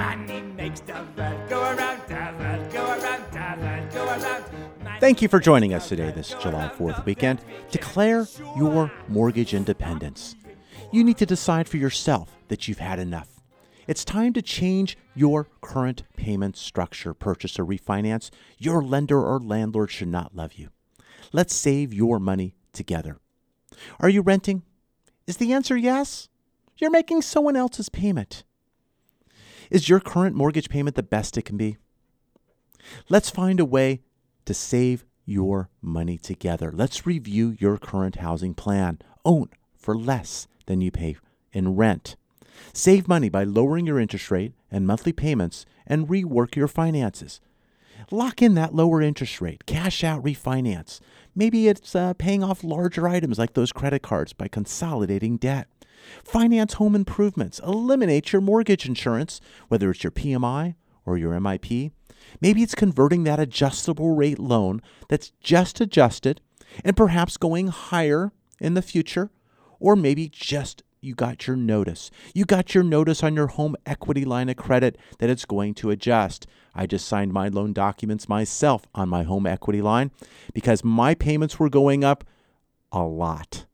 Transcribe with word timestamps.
Money 0.00 0.40
makes 0.56 0.80
the 0.80 0.94
world 0.94 1.50
go 1.50 1.60
around, 1.60 2.00
the 2.08 2.14
world 2.14 2.72
go 2.72 2.86
around, 2.86 3.32
the 3.32 3.62
world 3.62 3.92
go 3.92 4.06
around. 4.06 4.44
Money 4.82 4.98
Thank 4.98 5.20
you 5.20 5.28
for 5.28 5.38
joining 5.38 5.74
us 5.74 5.90
today, 5.90 6.10
this 6.10 6.34
July 6.40 6.70
4th 6.74 7.04
weekend. 7.04 7.44
Declare 7.70 8.26
your 8.56 8.90
mortgage 9.08 9.52
independence. 9.52 10.36
You 10.90 11.04
need 11.04 11.18
to 11.18 11.26
decide 11.26 11.68
for 11.68 11.76
yourself 11.76 12.38
that 12.48 12.66
you've 12.66 12.78
had 12.78 12.98
enough. 12.98 13.28
It's 13.86 14.02
time 14.02 14.32
to 14.32 14.40
change 14.40 14.96
your 15.14 15.48
current 15.60 16.04
payment 16.16 16.56
structure, 16.56 17.12
purchase 17.12 17.58
or 17.58 17.66
refinance. 17.66 18.30
Your 18.56 18.82
lender 18.82 19.22
or 19.22 19.38
landlord 19.38 19.90
should 19.90 20.08
not 20.08 20.34
love 20.34 20.54
you. 20.54 20.70
Let's 21.30 21.54
save 21.54 21.92
your 21.92 22.18
money 22.18 22.54
together. 22.72 23.18
Are 23.98 24.08
you 24.08 24.22
renting? 24.22 24.62
Is 25.26 25.36
the 25.36 25.52
answer 25.52 25.76
yes? 25.76 26.30
You're 26.78 26.90
making 26.90 27.20
someone 27.20 27.54
else's 27.54 27.90
payment. 27.90 28.44
Is 29.70 29.88
your 29.88 30.00
current 30.00 30.34
mortgage 30.34 30.68
payment 30.68 30.96
the 30.96 31.02
best 31.02 31.38
it 31.38 31.42
can 31.42 31.56
be? 31.56 31.76
Let's 33.08 33.30
find 33.30 33.60
a 33.60 33.64
way 33.64 34.00
to 34.44 34.52
save 34.52 35.04
your 35.24 35.70
money 35.80 36.18
together. 36.18 36.72
Let's 36.74 37.06
review 37.06 37.56
your 37.58 37.78
current 37.78 38.16
housing 38.16 38.52
plan. 38.52 38.98
Own 39.24 39.50
for 39.76 39.96
less 39.96 40.48
than 40.66 40.80
you 40.80 40.90
pay 40.90 41.16
in 41.52 41.76
rent. 41.76 42.16
Save 42.72 43.06
money 43.06 43.28
by 43.28 43.44
lowering 43.44 43.86
your 43.86 44.00
interest 44.00 44.30
rate 44.30 44.54
and 44.72 44.86
monthly 44.86 45.12
payments 45.12 45.66
and 45.86 46.08
rework 46.08 46.56
your 46.56 46.68
finances. 46.68 47.40
Lock 48.10 48.42
in 48.42 48.54
that 48.54 48.74
lower 48.74 49.00
interest 49.00 49.40
rate, 49.40 49.66
cash 49.66 50.02
out 50.02 50.24
refinance. 50.24 51.00
Maybe 51.34 51.68
it's 51.68 51.94
uh, 51.94 52.14
paying 52.14 52.42
off 52.42 52.64
larger 52.64 53.08
items 53.08 53.38
like 53.38 53.54
those 53.54 53.72
credit 53.72 54.02
cards 54.02 54.32
by 54.32 54.48
consolidating 54.48 55.36
debt. 55.36 55.68
Finance 56.24 56.74
home 56.74 56.94
improvements. 56.94 57.60
Eliminate 57.60 58.32
your 58.32 58.42
mortgage 58.42 58.86
insurance, 58.86 59.40
whether 59.68 59.90
it's 59.90 60.02
your 60.02 60.10
PMI 60.10 60.74
or 61.06 61.16
your 61.16 61.32
MIP. 61.32 61.92
Maybe 62.40 62.62
it's 62.62 62.74
converting 62.74 63.24
that 63.24 63.40
adjustable 63.40 64.14
rate 64.14 64.38
loan 64.38 64.82
that's 65.08 65.32
just 65.40 65.80
adjusted 65.80 66.40
and 66.84 66.96
perhaps 66.96 67.36
going 67.36 67.68
higher 67.68 68.32
in 68.60 68.74
the 68.74 68.82
future, 68.82 69.30
or 69.78 69.96
maybe 69.96 70.28
just 70.28 70.82
you 71.00 71.14
got 71.14 71.46
your 71.46 71.56
notice. 71.56 72.10
You 72.34 72.44
got 72.44 72.74
your 72.74 72.84
notice 72.84 73.22
on 73.22 73.34
your 73.34 73.46
home 73.46 73.76
equity 73.86 74.24
line 74.24 74.48
of 74.48 74.56
credit 74.56 74.98
that 75.18 75.30
it's 75.30 75.44
going 75.44 75.74
to 75.74 75.90
adjust. 75.90 76.46
I 76.74 76.86
just 76.86 77.08
signed 77.08 77.32
my 77.32 77.48
loan 77.48 77.72
documents 77.72 78.28
myself 78.28 78.86
on 78.94 79.08
my 79.08 79.22
home 79.22 79.46
equity 79.46 79.80
line 79.80 80.10
because 80.52 80.84
my 80.84 81.14
payments 81.14 81.58
were 81.58 81.70
going 81.70 82.04
up 82.04 82.24
a 82.92 83.02
lot. 83.02 83.66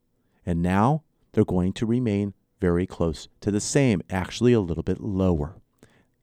And 0.44 0.62
now 0.62 1.02
they're 1.32 1.44
going 1.44 1.72
to 1.74 1.86
remain 1.86 2.34
very 2.60 2.86
close 2.86 3.28
to 3.40 3.50
the 3.50 3.60
same, 3.60 4.02
actually 4.08 4.52
a 4.52 4.60
little 4.60 4.84
bit 4.84 5.00
lower. 5.00 5.56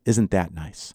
Isn't 0.06 0.32
that 0.32 0.54
nice? 0.54 0.94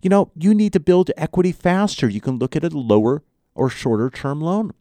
You 0.00 0.10
know, 0.10 0.30
you 0.36 0.54
need 0.54 0.72
to 0.74 0.80
build 0.80 1.10
equity 1.16 1.52
faster. 1.52 2.08
You 2.08 2.20
can 2.20 2.38
look 2.38 2.54
at 2.56 2.64
a 2.64 2.68
lower 2.68 3.22
or 3.54 3.68
shorter 3.68 4.10
term 4.10 4.40
loan. 4.40 4.72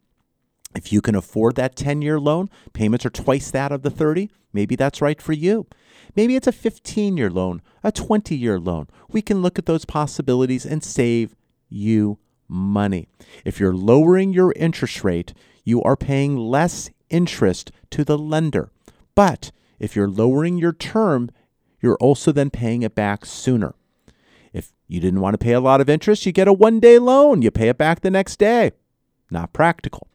If 0.75 0.93
you 0.93 1.01
can 1.01 1.15
afford 1.15 1.55
that 1.55 1.75
10 1.75 2.01
year 2.01 2.19
loan, 2.19 2.49
payments 2.73 3.05
are 3.05 3.09
twice 3.09 3.49
that 3.51 3.71
of 3.71 3.81
the 3.81 3.89
30, 3.89 4.29
maybe 4.53 4.75
that's 4.75 5.01
right 5.01 5.21
for 5.21 5.33
you. 5.33 5.67
Maybe 6.15 6.35
it's 6.35 6.47
a 6.47 6.51
15 6.51 7.17
year 7.17 7.29
loan, 7.29 7.61
a 7.83 7.91
20 7.91 8.35
year 8.35 8.59
loan. 8.59 8.87
We 9.09 9.21
can 9.21 9.41
look 9.41 9.57
at 9.57 9.65
those 9.65 9.85
possibilities 9.85 10.65
and 10.65 10.83
save 10.83 11.35
you 11.69 12.19
money. 12.47 13.07
If 13.45 13.59
you're 13.59 13.73
lowering 13.73 14.31
your 14.31 14.53
interest 14.55 15.03
rate, 15.03 15.33
you 15.63 15.81
are 15.83 15.95
paying 15.95 16.37
less 16.37 16.89
interest 17.09 17.71
to 17.91 18.03
the 18.03 18.17
lender. 18.17 18.71
But 19.15 19.51
if 19.79 19.95
you're 19.95 20.07
lowering 20.07 20.57
your 20.57 20.73
term, 20.73 21.29
you're 21.81 21.97
also 21.97 22.31
then 22.31 22.49
paying 22.49 22.83
it 22.83 22.93
back 22.93 23.25
sooner. 23.25 23.73
If 24.53 24.71
you 24.87 24.99
didn't 24.99 25.21
want 25.21 25.33
to 25.33 25.43
pay 25.43 25.53
a 25.53 25.59
lot 25.59 25.81
of 25.81 25.89
interest, 25.89 26.25
you 26.25 26.31
get 26.31 26.47
a 26.47 26.53
one 26.53 26.79
day 26.79 26.99
loan. 26.99 27.41
You 27.41 27.49
pay 27.49 27.69
it 27.69 27.77
back 27.77 28.01
the 28.01 28.11
next 28.11 28.37
day. 28.37 28.71
Not 29.31 29.53
practical. 29.53 30.08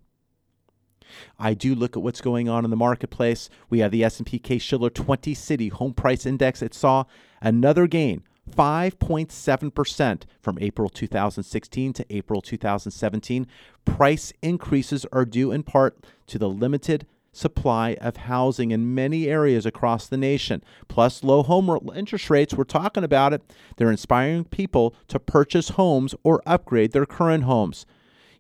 I 1.37 1.53
do 1.53 1.75
look 1.75 1.95
at 1.95 2.03
what's 2.03 2.21
going 2.21 2.49
on 2.49 2.63
in 2.63 2.71
the 2.71 2.77
marketplace. 2.77 3.49
We 3.69 3.79
have 3.79 3.91
the 3.91 4.03
S&P 4.03 4.39
Case-Shiller 4.39 4.89
20 4.89 5.33
City 5.33 5.67
Home 5.67 5.93
Price 5.93 6.25
Index. 6.25 6.61
It 6.61 6.73
saw 6.73 7.03
another 7.41 7.85
gain, 7.85 8.23
5.7% 8.49 10.23
from 10.41 10.57
April 10.59 10.89
2016 10.89 11.93
to 11.93 12.05
April 12.09 12.41
2017. 12.41 13.47
Price 13.85 14.33
increases 14.41 15.05
are 15.11 15.25
due 15.25 15.51
in 15.51 15.63
part 15.63 16.03
to 16.27 16.39
the 16.39 16.49
limited 16.49 17.05
supply 17.31 17.95
of 18.01 18.17
housing 18.17 18.71
in 18.71 18.93
many 18.93 19.27
areas 19.27 19.65
across 19.65 20.07
the 20.07 20.17
nation. 20.17 20.63
Plus, 20.87 21.23
low 21.23 21.43
home 21.43 21.89
interest 21.95 22.29
rates, 22.29 22.53
we're 22.53 22.63
talking 22.63 23.03
about 23.03 23.33
it. 23.33 23.41
They're 23.77 23.91
inspiring 23.91 24.45
people 24.45 24.95
to 25.07 25.19
purchase 25.19 25.69
homes 25.69 26.13
or 26.23 26.41
upgrade 26.45 26.91
their 26.91 27.05
current 27.05 27.45
homes. 27.45 27.85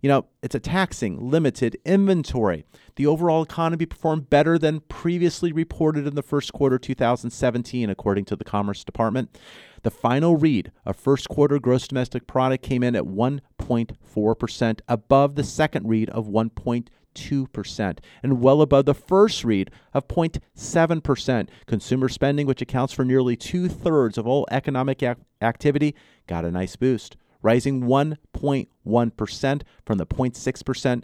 You 0.01 0.07
know, 0.09 0.25
it's 0.41 0.55
a 0.55 0.59
taxing, 0.59 1.29
limited 1.29 1.77
inventory. 1.85 2.65
The 2.95 3.05
overall 3.05 3.43
economy 3.43 3.85
performed 3.85 4.31
better 4.31 4.57
than 4.57 4.79
previously 4.81 5.51
reported 5.51 6.07
in 6.07 6.15
the 6.15 6.23
first 6.23 6.53
quarter 6.53 6.79
2017, 6.79 7.87
according 7.87 8.25
to 8.25 8.35
the 8.35 8.43
Commerce 8.43 8.83
Department. 8.83 9.37
The 9.83 9.91
final 9.91 10.35
read 10.35 10.71
of 10.85 10.95
first 10.95 11.29
quarter 11.29 11.59
gross 11.59 11.87
domestic 11.87 12.25
product 12.25 12.63
came 12.63 12.81
in 12.81 12.95
at 12.95 13.03
1.4%, 13.03 14.79
above 14.87 15.35
the 15.35 15.43
second 15.43 15.87
read 15.87 16.09
of 16.09 16.27
1.2%, 16.27 16.87
and 17.13 18.41
well 18.41 18.61
above 18.61 18.85
the 18.85 18.93
first 18.93 19.43
read 19.43 19.71
of 19.93 20.07
0.7%. 20.07 21.49
Consumer 21.65 22.09
spending, 22.09 22.47
which 22.47 22.61
accounts 22.61 22.93
for 22.93 23.05
nearly 23.05 23.35
two 23.35 23.67
thirds 23.67 24.17
of 24.17 24.27
all 24.27 24.47
economic 24.51 25.01
ac- 25.03 25.19
activity, 25.41 25.95
got 26.27 26.45
a 26.45 26.51
nice 26.51 26.75
boost 26.75 27.17
rising 27.41 27.81
1.1% 27.81 29.61
from 29.85 29.97
the 29.97 30.05
0.6%, 30.05 31.03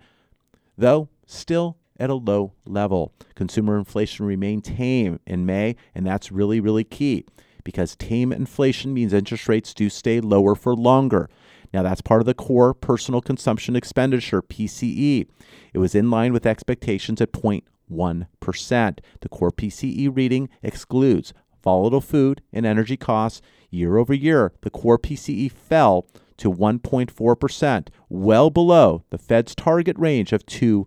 though 0.78 1.10
still 1.26 1.78
at 2.00 2.10
a 2.10 2.16
low 2.16 2.54
level. 2.66 3.12
Consumer 3.36 3.78
inflation 3.78 4.26
remained 4.26 4.64
tame 4.64 5.20
in 5.26 5.46
May, 5.46 5.76
and 5.96 6.06
that's 6.06 6.32
really, 6.32 6.60
really 6.60 6.84
key 6.84 7.26
because 7.64 7.98
tame 7.98 8.32
inflation 8.32 8.94
means 8.94 9.12
interest 9.12 9.50
rates 9.50 9.74
do 9.74 9.90
stay 9.90 10.22
lower 10.22 10.56
for 10.56 10.74
longer. 10.74 11.30
Now, 11.74 11.84
that's 11.84 12.02
part 12.02 12.22
of 12.22 12.26
the 12.26 12.34
core 12.34 12.74
personal 12.74 13.22
consumption 13.22 13.76
expenditure, 13.76 14.42
PCE. 14.42 15.28
It 15.74 15.78
was 15.78 15.96
in 15.96 16.10
line 16.10 16.34
with 16.34 16.46
expectations 16.46 17.22
at 17.22 17.32
0.1%. 17.32 19.00
The 19.22 19.30
core 19.30 19.52
PCE 19.52 20.16
reading 20.16 20.50
excludes 20.64 21.34
volatile 21.64 22.02
food 22.02 22.42
and 22.54 22.66
energy 22.66 22.98
costs. 22.98 23.42
Year 23.70 23.98
over 23.98 24.14
year, 24.14 24.54
the 24.62 24.70
core 24.70 24.98
PCE 24.98 25.52
fell 25.52 26.08
to 26.38 26.52
1.4%, 26.52 27.88
well 28.10 28.50
below 28.50 29.04
the 29.10 29.18
Fed's 29.18 29.56
target 29.56 29.98
range 30.00 30.32
of 30.32 30.46
2%. 30.46 30.86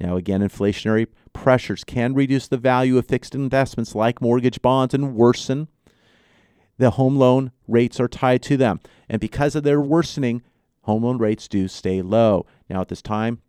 Now, 0.00 0.16
again, 0.16 0.40
inflationary 0.40 1.06
pressures 1.32 1.84
can 1.84 2.14
reduce 2.14 2.48
the 2.48 2.56
value 2.56 2.98
of 2.98 3.06
fixed 3.06 3.34
investments 3.34 3.94
like 3.94 4.20
mortgage 4.20 4.60
bonds 4.62 4.94
and 4.94 5.14
worsen 5.14 5.68
the 6.78 6.90
home 6.90 7.16
loan 7.16 7.52
rates 7.66 7.98
are 8.00 8.08
tied 8.08 8.42
to 8.42 8.56
them. 8.56 8.80
And 9.08 9.20
because 9.20 9.54
of 9.54 9.62
their 9.62 9.80
worsening, 9.80 10.42
home 10.82 11.04
loan 11.04 11.18
rates 11.18 11.48
do 11.48 11.68
stay 11.68 12.02
low. 12.02 12.46
Now, 12.68 12.80
at 12.80 12.88
this 12.88 13.02
time, 13.02 13.40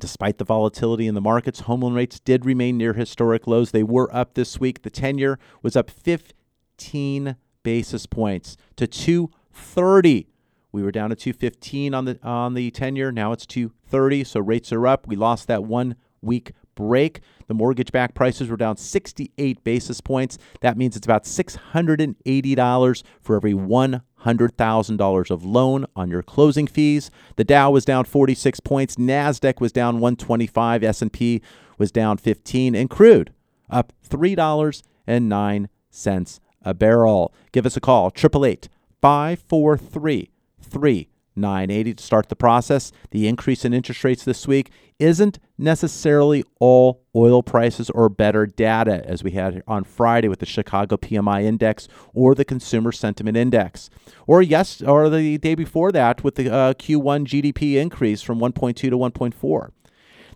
Despite 0.00 0.38
the 0.38 0.44
volatility 0.44 1.06
in 1.06 1.14
the 1.14 1.20
markets, 1.20 1.60
home 1.60 1.80
loan 1.80 1.94
rates 1.94 2.20
did 2.20 2.46
remain 2.46 2.76
near 2.76 2.92
historic 2.92 3.46
lows. 3.46 3.72
They 3.72 3.82
were 3.82 4.14
up 4.14 4.34
this 4.34 4.60
week. 4.60 4.82
The 4.82 4.90
10 4.90 5.18
year 5.18 5.38
was 5.62 5.76
up 5.76 5.90
15 5.90 7.36
basis 7.64 8.06
points 8.06 8.56
to 8.76 8.86
230. 8.86 10.28
We 10.70 10.82
were 10.82 10.92
down 10.92 11.10
to 11.10 11.16
215 11.16 11.94
on 11.94 12.04
the 12.04 12.18
on 12.22 12.54
the 12.54 12.70
10 12.70 12.94
year. 12.94 13.10
Now 13.10 13.32
it's 13.32 13.46
230. 13.46 14.24
So 14.24 14.40
rates 14.40 14.72
are 14.72 14.86
up. 14.86 15.08
We 15.08 15.16
lost 15.16 15.48
that 15.48 15.64
one 15.64 15.96
week 16.22 16.52
break. 16.76 17.20
The 17.48 17.54
mortgage 17.54 17.90
back 17.90 18.14
prices 18.14 18.48
were 18.48 18.56
down 18.56 18.76
68 18.76 19.64
basis 19.64 20.00
points. 20.00 20.38
That 20.60 20.76
means 20.76 20.96
it's 20.96 21.06
about 21.06 21.24
$680 21.24 23.02
for 23.20 23.36
every 23.36 23.54
$100,000 23.54 25.30
of 25.30 25.44
loan 25.44 25.86
on 25.96 26.10
your 26.10 26.22
closing 26.22 26.66
fees. 26.66 27.10
The 27.36 27.44
Dow 27.44 27.70
was 27.70 27.84
down 27.84 28.04
46 28.04 28.60
points, 28.60 28.96
Nasdaq 28.96 29.60
was 29.60 29.72
down 29.72 29.94
125, 29.94 30.84
S&P 30.84 31.42
was 31.78 31.90
down 31.90 32.18
15 32.18 32.74
and 32.74 32.90
crude 32.90 33.32
up 33.70 33.92
$3.09 34.08 36.40
a 36.62 36.74
barrel. 36.74 37.34
Give 37.52 37.66
us 37.66 37.76
a 37.76 37.80
call 37.80 38.08
888 38.08 38.68
543 39.00 41.08
3980 41.38 41.94
to 41.94 42.02
start 42.02 42.28
the 42.28 42.36
process. 42.36 42.92
The 43.10 43.28
increase 43.28 43.64
in 43.64 43.72
interest 43.72 44.04
rates 44.04 44.24
this 44.24 44.46
week 44.46 44.70
isn't 44.98 45.38
necessarily 45.56 46.44
all 46.58 47.02
oil 47.14 47.42
prices 47.42 47.90
or 47.90 48.08
better 48.08 48.46
data, 48.46 49.02
as 49.06 49.22
we 49.22 49.32
had 49.32 49.62
on 49.66 49.84
Friday 49.84 50.28
with 50.28 50.40
the 50.40 50.46
Chicago 50.46 50.96
PMI 50.96 51.44
index 51.44 51.88
or 52.12 52.34
the 52.34 52.44
Consumer 52.44 52.92
Sentiment 52.92 53.36
Index, 53.36 53.88
or 54.26 54.42
yes, 54.42 54.82
or 54.82 55.08
the 55.08 55.38
day 55.38 55.54
before 55.54 55.92
that 55.92 56.24
with 56.24 56.34
the 56.34 56.52
uh, 56.52 56.74
Q1 56.74 57.26
GDP 57.26 57.74
increase 57.76 58.22
from 58.22 58.38
1.2 58.38 58.74
to 58.76 58.90
1.4. 58.90 59.70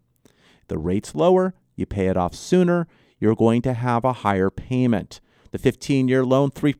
The 0.68 0.78
rate's 0.78 1.14
lower 1.14 1.54
you 1.74 1.86
pay 1.86 2.06
it 2.06 2.16
off 2.16 2.34
sooner 2.34 2.86
you're 3.18 3.34
going 3.34 3.62
to 3.62 3.74
have 3.74 4.04
a 4.04 4.12
higher 4.12 4.50
payment 4.50 5.20
the 5.50 5.58
15 5.58 6.08
year 6.08 6.24
loan, 6.24 6.50
3%, 6.50 6.74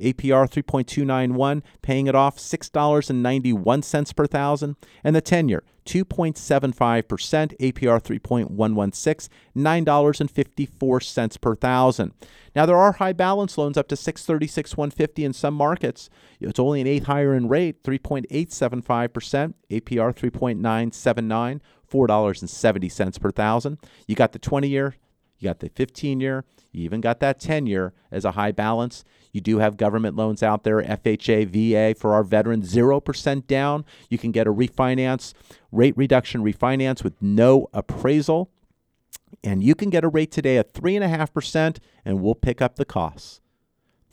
APR 0.00 0.48
3.291, 0.48 1.62
paying 1.82 2.06
it 2.06 2.14
off 2.14 2.36
$6.91 2.36 4.16
per 4.16 4.26
thousand. 4.26 4.76
And 5.04 5.14
the 5.16 5.20
10 5.20 5.48
year, 5.48 5.62
2.75%, 5.86 7.56
APR 7.58 8.00
3.116, 8.00 9.28
$9.54 9.56 11.40
per 11.40 11.56
thousand. 11.56 12.12
Now, 12.54 12.66
there 12.66 12.76
are 12.76 12.92
high 12.92 13.12
balance 13.12 13.56
loans 13.56 13.76
up 13.76 13.88
to 13.88 13.96
636 13.96 14.76
150 14.76 15.24
in 15.24 15.32
some 15.32 15.54
markets. 15.54 16.10
It's 16.40 16.58
only 16.58 16.80
an 16.80 16.86
eighth 16.86 17.06
higher 17.06 17.34
in 17.34 17.48
rate, 17.48 17.82
3.875%, 17.84 19.54
APR 19.70 20.14
3.979, 20.14 21.60
$4.70 21.90 23.20
per 23.20 23.30
thousand. 23.30 23.78
You 24.06 24.14
got 24.14 24.32
the 24.32 24.38
20 24.38 24.68
year, 24.68 24.96
you 25.40 25.48
got 25.48 25.60
the 25.60 25.70
15 25.70 26.20
year, 26.20 26.44
you 26.70 26.84
even 26.84 27.00
got 27.00 27.18
that 27.20 27.40
10 27.40 27.66
year 27.66 27.92
as 28.12 28.24
a 28.24 28.32
high 28.32 28.52
balance. 28.52 29.04
You 29.32 29.40
do 29.40 29.58
have 29.58 29.76
government 29.76 30.16
loans 30.16 30.42
out 30.42 30.64
there, 30.64 30.82
FHA, 30.82 31.46
VA 31.46 31.98
for 31.98 32.12
our 32.12 32.22
veterans, 32.22 32.72
0% 32.72 33.46
down. 33.46 33.84
You 34.08 34.18
can 34.18 34.32
get 34.32 34.46
a 34.46 34.52
refinance, 34.52 35.32
rate 35.72 35.96
reduction 35.96 36.42
refinance 36.42 37.02
with 37.02 37.20
no 37.20 37.68
appraisal. 37.72 38.50
And 39.42 39.64
you 39.64 39.74
can 39.74 39.88
get 39.88 40.04
a 40.04 40.08
rate 40.08 40.30
today 40.30 40.58
at 40.58 40.74
3.5%, 40.74 41.78
and 42.04 42.20
we'll 42.20 42.34
pick 42.34 42.60
up 42.60 42.76
the 42.76 42.84
costs. 42.84 43.40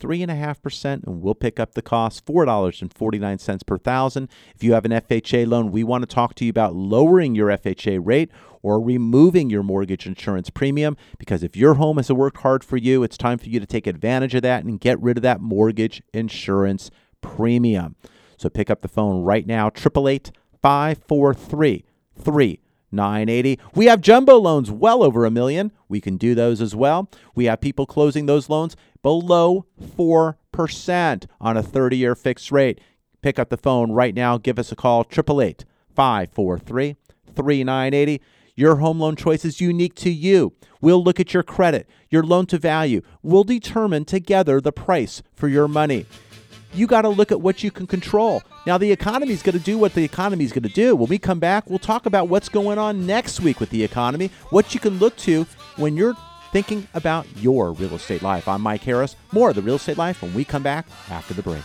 3.5%, 0.00 1.04
and 1.04 1.20
we'll 1.20 1.34
pick 1.34 1.58
up 1.58 1.74
the 1.74 1.82
cost 1.82 2.24
$4.49 2.24 3.66
per 3.66 3.78
thousand. 3.78 4.28
If 4.54 4.62
you 4.62 4.72
have 4.72 4.84
an 4.84 4.92
FHA 4.92 5.46
loan, 5.46 5.72
we 5.72 5.84
want 5.84 6.02
to 6.02 6.06
talk 6.06 6.34
to 6.36 6.44
you 6.44 6.50
about 6.50 6.74
lowering 6.74 7.34
your 7.34 7.48
FHA 7.48 8.00
rate 8.02 8.30
or 8.68 8.78
removing 8.78 9.48
your 9.48 9.62
mortgage 9.62 10.06
insurance 10.06 10.50
premium 10.50 10.94
because 11.18 11.42
if 11.42 11.56
your 11.56 11.72
home 11.74 11.96
has 11.96 12.12
worked 12.12 12.42
hard 12.42 12.62
for 12.62 12.76
you, 12.76 13.02
it's 13.02 13.16
time 13.16 13.38
for 13.38 13.48
you 13.48 13.58
to 13.58 13.64
take 13.64 13.86
advantage 13.86 14.34
of 14.34 14.42
that 14.42 14.62
and 14.62 14.78
get 14.78 15.00
rid 15.00 15.16
of 15.16 15.22
that 15.22 15.40
mortgage 15.40 16.02
insurance 16.12 16.90
premium. 17.22 17.96
So 18.36 18.50
pick 18.50 18.68
up 18.68 18.82
the 18.82 18.88
phone 18.88 19.22
right 19.22 19.46
now, 19.46 19.68
888 19.68 20.32
543 20.60 22.60
980. 22.92 23.58
We 23.74 23.86
have 23.86 24.02
jumbo 24.02 24.36
loans 24.36 24.70
well 24.70 25.02
over 25.02 25.24
a 25.24 25.30
million. 25.30 25.72
We 25.88 26.02
can 26.02 26.18
do 26.18 26.34
those 26.34 26.60
as 26.60 26.76
well. 26.76 27.10
We 27.34 27.46
have 27.46 27.62
people 27.62 27.86
closing 27.86 28.26
those 28.26 28.50
loans 28.50 28.76
below 29.02 29.64
4% 29.80 31.26
on 31.40 31.56
a 31.56 31.62
30 31.62 31.96
year 31.96 32.14
fixed 32.14 32.52
rate. 32.52 32.82
Pick 33.22 33.38
up 33.38 33.48
the 33.48 33.56
phone 33.56 33.92
right 33.92 34.14
now. 34.14 34.36
Give 34.36 34.58
us 34.58 34.70
a 34.70 34.76
call 34.76 35.00
888 35.00 35.64
543 35.94 36.96
3980. 37.34 38.20
Your 38.58 38.74
home 38.78 38.98
loan 38.98 39.14
choice 39.14 39.44
is 39.44 39.60
unique 39.60 39.94
to 39.94 40.10
you. 40.10 40.52
We'll 40.80 41.00
look 41.00 41.20
at 41.20 41.32
your 41.32 41.44
credit, 41.44 41.88
your 42.10 42.24
loan 42.24 42.46
to 42.46 42.58
value. 42.58 43.02
We'll 43.22 43.44
determine 43.44 44.04
together 44.04 44.60
the 44.60 44.72
price 44.72 45.22
for 45.36 45.46
your 45.46 45.68
money. 45.68 46.06
You 46.74 46.88
got 46.88 47.02
to 47.02 47.08
look 47.08 47.30
at 47.30 47.40
what 47.40 47.62
you 47.62 47.70
can 47.70 47.86
control. 47.86 48.42
Now, 48.66 48.76
the 48.76 48.90
economy 48.90 49.32
is 49.32 49.42
going 49.42 49.56
to 49.56 49.64
do 49.64 49.78
what 49.78 49.94
the 49.94 50.02
economy 50.02 50.44
is 50.44 50.50
going 50.50 50.64
to 50.64 50.68
do. 50.70 50.96
When 50.96 51.08
we 51.08 51.18
come 51.18 51.38
back, 51.38 51.70
we'll 51.70 51.78
talk 51.78 52.04
about 52.04 52.26
what's 52.26 52.48
going 52.48 52.78
on 52.78 53.06
next 53.06 53.38
week 53.38 53.60
with 53.60 53.70
the 53.70 53.84
economy, 53.84 54.32
what 54.50 54.74
you 54.74 54.80
can 54.80 54.98
look 54.98 55.16
to 55.18 55.46
when 55.76 55.96
you're 55.96 56.16
thinking 56.50 56.88
about 56.94 57.28
your 57.36 57.70
real 57.74 57.94
estate 57.94 58.22
life. 58.22 58.48
I'm 58.48 58.62
Mike 58.62 58.82
Harris. 58.82 59.14
More 59.30 59.50
of 59.50 59.54
the 59.54 59.62
real 59.62 59.76
estate 59.76 59.98
life 59.98 60.20
when 60.20 60.34
we 60.34 60.44
come 60.44 60.64
back 60.64 60.88
after 61.10 61.32
the 61.32 61.42
break. 61.42 61.62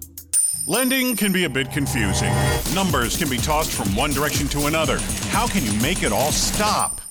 Lending 0.67 1.15
can 1.15 1.31
be 1.31 1.43
a 1.43 1.49
bit 1.49 1.71
confusing. 1.71 2.33
Numbers 2.73 3.17
can 3.17 3.29
be 3.29 3.37
tossed 3.37 3.71
from 3.71 3.95
one 3.95 4.11
direction 4.11 4.47
to 4.47 4.65
another. 4.65 4.97
How 5.29 5.47
can 5.47 5.63
you 5.63 5.79
make 5.79 6.01
it 6.01 6.11
all 6.11 6.31
stop? 6.31 7.01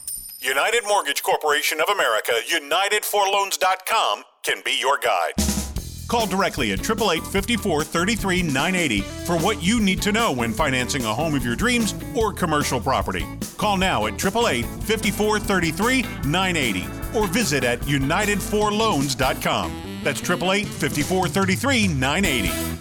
United 0.40 0.82
Mortgage 0.88 1.22
Corporation 1.22 1.80
of 1.80 1.88
America, 1.88 2.32
United4Loans.com 2.50 4.24
can 4.42 4.60
be 4.64 4.76
your 4.78 4.98
guide. 4.98 5.53
Call 6.08 6.26
directly 6.26 6.72
at 6.72 6.80
888 6.80 7.26
54 7.26 7.84
33 7.84 8.42
980 8.42 9.00
for 9.00 9.38
what 9.38 9.62
you 9.62 9.80
need 9.80 10.02
to 10.02 10.12
know 10.12 10.32
when 10.32 10.52
financing 10.52 11.04
a 11.04 11.14
home 11.14 11.34
of 11.34 11.44
your 11.44 11.56
dreams 11.56 11.94
or 12.14 12.32
commercial 12.32 12.80
property. 12.80 13.26
Call 13.56 13.76
now 13.76 14.06
at 14.06 14.14
888 14.14 14.66
54 14.84 15.38
33 15.38 16.02
980 16.24 17.18
or 17.18 17.26
visit 17.26 17.64
at 17.64 17.80
United4Loans.com. 17.80 20.00
That's 20.02 20.20
888 20.20 20.66
54 20.66 21.28
33 21.28 21.88
980. 21.88 22.80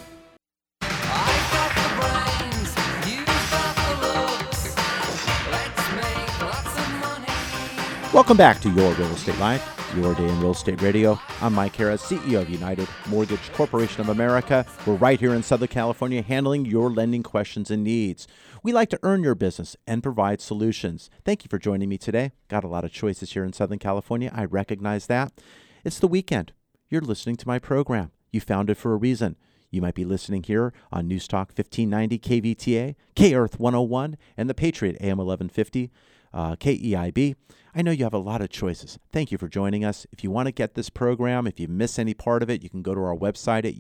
Welcome 8.14 8.38
back 8.38 8.62
to 8.62 8.70
Your 8.70 8.94
Real 8.94 9.08
Estate 9.08 9.40
Life, 9.40 9.73
your 9.96 10.16
day 10.16 10.28
in 10.28 10.40
real 10.40 10.52
estate 10.52 10.82
radio. 10.82 11.20
I'm 11.42 11.54
Mike 11.54 11.76
Harris, 11.76 12.02
CEO 12.02 12.42
of 12.42 12.50
United 12.50 12.88
Mortgage 13.08 13.52
Corporation 13.54 14.02
of 14.02 14.10
America. 14.10 14.66
We're 14.88 14.96
right 14.96 15.20
here 15.20 15.36
in 15.36 15.44
Southern 15.44 15.68
California 15.68 16.22
handling 16.24 16.66
your 16.66 16.90
lending 16.90 17.22
questions 17.22 17.70
and 17.70 17.84
needs. 17.84 18.28
We 18.64 18.74
like 18.74 18.90
to 18.90 19.00
earn 19.04 19.24
your 19.24 19.36
business 19.36 19.76
and 19.86 20.02
provide 20.02 20.42
solutions. 20.42 21.12
Thank 21.24 21.44
you 21.44 21.50
for 21.50 21.60
joining 21.60 21.90
me 21.90 22.00
today. 22.00 22.32
Got 22.48 22.64
a 22.64 22.68
lot 22.68 22.84
of 22.84 22.92
choices 22.92 23.34
here 23.34 23.44
in 23.44 23.54
Southern 23.54 23.78
California. 23.78 24.32
I 24.34 24.46
recognize 24.46 25.06
that. 25.08 25.32
It's 25.84 26.00
the 26.00 26.08
weekend. 26.08 26.54
You're 26.90 27.02
listening 27.02 27.36
to 27.38 27.48
my 27.48 27.60
program. 27.60 28.12
You 28.32 28.42
found 28.42 28.70
it 28.72 28.78
for 28.78 28.94
a 28.94 28.98
reason. 28.98 29.36
You 29.70 29.82
might 29.82 29.96
be 29.96 30.06
listening 30.06 30.44
here 30.44 30.74
on 30.92 31.08
News 31.08 31.28
Talk 31.28 31.50
1590 31.50 32.20
KVTA, 32.20 32.96
K 33.16 33.34
Earth 33.34 33.60
101, 33.60 34.18
and 34.38 34.50
the 34.50 34.54
Patriot 34.54 34.98
AM 35.02 35.18
1150, 35.18 35.92
uh, 36.34 36.56
KEIB. 36.56 37.36
I 37.76 37.82
know 37.82 37.90
you 37.92 38.04
have 38.04 38.14
a 38.14 38.20
lot 38.20 38.42
of 38.42 38.50
choices. 38.50 39.00
Thank 39.12 39.32
you 39.32 39.40
for 39.40 39.48
joining 39.48 39.84
us. 39.84 40.06
If 40.12 40.24
you 40.24 40.30
want 40.30 40.46
to 40.46 40.52
get 40.52 40.76
this 40.76 40.92
program, 40.92 41.48
if 41.48 41.60
you 41.60 41.68
miss 41.68 41.98
any 41.98 42.14
part 42.14 42.44
of 42.44 42.50
it, 42.50 42.62
you 42.62 42.70
can 42.70 42.84
go 42.84 42.94
to 42.94 43.02
our 43.02 43.16
website 43.16 43.66
at 43.66 43.80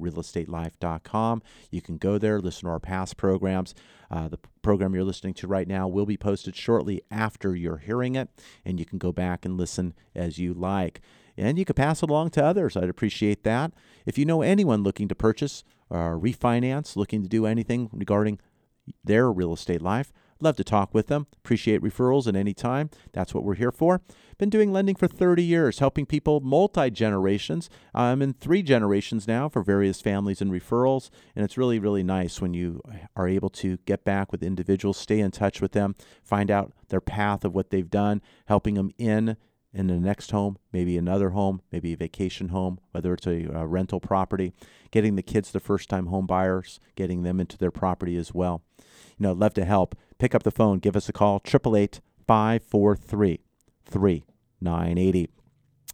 yourrealestatelife.com. 0.00 1.42
You 1.70 1.82
can 1.82 1.98
go 1.98 2.16
there, 2.16 2.40
listen 2.40 2.62
to 2.64 2.70
our 2.70 2.80
past 2.80 3.18
programs. 3.18 3.74
Uh, 4.10 4.28
the 4.28 4.38
program 4.62 4.94
you're 4.94 5.04
listening 5.04 5.34
to 5.34 5.46
right 5.46 5.68
now 5.68 5.86
will 5.86 6.06
be 6.06 6.16
posted 6.16 6.56
shortly 6.56 7.02
after 7.10 7.54
you're 7.54 7.76
hearing 7.76 8.14
it, 8.14 8.30
and 8.64 8.80
you 8.80 8.86
can 8.86 8.98
go 8.98 9.12
back 9.12 9.44
and 9.44 9.58
listen 9.58 9.92
as 10.14 10.38
you 10.38 10.54
like. 10.54 11.02
And 11.36 11.58
you 11.58 11.66
can 11.66 11.74
pass 11.74 12.02
it 12.02 12.08
along 12.08 12.30
to 12.30 12.44
others. 12.44 12.74
I'd 12.74 12.88
appreciate 12.88 13.44
that. 13.44 13.72
If 14.06 14.16
you 14.16 14.24
know 14.24 14.40
anyone 14.40 14.82
looking 14.82 15.08
to 15.08 15.14
purchase 15.14 15.62
or 15.90 16.18
refinance, 16.18 16.96
looking 16.96 17.22
to 17.22 17.28
do 17.28 17.44
anything 17.44 17.90
regarding 17.92 18.38
their 19.04 19.30
real 19.30 19.52
estate 19.52 19.82
life, 19.82 20.10
Love 20.42 20.56
to 20.56 20.64
talk 20.64 20.94
with 20.94 21.08
them. 21.08 21.26
Appreciate 21.36 21.82
referrals 21.82 22.26
at 22.26 22.34
any 22.34 22.54
time. 22.54 22.88
That's 23.12 23.34
what 23.34 23.44
we're 23.44 23.56
here 23.56 23.70
for. 23.70 24.00
Been 24.38 24.48
doing 24.48 24.72
lending 24.72 24.94
for 24.94 25.06
30 25.06 25.42
years, 25.42 25.80
helping 25.80 26.06
people 26.06 26.40
multi 26.40 26.90
generations. 26.90 27.68
I'm 27.94 28.22
in 28.22 28.32
three 28.32 28.62
generations 28.62 29.28
now 29.28 29.50
for 29.50 29.62
various 29.62 30.00
families 30.00 30.40
and 30.40 30.50
referrals. 30.50 31.10
And 31.36 31.44
it's 31.44 31.58
really, 31.58 31.78
really 31.78 32.02
nice 32.02 32.40
when 32.40 32.54
you 32.54 32.80
are 33.14 33.28
able 33.28 33.50
to 33.50 33.76
get 33.84 34.02
back 34.02 34.32
with 34.32 34.42
individuals, 34.42 34.96
stay 34.96 35.20
in 35.20 35.30
touch 35.30 35.60
with 35.60 35.72
them, 35.72 35.94
find 36.22 36.50
out 36.50 36.72
their 36.88 37.02
path 37.02 37.44
of 37.44 37.54
what 37.54 37.68
they've 37.68 37.90
done, 37.90 38.22
helping 38.46 38.74
them 38.74 38.92
in 38.96 39.36
in 39.72 39.86
the 39.86 39.94
next 39.94 40.32
home, 40.32 40.58
maybe 40.72 40.96
another 40.96 41.30
home, 41.30 41.60
maybe 41.70 41.92
a 41.92 41.96
vacation 41.96 42.48
home, 42.48 42.80
whether 42.90 43.14
it's 43.14 43.26
a, 43.26 43.44
a 43.54 43.66
rental 43.66 44.00
property, 44.00 44.52
getting 44.90 45.14
the 45.14 45.22
kids 45.22 45.52
the 45.52 45.60
first 45.60 45.88
time 45.88 46.06
home 46.06 46.26
buyers, 46.26 46.80
getting 46.96 47.22
them 47.22 47.38
into 47.38 47.56
their 47.56 47.70
property 47.70 48.16
as 48.16 48.34
well. 48.34 48.62
You 49.20 49.26
know, 49.26 49.32
love 49.32 49.52
to 49.54 49.66
help. 49.66 49.94
Pick 50.18 50.34
up 50.34 50.44
the 50.44 50.50
phone, 50.50 50.78
give 50.78 50.96
us 50.96 51.08
a 51.08 51.12
call, 51.12 51.42
888 51.44 52.00
543 52.26 53.40
3980 53.84 55.28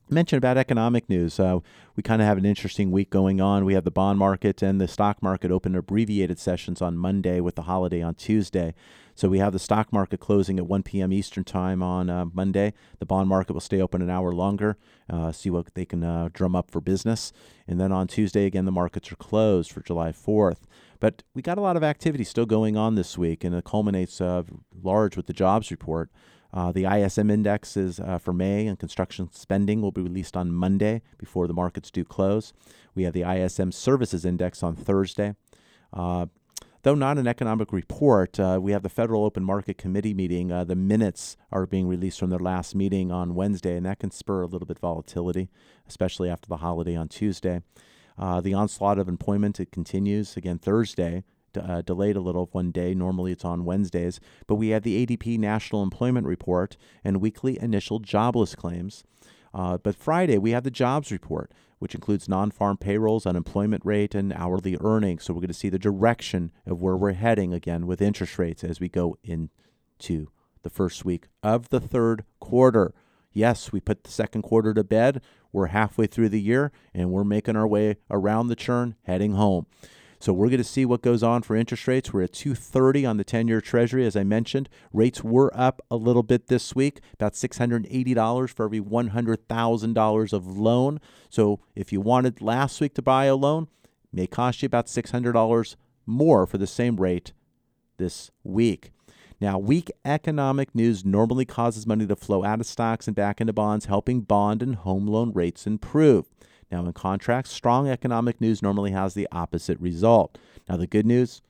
mention 0.08 0.38
about 0.38 0.56
economic 0.56 1.08
news. 1.08 1.40
Uh, 1.40 1.58
we 1.96 2.02
kind 2.02 2.22
of 2.22 2.28
have 2.28 2.38
an 2.38 2.44
interesting 2.44 2.90
week 2.90 3.10
going 3.10 3.40
on. 3.40 3.64
We 3.64 3.74
have 3.74 3.84
the 3.84 3.90
bond 3.90 4.18
market 4.18 4.62
and 4.62 4.80
the 4.80 4.88
stock 4.88 5.22
market 5.22 5.50
open 5.50 5.74
abbreviated 5.74 6.38
sessions 6.38 6.80
on 6.80 6.96
Monday 6.96 7.40
with 7.40 7.56
the 7.56 7.62
holiday 7.62 8.02
on 8.02 8.14
Tuesday. 8.14 8.74
So 9.14 9.28
we 9.28 9.38
have 9.38 9.54
the 9.54 9.58
stock 9.58 9.92
market 9.92 10.20
closing 10.20 10.58
at 10.58 10.66
1 10.66 10.82
p.m. 10.82 11.12
Eastern 11.12 11.42
Time 11.42 11.82
on 11.82 12.10
uh, 12.10 12.26
Monday. 12.26 12.74
The 12.98 13.06
bond 13.06 13.28
market 13.28 13.54
will 13.54 13.60
stay 13.60 13.80
open 13.80 14.02
an 14.02 14.10
hour 14.10 14.32
longer, 14.32 14.76
uh, 15.08 15.32
see 15.32 15.48
what 15.48 15.74
they 15.74 15.86
can 15.86 16.04
uh, 16.04 16.28
drum 16.32 16.54
up 16.54 16.70
for 16.70 16.82
business. 16.82 17.32
And 17.66 17.80
then 17.80 17.92
on 17.92 18.08
Tuesday, 18.08 18.44
again, 18.44 18.66
the 18.66 18.72
markets 18.72 19.10
are 19.10 19.16
closed 19.16 19.72
for 19.72 19.80
July 19.80 20.12
4th. 20.12 20.60
But 21.00 21.22
we 21.34 21.42
got 21.42 21.58
a 21.58 21.60
lot 21.60 21.76
of 21.76 21.82
activity 21.82 22.24
still 22.24 22.46
going 22.46 22.76
on 22.76 22.94
this 22.94 23.18
week, 23.18 23.44
and 23.44 23.54
it 23.54 23.64
culminates 23.64 24.20
uh, 24.20 24.42
large 24.82 25.16
with 25.16 25.26
the 25.26 25.32
jobs 25.32 25.70
report. 25.70 26.10
Uh, 26.52 26.72
the 26.72 26.84
ISM 26.84 27.30
index 27.30 27.76
is 27.76 28.00
uh, 28.00 28.18
for 28.18 28.32
May, 28.32 28.66
and 28.66 28.78
construction 28.78 29.28
spending 29.32 29.82
will 29.82 29.92
be 29.92 30.00
released 30.00 30.36
on 30.36 30.52
Monday 30.52 31.02
before 31.18 31.46
the 31.46 31.52
markets 31.52 31.90
do 31.90 32.04
close. 32.04 32.52
We 32.94 33.02
have 33.02 33.12
the 33.12 33.30
ISM 33.30 33.72
services 33.72 34.24
index 34.24 34.62
on 34.62 34.74
Thursday. 34.74 35.34
Uh, 35.92 36.26
though 36.82 36.94
not 36.94 37.18
an 37.18 37.26
economic 37.26 37.72
report, 37.72 38.40
uh, 38.40 38.58
we 38.62 38.72
have 38.72 38.82
the 38.82 38.88
Federal 38.88 39.24
Open 39.24 39.44
Market 39.44 39.76
Committee 39.76 40.14
meeting. 40.14 40.50
Uh, 40.50 40.64
the 40.64 40.76
minutes 40.76 41.36
are 41.52 41.66
being 41.66 41.88
released 41.88 42.20
from 42.20 42.30
their 42.30 42.38
last 42.38 42.74
meeting 42.74 43.12
on 43.12 43.34
Wednesday, 43.34 43.76
and 43.76 43.84
that 43.84 43.98
can 43.98 44.10
spur 44.10 44.40
a 44.40 44.46
little 44.46 44.66
bit 44.66 44.78
volatility, 44.78 45.50
especially 45.86 46.30
after 46.30 46.48
the 46.48 46.58
holiday 46.58 46.96
on 46.96 47.08
Tuesday. 47.08 47.60
Uh, 48.18 48.40
the 48.40 48.54
onslaught 48.54 48.98
of 48.98 49.08
employment 49.08 49.60
it 49.60 49.70
continues 49.70 50.36
again 50.36 50.58
Thursday 50.58 51.24
uh, 51.56 51.82
delayed 51.82 52.16
a 52.16 52.20
little 52.20 52.48
one 52.52 52.70
day. 52.70 52.94
Normally 52.94 53.32
it's 53.32 53.44
on 53.44 53.64
Wednesdays. 53.64 54.20
But 54.46 54.56
we 54.56 54.68
have 54.68 54.82
the 54.82 55.06
ADP 55.06 55.38
National 55.38 55.82
Employment 55.82 56.26
Report 56.26 56.76
and 57.04 57.20
weekly 57.20 57.58
initial 57.60 57.98
jobless 57.98 58.54
claims. 58.54 59.04
Uh, 59.54 59.78
but 59.78 59.96
Friday, 59.96 60.38
we 60.38 60.50
have 60.50 60.64
the 60.64 60.70
jobs 60.70 61.10
report, 61.10 61.52
which 61.78 61.94
includes 61.94 62.28
non 62.28 62.50
farm 62.50 62.76
payrolls, 62.76 63.26
unemployment 63.26 63.84
rate, 63.84 64.14
and 64.14 64.32
hourly 64.34 64.76
earnings. 64.80 65.24
So 65.24 65.32
we're 65.32 65.40
going 65.40 65.48
to 65.48 65.54
see 65.54 65.70
the 65.70 65.78
direction 65.78 66.52
of 66.66 66.80
where 66.80 66.96
we're 66.96 67.12
heading 67.12 67.54
again 67.54 67.86
with 67.86 68.02
interest 68.02 68.38
rates 68.38 68.62
as 68.62 68.80
we 68.80 68.88
go 68.88 69.16
into 69.24 70.30
the 70.62 70.70
first 70.70 71.04
week 71.04 71.28
of 71.42 71.70
the 71.70 71.80
third 71.80 72.24
quarter. 72.38 72.92
Yes, 73.36 73.70
we 73.70 73.80
put 73.80 74.02
the 74.02 74.10
second 74.10 74.40
quarter 74.40 74.72
to 74.72 74.82
bed. 74.82 75.20
We're 75.52 75.66
halfway 75.66 76.06
through 76.06 76.30
the 76.30 76.40
year 76.40 76.72
and 76.94 77.10
we're 77.10 77.22
making 77.22 77.54
our 77.54 77.66
way 77.66 77.98
around 78.10 78.48
the 78.48 78.56
churn, 78.56 78.94
heading 79.02 79.32
home. 79.32 79.66
So 80.18 80.32
we're 80.32 80.48
going 80.48 80.56
to 80.56 80.64
see 80.64 80.86
what 80.86 81.02
goes 81.02 81.22
on 81.22 81.42
for 81.42 81.54
interest 81.54 81.86
rates. 81.86 82.14
We're 82.14 82.22
at 82.22 82.32
230 82.32 83.04
on 83.04 83.18
the 83.18 83.26
10-year 83.26 83.60
treasury 83.60 84.06
as 84.06 84.16
I 84.16 84.24
mentioned. 84.24 84.70
Rates 84.90 85.22
were 85.22 85.52
up 85.54 85.82
a 85.90 85.96
little 85.96 86.22
bit 86.22 86.46
this 86.46 86.74
week, 86.74 87.00
about 87.12 87.34
$680 87.34 88.48
for 88.48 88.64
every 88.64 88.80
$100,000 88.80 90.32
of 90.32 90.46
loan. 90.46 90.98
So 91.28 91.60
if 91.74 91.92
you 91.92 92.00
wanted 92.00 92.40
last 92.40 92.80
week 92.80 92.94
to 92.94 93.02
buy 93.02 93.26
a 93.26 93.36
loan, 93.36 93.68
may 94.14 94.26
cost 94.26 94.62
you 94.62 94.66
about 94.66 94.86
$600 94.86 95.76
more 96.06 96.46
for 96.46 96.56
the 96.56 96.66
same 96.66 96.96
rate 96.96 97.34
this 97.98 98.30
week. 98.42 98.92
Now, 99.40 99.58
weak 99.58 99.90
economic 100.04 100.74
news 100.74 101.04
normally 101.04 101.44
causes 101.44 101.86
money 101.86 102.06
to 102.06 102.16
flow 102.16 102.42
out 102.42 102.60
of 102.60 102.66
stocks 102.66 103.06
and 103.06 103.14
back 103.14 103.40
into 103.40 103.52
bonds, 103.52 103.86
helping 103.86 104.22
bond 104.22 104.62
and 104.62 104.76
home 104.76 105.06
loan 105.06 105.32
rates 105.32 105.66
improve. 105.66 106.26
Now, 106.70 106.84
in 106.84 106.92
contrast, 106.94 107.52
strong 107.52 107.88
economic 107.88 108.40
news 108.40 108.62
normally 108.62 108.92
has 108.92 109.14
the 109.14 109.28
opposite 109.30 109.78
result. 109.78 110.38
Now, 110.68 110.76
the 110.76 110.86
good 110.86 111.06
news 111.06 111.42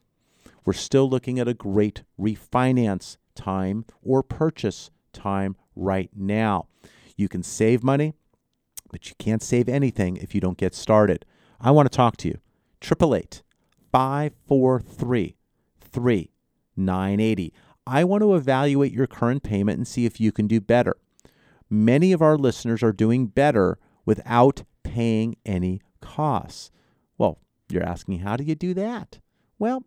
we're 0.66 0.72
still 0.72 1.08
looking 1.08 1.38
at 1.38 1.46
a 1.46 1.54
great 1.54 2.02
refinance 2.20 3.16
time 3.36 3.84
or 4.02 4.22
purchase 4.24 4.90
time 5.12 5.54
right 5.76 6.10
now. 6.14 6.66
You 7.16 7.28
can 7.28 7.44
save 7.44 7.84
money, 7.84 8.14
but 8.90 9.08
you 9.08 9.14
can't 9.18 9.42
save 9.42 9.68
anything 9.68 10.16
if 10.16 10.34
you 10.34 10.40
don't 10.40 10.58
get 10.58 10.74
started. 10.74 11.24
I 11.60 11.70
want 11.70 11.90
to 11.90 11.96
talk 11.96 12.16
to 12.18 12.28
you. 12.28 12.40
888 12.82 13.42
543 13.92 15.36
3980. 15.80 17.54
I 17.86 18.04
want 18.04 18.22
to 18.22 18.34
evaluate 18.34 18.92
your 18.92 19.06
current 19.06 19.42
payment 19.42 19.78
and 19.78 19.86
see 19.86 20.06
if 20.06 20.20
you 20.20 20.32
can 20.32 20.46
do 20.46 20.60
better. 20.60 20.96
Many 21.70 22.12
of 22.12 22.22
our 22.22 22.36
listeners 22.36 22.82
are 22.82 22.92
doing 22.92 23.26
better 23.26 23.78
without 24.04 24.64
paying 24.82 25.36
any 25.44 25.80
costs. 26.00 26.70
Well, 27.18 27.38
you're 27.68 27.82
asking, 27.82 28.20
how 28.20 28.36
do 28.36 28.44
you 28.44 28.54
do 28.54 28.74
that? 28.74 29.20
Well, 29.58 29.84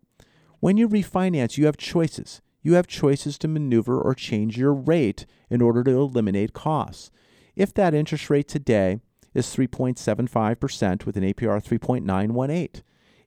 when 0.60 0.76
you 0.76 0.88
refinance, 0.88 1.56
you 1.56 1.66
have 1.66 1.76
choices. 1.76 2.40
You 2.62 2.74
have 2.74 2.86
choices 2.86 3.38
to 3.38 3.48
maneuver 3.48 4.00
or 4.00 4.14
change 4.14 4.58
your 4.58 4.74
rate 4.74 5.24
in 5.48 5.62
order 5.62 5.82
to 5.84 5.90
eliminate 5.90 6.52
costs. 6.52 7.10
If 7.56 7.72
that 7.74 7.94
interest 7.94 8.28
rate 8.28 8.48
today 8.48 9.00
is 9.34 9.46
3.75% 9.46 11.06
with 11.06 11.16
an 11.16 11.24
APR 11.24 11.62
3.918, 11.62 12.82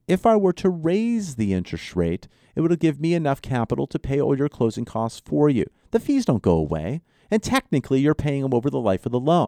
if 0.07 0.25
I 0.25 0.35
were 0.35 0.53
to 0.53 0.69
raise 0.69 1.35
the 1.35 1.53
interest 1.53 1.95
rate, 1.95 2.27
it 2.55 2.61
would 2.61 2.79
give 2.79 2.99
me 2.99 3.13
enough 3.13 3.41
capital 3.41 3.87
to 3.87 3.99
pay 3.99 4.19
all 4.21 4.37
your 4.37 4.49
closing 4.49 4.85
costs 4.85 5.21
for 5.25 5.49
you. 5.49 5.65
The 5.91 5.99
fees 5.99 6.25
don't 6.25 6.41
go 6.41 6.55
away, 6.55 7.01
and 7.31 7.41
technically 7.41 8.01
you're 8.01 8.15
paying 8.15 8.41
them 8.41 8.53
over 8.53 8.69
the 8.69 8.79
life 8.79 9.05
of 9.05 9.11
the 9.11 9.19
loan. 9.19 9.47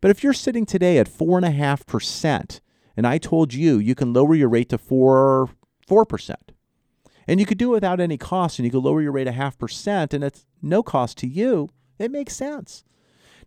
But 0.00 0.10
if 0.10 0.22
you're 0.22 0.32
sitting 0.32 0.66
today 0.66 0.98
at 0.98 1.08
4.5%, 1.08 2.60
and 2.96 3.06
I 3.06 3.18
told 3.18 3.54
you 3.54 3.78
you 3.78 3.94
can 3.94 4.12
lower 4.12 4.34
your 4.34 4.48
rate 4.48 4.68
to 4.70 4.78
4, 4.78 5.48
4%, 5.88 6.34
and 7.26 7.40
you 7.40 7.46
could 7.46 7.58
do 7.58 7.70
it 7.70 7.76
without 7.76 8.00
any 8.00 8.18
cost, 8.18 8.58
and 8.58 8.66
you 8.66 8.72
could 8.72 8.84
lower 8.84 9.02
your 9.02 9.12
rate 9.12 9.26
a 9.26 9.32
half 9.32 9.58
percent, 9.58 10.12
and 10.12 10.22
it's 10.22 10.44
no 10.60 10.82
cost 10.82 11.18
to 11.18 11.26
you, 11.26 11.70
it 11.98 12.10
makes 12.10 12.36
sense. 12.36 12.84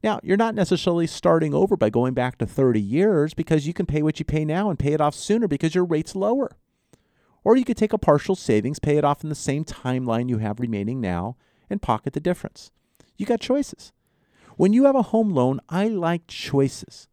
Now, 0.04 0.20
you're 0.24 0.38
not 0.38 0.56
necessarily 0.56 1.08
starting 1.08 1.54
over 1.54 1.76
by 1.76 1.90
going 1.90 2.14
back 2.14 2.38
to 2.38 2.46
30 2.46 2.80
years 2.80 3.34
because 3.34 3.66
you 3.66 3.74
can 3.74 3.86
pay 3.86 4.02
what 4.02 4.20
you 4.20 4.26
pay 4.26 4.46
now 4.46 4.70
and 4.70 4.78
pay 4.78 4.94
it 4.94 5.02
off 5.02 5.16
sooner 5.16 5.48
because 5.48 5.74
your 5.74 5.86
rate's 5.86 6.16
lower. 6.16 6.52
Or 7.44 7.56
you 7.56 7.66
could 7.66 7.78
take 7.78 7.94
a 7.94 7.98
partial 7.98 8.36
savings, 8.36 8.80
pay 8.80 8.98
it 8.98 9.06
off 9.06 9.24
in 9.24 9.30
the 9.30 9.36
same 9.36 9.64
timeline 9.66 10.30
you 10.30 10.38
have 10.38 10.60
remaining 10.60 11.02
now, 11.02 11.38
and 11.70 11.82
pocket 11.82 12.14
the 12.14 12.20
difference. 12.20 12.72
You 13.18 13.26
got 13.26 13.40
choices. 13.40 13.92
When 14.56 14.74
you 14.74 14.86
have 14.86 14.96
a 14.96 15.04
home 15.04 15.32
loan, 15.32 15.62
I 15.70 15.88
like 15.88 16.28
choices. 16.28 17.08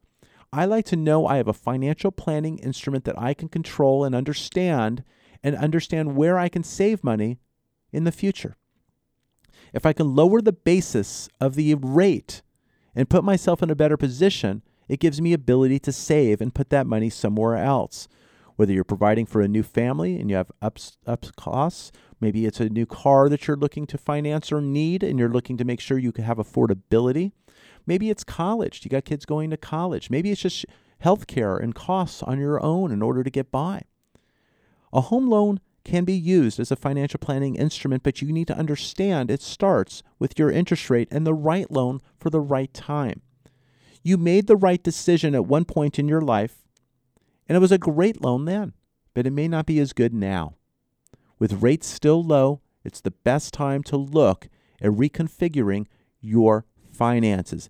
I 0.53 0.65
like 0.67 0.85
to 0.87 0.97
know 0.97 1.27
I 1.27 1.37
have 1.37 1.49
a 1.49 1.53
financial 1.53 2.11
planning 2.11 2.59
instrument 2.59 3.05
that 3.05 3.19
I 3.19 3.35
can 3.35 3.49
control 3.49 4.05
and 4.05 4.15
understand 4.15 5.05
and 5.43 5.57
understand 5.57 6.17
where 6.17 6.39
I 6.39 6.49
can 6.49 6.63
save 6.63 7.05
money 7.05 7.39
in 7.93 8.05
the 8.05 8.13
future. 8.13 8.57
If 9.73 9.85
I 9.85 9.93
can 9.93 10.15
lower 10.15 10.41
the 10.41 10.53
basis 10.53 11.29
of 11.41 11.55
the 11.55 11.75
rate 11.75 12.43
and 12.95 13.11
put 13.11 13.25
myself 13.25 13.63
in 13.63 13.71
a 13.71 13.75
better 13.75 13.97
position, 13.97 14.63
it 14.89 15.01
gives 15.01 15.21
me 15.21 15.33
ability 15.33 15.79
to 15.81 15.93
save 15.93 16.41
and 16.41 16.55
put 16.55 16.71
that 16.71 16.87
money 16.87 17.11
somewhere 17.11 17.57
else. 17.57 18.09
Whether 18.57 18.73
you're 18.73 18.85
providing 18.85 19.27
for 19.27 19.41
a 19.41 19.49
new 19.49 19.63
family 19.65 20.21
and 20.21 20.31
you 20.31 20.37
have 20.37 20.53
ups, 20.63 20.97
ups 21.07 21.33
costs, 21.37 21.91
maybe 22.21 22.47
it's 22.47 22.61
a 22.61 22.69
new 22.69 22.87
car 22.87 23.29
that 23.29 23.47
you're 23.47 23.57
looking 23.57 23.87
to 23.89 23.99
finance 23.99 24.53
or 24.53 24.61
need 24.61 25.03
and 25.03 25.19
you're 25.19 25.29
looking 25.29 25.57
to 25.57 25.65
make 25.65 25.81
sure 25.81 25.99
you 25.99 26.13
can 26.13 26.25
have 26.25 26.39
affordability. 26.39 27.33
Maybe 27.87 28.11
it's 28.11 28.23
college. 28.23 28.81
You 28.85 28.91
got 28.91 29.05
kids 29.05 29.27
going 29.27 29.51
to 29.51 29.57
college. 29.57 30.09
Maybe 30.09 30.31
it's 30.31 30.43
just 30.43 30.65
healthcare 31.03 31.61
and 31.61 31.75
costs 31.75 32.23
on 32.23 32.39
your 32.39 32.63
own 32.63 32.93
in 32.93 33.03
order 33.03 33.25
to 33.25 33.31
get 33.31 33.51
by. 33.51 33.83
A 34.93 35.01
home 35.01 35.29
loan 35.29 35.59
can 35.85 36.05
be 36.05 36.15
used 36.15 36.59
as 36.59 36.71
a 36.71 36.77
financial 36.77 37.19
planning 37.19 37.57
instrument, 37.57 38.03
but 38.03 38.23
you 38.23 38.33
need 38.33 38.47
to 38.49 38.57
understand 38.57 39.31
it 39.31 39.43
starts 39.43 40.03
with 40.19 40.39
your 40.39 40.51
interest 40.51 40.89
rate 40.91 41.09
and 41.11 41.27
the 41.27 41.35
right 41.35 41.71
loan 41.71 42.01
for 42.19 42.31
the 42.31 42.41
right 42.41 42.73
time. 42.73 43.21
You 44.03 44.17
made 44.17 44.47
the 44.47 44.57
right 44.57 44.83
decision 44.83 45.35
at 45.35 45.47
one 45.47 45.65
point 45.65 45.99
in 45.99 46.09
your 46.09 46.21
life, 46.21 46.65
and 47.49 47.57
it 47.57 47.61
was 47.61 47.73
a 47.73 47.79
great 47.79 48.23
loan 48.23 48.45
then, 48.45 48.73
but 49.15 49.27
it 49.27 49.33
may 49.33 49.49
not 49.49 49.67
be 49.67 49.79
as 49.79 49.93
good 49.93 50.15
now. 50.15 50.55
With 51.39 51.63
rates 51.63 51.87
still 51.87 52.23
low, 52.23 52.61
it's 52.85 53.01
the 53.01 53.11
best 53.11 53.55
time 53.55 53.83
to 53.85 53.97
look 53.97 54.49
at 54.81 54.91
reconfiguring 54.91 55.87
your 56.21 56.65
finances. 56.93 57.69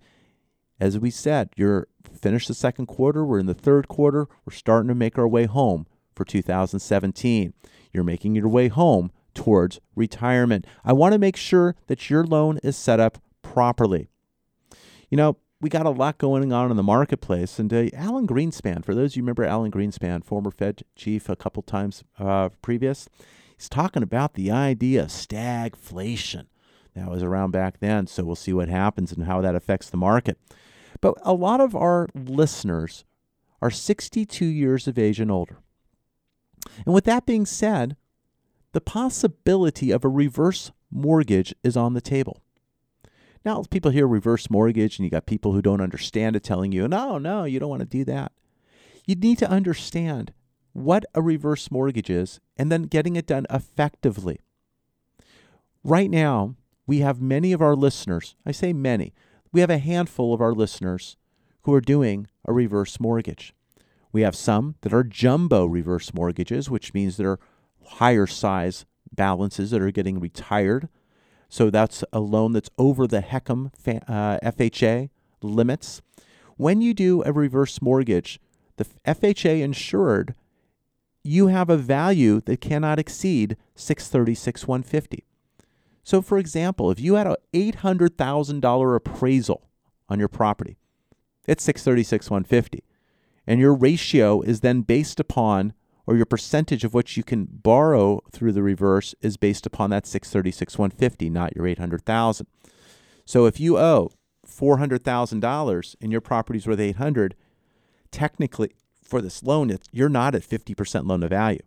As 0.80 0.98
we 0.98 1.10
said, 1.10 1.50
you're 1.56 1.88
finished 2.20 2.48
the 2.48 2.54
second 2.54 2.86
quarter, 2.86 3.24
we're 3.24 3.38
in 3.38 3.46
the 3.46 3.54
third 3.54 3.88
quarter, 3.88 4.28
we're 4.44 4.54
starting 4.54 4.88
to 4.88 4.94
make 4.94 5.18
our 5.18 5.28
way 5.28 5.44
home 5.46 5.86
for 6.14 6.24
2017. 6.24 7.52
You're 7.94 8.04
making 8.04 8.34
your 8.34 8.48
way 8.48 8.68
home 8.68 9.10
towards 9.34 9.80
retirement. 9.94 10.66
I 10.84 10.92
want 10.92 11.12
to 11.12 11.18
make 11.18 11.36
sure 11.36 11.76
that 11.86 12.10
your 12.10 12.24
loan 12.24 12.58
is 12.62 12.76
set 12.76 13.00
up 13.00 13.18
properly. 13.42 14.08
You 15.08 15.16
know, 15.16 15.36
we 15.60 15.70
got 15.70 15.86
a 15.86 15.90
lot 15.90 16.18
going 16.18 16.52
on 16.52 16.70
in 16.70 16.76
the 16.76 16.82
marketplace. 16.82 17.58
And 17.58 17.72
uh, 17.72 17.86
Alan 17.94 18.26
Greenspan, 18.26 18.84
for 18.84 18.94
those 18.94 19.12
of 19.12 19.16
you 19.16 19.22
remember 19.22 19.44
Alan 19.44 19.70
Greenspan, 19.70 20.24
former 20.24 20.50
Fed 20.50 20.82
chief 20.96 21.28
a 21.28 21.36
couple 21.36 21.62
times 21.62 22.04
uh, 22.18 22.50
previous, 22.60 23.08
he's 23.56 23.68
talking 23.68 24.02
about 24.02 24.34
the 24.34 24.50
idea 24.50 25.04
of 25.04 25.08
stagflation. 25.08 26.46
That 26.94 27.10
was 27.10 27.22
around 27.22 27.50
back 27.50 27.80
then, 27.80 28.06
so 28.06 28.24
we'll 28.24 28.36
see 28.36 28.52
what 28.52 28.68
happens 28.68 29.10
and 29.10 29.24
how 29.24 29.40
that 29.40 29.54
affects 29.54 29.90
the 29.90 29.96
market. 29.96 30.38
But 31.00 31.14
a 31.22 31.32
lot 31.32 31.60
of 31.60 31.74
our 31.74 32.08
listeners 32.14 33.04
are 33.60 33.70
62 33.70 34.44
years 34.44 34.86
of 34.86 34.98
age 34.98 35.18
and 35.18 35.30
older. 35.30 35.58
And 36.84 36.94
with 36.94 37.04
that 37.04 37.26
being 37.26 37.46
said, 37.46 37.96
the 38.72 38.80
possibility 38.80 39.90
of 39.90 40.04
a 40.04 40.08
reverse 40.08 40.72
mortgage 40.90 41.54
is 41.62 41.76
on 41.76 41.94
the 41.94 42.00
table. 42.00 42.40
Now, 43.44 43.62
people 43.70 43.90
hear 43.90 44.06
reverse 44.06 44.48
mortgage, 44.48 44.98
and 44.98 45.04
you 45.04 45.10
got 45.10 45.26
people 45.26 45.52
who 45.52 45.62
don't 45.62 45.82
understand 45.82 46.34
it 46.34 46.42
telling 46.42 46.72
you, 46.72 46.88
no, 46.88 47.18
no, 47.18 47.44
you 47.44 47.60
don't 47.60 47.68
want 47.68 47.80
to 47.80 47.86
do 47.86 48.04
that. 48.06 48.32
You 49.06 49.14
need 49.14 49.38
to 49.38 49.50
understand 49.50 50.32
what 50.72 51.04
a 51.14 51.22
reverse 51.22 51.70
mortgage 51.70 52.10
is 52.10 52.40
and 52.56 52.72
then 52.72 52.82
getting 52.84 53.16
it 53.16 53.26
done 53.26 53.46
effectively. 53.50 54.40
Right 55.82 56.10
now, 56.10 56.56
we 56.86 56.98
have 57.00 57.20
many 57.20 57.52
of 57.52 57.60
our 57.62 57.76
listeners, 57.76 58.34
I 58.46 58.52
say 58.52 58.72
many, 58.72 59.12
we 59.52 59.60
have 59.60 59.70
a 59.70 59.78
handful 59.78 60.34
of 60.34 60.40
our 60.40 60.52
listeners 60.52 61.16
who 61.62 61.72
are 61.74 61.80
doing 61.80 62.26
a 62.44 62.52
reverse 62.52 62.98
mortgage. 62.98 63.54
We 64.14 64.22
have 64.22 64.36
some 64.36 64.76
that 64.82 64.94
are 64.94 65.02
jumbo 65.02 65.66
reverse 65.66 66.14
mortgages, 66.14 66.70
which 66.70 66.94
means 66.94 67.16
they're 67.16 67.40
higher 67.84 68.28
size 68.28 68.86
balances 69.10 69.72
that 69.72 69.82
are 69.82 69.90
getting 69.90 70.20
retired. 70.20 70.88
So 71.48 71.68
that's 71.68 72.04
a 72.12 72.20
loan 72.20 72.52
that's 72.52 72.70
over 72.78 73.08
the 73.08 73.22
HECM 73.22 73.72
uh, 74.06 74.38
FHA 74.38 75.10
limits. 75.42 76.00
When 76.56 76.80
you 76.80 76.94
do 76.94 77.24
a 77.24 77.32
reverse 77.32 77.82
mortgage, 77.82 78.38
the 78.76 78.86
FHA 79.04 79.60
insured, 79.60 80.36
you 81.24 81.48
have 81.48 81.68
a 81.68 81.76
value 81.76 82.40
that 82.42 82.60
cannot 82.60 83.00
exceed 83.00 83.56
636 83.74 84.68
150. 84.68 85.24
So 86.04 86.22
for 86.22 86.38
example, 86.38 86.92
if 86.92 87.00
you 87.00 87.14
had 87.14 87.26
an 87.26 87.34
$800,000 87.52 88.94
appraisal 88.94 89.68
on 90.08 90.20
your 90.20 90.28
property, 90.28 90.76
it's 91.48 91.64
636 91.64 92.30
150 92.30 92.84
and 93.46 93.60
your 93.60 93.74
ratio 93.74 94.40
is 94.42 94.60
then 94.60 94.82
based 94.82 95.20
upon 95.20 95.72
or 96.06 96.16
your 96.16 96.26
percentage 96.26 96.84
of 96.84 96.92
what 96.92 97.16
you 97.16 97.22
can 97.22 97.48
borrow 97.50 98.20
through 98.30 98.52
the 98.52 98.62
reverse 98.62 99.14
is 99.22 99.36
based 99.36 99.66
upon 99.66 99.90
that 99.90 100.06
636 100.06 100.78
150 100.78 101.30
not 101.30 101.56
your 101.56 101.66
800,000 101.66 102.46
so 103.24 103.46
if 103.46 103.58
you 103.58 103.78
owe 103.78 104.10
$400,000 104.46 105.96
and 106.00 106.12
your 106.12 106.20
property's 106.20 106.66
worth 106.66 106.80
800 106.80 107.34
technically 108.10 108.72
for 109.02 109.20
this 109.20 109.42
loan 109.42 109.76
you're 109.92 110.08
not 110.08 110.34
at 110.34 110.42
50% 110.42 111.06
loan 111.06 111.20
to 111.20 111.28
value 111.28 111.60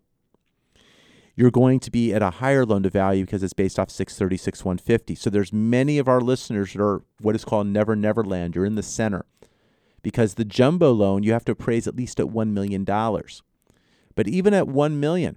you're 1.38 1.52
going 1.52 1.78
to 1.78 1.90
be 1.92 2.12
at 2.12 2.20
a 2.20 2.30
higher 2.30 2.66
loan 2.66 2.82
to 2.82 2.90
value 2.90 3.24
because 3.24 3.44
it's 3.44 3.52
based 3.52 3.78
off 3.78 3.90
636 3.90 4.64
150. 4.64 5.14
So 5.14 5.30
there's 5.30 5.52
many 5.52 5.98
of 5.98 6.08
our 6.08 6.20
listeners 6.20 6.72
that 6.72 6.82
are 6.82 7.02
what 7.20 7.36
is 7.36 7.44
called 7.44 7.68
never 7.68 7.94
never 7.94 8.24
land. 8.24 8.56
You're 8.56 8.64
in 8.64 8.74
the 8.74 8.82
center. 8.82 9.24
Because 10.02 10.34
the 10.34 10.44
jumbo 10.44 10.92
loan 10.92 11.22
you 11.22 11.32
have 11.32 11.44
to 11.46 11.52
appraise 11.52 11.86
at 11.86 11.96
least 11.96 12.20
at 12.20 12.30
1 12.30 12.54
million 12.54 12.84
dollars. 12.84 13.42
But 14.14 14.28
even 14.28 14.54
at 14.54 14.68
1 14.68 14.98
million, 14.98 15.36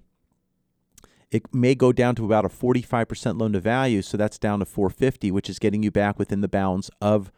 it 1.29 1.53
may 1.53 1.75
go 1.75 1.91
down 1.91 2.15
to 2.15 2.25
about 2.25 2.45
a 2.45 2.49
45% 2.49 3.39
loan 3.39 3.53
to 3.53 3.59
value, 3.59 4.01
so 4.01 4.17
that's 4.17 4.37
down 4.37 4.59
to 4.59 4.65
450, 4.65 5.31
which 5.31 5.49
is 5.49 5.59
getting 5.59 5.81
you 5.81 5.91
back 5.91 6.19
within 6.19 6.41
the 6.41 6.47
bounds 6.47 6.91
of 6.99 7.31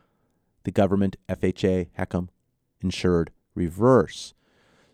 the 0.64 0.72
government 0.72 1.16
FHA 1.30 1.90
HECM 1.98 2.30
insured 2.82 3.32
reverse. 3.56 4.34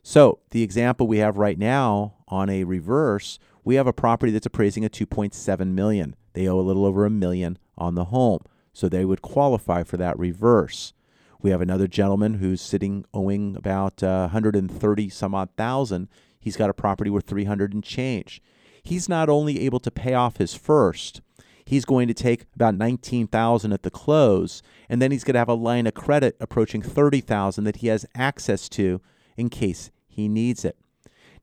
So, 0.03 0.39
the 0.51 0.63
example 0.63 1.07
we 1.07 1.19
have 1.19 1.37
right 1.37 1.57
now 1.57 2.15
on 2.27 2.49
a 2.49 2.63
reverse, 2.63 3.39
we 3.63 3.75
have 3.75 3.87
a 3.87 3.93
property 3.93 4.31
that's 4.31 4.45
appraising 4.45 4.83
at 4.83 4.91
2.7 4.91 5.67
million. 5.67 6.15
They 6.33 6.47
owe 6.47 6.59
a 6.59 6.61
little 6.61 6.85
over 6.85 7.05
a 7.05 7.09
million 7.09 7.57
on 7.77 7.95
the 7.95 8.05
home, 8.05 8.39
so 8.73 8.89
they 8.89 9.05
would 9.05 9.21
qualify 9.21 9.83
for 9.83 9.97
that 9.97 10.17
reverse. 10.17 10.93
We 11.41 11.51
have 11.51 11.61
another 11.61 11.87
gentleman 11.87 12.35
who's 12.35 12.61
sitting 12.61 13.05
owing 13.13 13.55
about 13.55 14.03
uh, 14.03 14.27
130 14.27 15.09
some 15.09 15.33
odd 15.33 15.49
thousand. 15.55 16.09
He's 16.37 16.57
got 16.57 16.69
a 16.69 16.73
property 16.73 17.09
worth 17.09 17.27
300 17.27 17.73
and 17.73 17.83
change. 17.83 18.41
He's 18.83 19.07
not 19.07 19.29
only 19.29 19.61
able 19.61 19.79
to 19.81 19.91
pay 19.91 20.13
off 20.13 20.37
his 20.37 20.53
first, 20.53 21.21
he's 21.65 21.85
going 21.85 22.09
to 22.09 22.13
take 22.13 22.45
about 22.55 22.75
19,000 22.75 23.71
at 23.71 23.83
the 23.83 23.91
close 23.91 24.61
and 24.89 25.01
then 25.01 25.11
he's 25.11 25.23
going 25.23 25.33
to 25.33 25.39
have 25.39 25.47
a 25.49 25.53
line 25.53 25.87
of 25.87 25.93
credit 25.93 26.35
approaching 26.41 26.81
30,000 26.81 27.63
that 27.63 27.77
he 27.77 27.87
has 27.87 28.05
access 28.15 28.67
to 28.69 28.99
in 29.37 29.49
case 29.49 29.91
he 30.07 30.27
needs 30.27 30.65
it. 30.65 30.77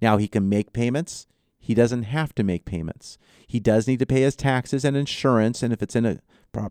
Now 0.03 0.19
he 0.19 0.29
can 0.29 0.49
make 0.49 0.75
payments. 0.75 1.27
He 1.59 1.75
doesn't 1.75 2.05
have 2.05 2.35
to 2.35 2.43
make 2.43 2.67
payments. 2.67 3.17
He 3.47 3.61
does 3.61 3.87
need 3.87 4.01
to 4.01 4.07
pay 4.07 4.23
his 4.23 4.37
taxes 4.37 4.85
and 4.85 4.95
insurance 4.95 5.63
and 5.63 5.73
if 5.73 5.83
it's 5.83 5.97
in 5.97 6.05
a 6.05 6.21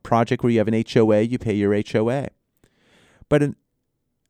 project 0.03 0.43
where 0.43 0.51
you 0.51 0.59
have 0.59 0.67
an 0.67 0.83
HOA, 0.87 1.21
you 1.21 1.39
pay 1.39 1.53
your 1.55 1.73
HOA. 1.73 2.29
But 3.29 3.43
a 3.43 3.55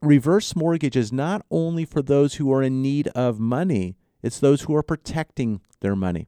reverse 0.01 0.55
mortgage 0.55 0.95
is 0.95 1.11
not 1.11 1.45
only 1.51 1.85
for 1.85 2.01
those 2.01 2.35
who 2.35 2.51
are 2.51 2.63
in 2.63 2.81
need 2.81 3.07
of 3.09 3.39
money, 3.39 3.97
it's 4.21 4.39
those 4.39 4.61
who 4.63 4.75
are 4.75 4.83
protecting 4.83 5.61
their 5.81 5.95
money. 5.95 6.27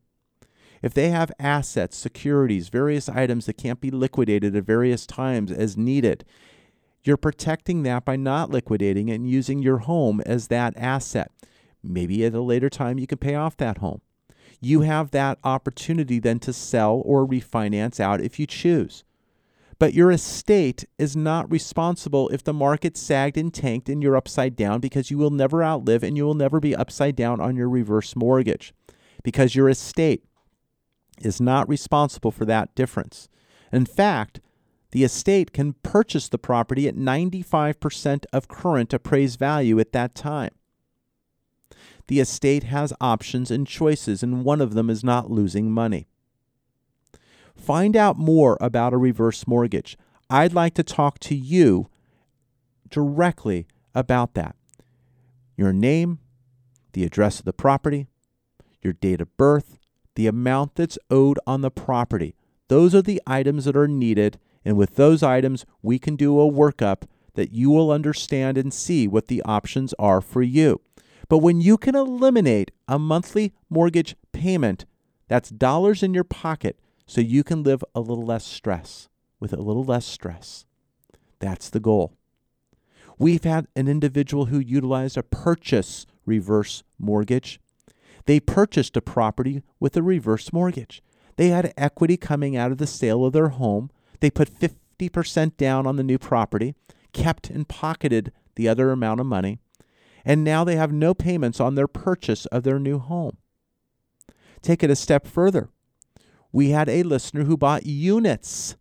If 0.81 0.93
they 0.93 1.09
have 1.09 1.31
assets, 1.39 1.97
securities, 1.97 2.69
various 2.69 3.09
items 3.09 3.45
that 3.45 3.57
can't 3.57 3.81
be 3.81 3.89
liquidated 3.89 4.55
at 4.55 4.63
various 4.63 5.05
times 5.07 5.51
as 5.51 5.75
needed, 5.75 6.23
you're 7.03 7.17
protecting 7.17 7.83
that 7.83 8.05
by 8.05 8.15
not 8.15 8.51
liquidating 8.51 9.09
and 9.09 9.29
using 9.29 9.59
your 9.59 9.79
home 9.79 10.21
as 10.25 10.47
that 10.47 10.73
asset. 10.77 11.31
Maybe 11.81 12.25
at 12.25 12.33
a 12.33 12.41
later 12.41 12.69
time 12.69 12.99
you 12.99 13.07
can 13.07 13.17
pay 13.17 13.35
off 13.35 13.57
that 13.57 13.79
home. 13.79 14.01
You 14.59 14.81
have 14.81 15.11
that 15.11 15.39
opportunity 15.43 16.19
then 16.19 16.39
to 16.39 16.53
sell 16.53 17.01
or 17.05 17.25
refinance 17.25 17.99
out 17.99 18.21
if 18.21 18.39
you 18.39 18.45
choose. 18.45 19.03
But 19.79 19.93
your 19.93 20.11
estate 20.11 20.85
is 20.97 21.15
not 21.15 21.51
responsible 21.51 22.29
if 22.29 22.43
the 22.43 22.53
market 22.53 22.97
sagged 22.97 23.37
and 23.37 23.53
tanked 23.53 23.89
and 23.89 24.01
you're 24.01 24.17
upside 24.17 24.55
down 24.55 24.79
because 24.79 25.11
you 25.11 25.17
will 25.17 25.29
never 25.29 25.63
outlive 25.63 26.03
and 26.03 26.17
you 26.17 26.25
will 26.25 26.33
never 26.33 26.59
be 26.59 26.75
upside 26.75 27.15
down 27.15 27.39
on 27.39 27.55
your 27.55 27.69
reverse 27.69 28.15
mortgage 28.15 28.73
because 29.23 29.55
your 29.55 29.69
estate 29.69 30.23
is 31.21 31.39
not 31.39 31.69
responsible 31.69 32.31
for 32.31 32.45
that 32.45 32.73
difference. 32.73 33.27
In 33.71 33.85
fact, 33.85 34.39
the 34.91 35.03
estate 35.03 35.51
can 35.51 35.73
purchase 35.83 36.29
the 36.29 36.37
property 36.37 36.87
at 36.87 36.95
95% 36.95 38.25
of 38.31 38.47
current 38.47 38.93
appraised 38.93 39.37
value 39.37 39.79
at 39.79 39.91
that 39.91 40.15
time. 40.15 40.51
The 42.07 42.19
estate 42.19 42.63
has 42.63 42.93
options 43.01 43.51
and 43.51 43.67
choices, 43.67 44.23
and 44.23 44.45
one 44.45 44.61
of 44.61 44.73
them 44.73 44.89
is 44.89 45.03
not 45.03 45.29
losing 45.29 45.71
money. 45.71 46.07
Find 47.57 47.97
out 47.97 48.17
more 48.17 48.57
about 48.61 48.93
a 48.93 48.97
reverse 48.97 49.45
mortgage. 49.45 49.97
I'd 50.29 50.53
like 50.53 50.73
to 50.75 50.83
talk 50.83 51.19
to 51.19 51.35
you 51.35 51.89
directly 52.89 53.67
about 53.93 54.35
that. 54.35 54.55
Your 55.57 55.73
name, 55.73 56.19
the 56.93 57.03
address 57.03 57.39
of 57.39 57.45
the 57.45 57.53
property, 57.53 58.07
your 58.81 58.93
date 58.93 59.21
of 59.21 59.35
birth, 59.37 59.79
the 60.15 60.27
amount 60.27 60.75
that's 60.75 60.99
owed 61.09 61.39
on 61.45 61.61
the 61.61 61.71
property. 61.71 62.35
Those 62.69 62.93
are 62.95 63.01
the 63.01 63.21
items 63.25 63.65
that 63.65 63.75
are 63.75 63.87
needed, 63.87 64.39
and 64.63 64.77
with 64.77 64.95
those 64.95 65.23
items, 65.23 65.65
we 65.81 65.99
can 65.99 66.15
do 66.15 66.39
a 66.39 66.51
workup 66.51 67.03
that 67.33 67.51
you 67.51 67.69
will 67.69 67.91
understand 67.91 68.57
and 68.57 68.73
see 68.73 69.07
what 69.07 69.27
the 69.27 69.41
options 69.43 69.93
are 69.99 70.21
for 70.21 70.41
you. 70.41 70.81
But 71.29 71.39
when 71.39 71.59
you 71.59 71.77
can 71.77 71.95
eliminate 71.95 72.71
a 72.87 72.97
monthly 72.97 73.53
mortgage 73.69 74.15
payment, 74.31 74.85
that's 75.27 75.49
dollars 75.49 76.01
in 76.01 76.13
your 76.13 76.23
pocket 76.23 76.79
so 77.07 77.21
you 77.21 77.43
can 77.43 77.63
live 77.63 77.83
a 77.95 78.01
little 78.01 78.25
less 78.25 78.45
stress 78.45 79.07
with 79.39 79.53
a 79.53 79.61
little 79.61 79.83
less 79.83 80.05
stress. 80.05 80.65
That's 81.39 81.69
the 81.69 81.79
goal. 81.79 82.13
We've 83.17 83.43
had 83.43 83.67
an 83.75 83.87
individual 83.87 84.45
who 84.45 84.59
utilized 84.59 85.17
a 85.17 85.23
purchase 85.23 86.05
reverse 86.25 86.83
mortgage. 86.99 87.59
They 88.25 88.39
purchased 88.39 88.97
a 88.97 89.01
property 89.01 89.63
with 89.79 89.95
a 89.95 90.03
reverse 90.03 90.51
mortgage. 90.51 91.01
They 91.37 91.47
had 91.49 91.73
equity 91.77 92.17
coming 92.17 92.57
out 92.57 92.71
of 92.71 92.77
the 92.77 92.85
sale 92.85 93.25
of 93.25 93.33
their 93.33 93.49
home. 93.49 93.89
They 94.19 94.29
put 94.29 94.51
50% 94.51 95.55
down 95.55 95.87
on 95.87 95.95
the 95.95 96.03
new 96.03 96.17
property, 96.17 96.75
kept 97.13 97.49
and 97.49 97.67
pocketed 97.67 98.31
the 98.55 98.67
other 98.67 98.91
amount 98.91 99.19
of 99.19 99.25
money, 99.25 99.59
and 100.25 100.43
now 100.43 100.63
they 100.63 100.75
have 100.75 100.91
no 100.91 101.13
payments 101.13 101.59
on 101.59 101.75
their 101.75 101.87
purchase 101.87 102.45
of 102.47 102.63
their 102.63 102.79
new 102.79 102.99
home. 102.99 103.37
Take 104.61 104.83
it 104.83 104.89
a 104.89 104.95
step 104.95 105.25
further 105.25 105.69
we 106.51 106.69
had 106.69 106.89
a 106.89 107.03
listener 107.03 107.43
who 107.43 107.57
bought 107.57 107.85
units. 107.85 108.75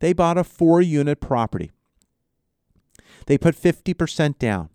They 0.00 0.12
bought 0.12 0.38
a 0.38 0.44
four 0.44 0.80
unit 0.80 1.20
property. 1.20 1.70
They 3.26 3.38
put 3.38 3.54
50% 3.54 4.38
down. 4.38 4.68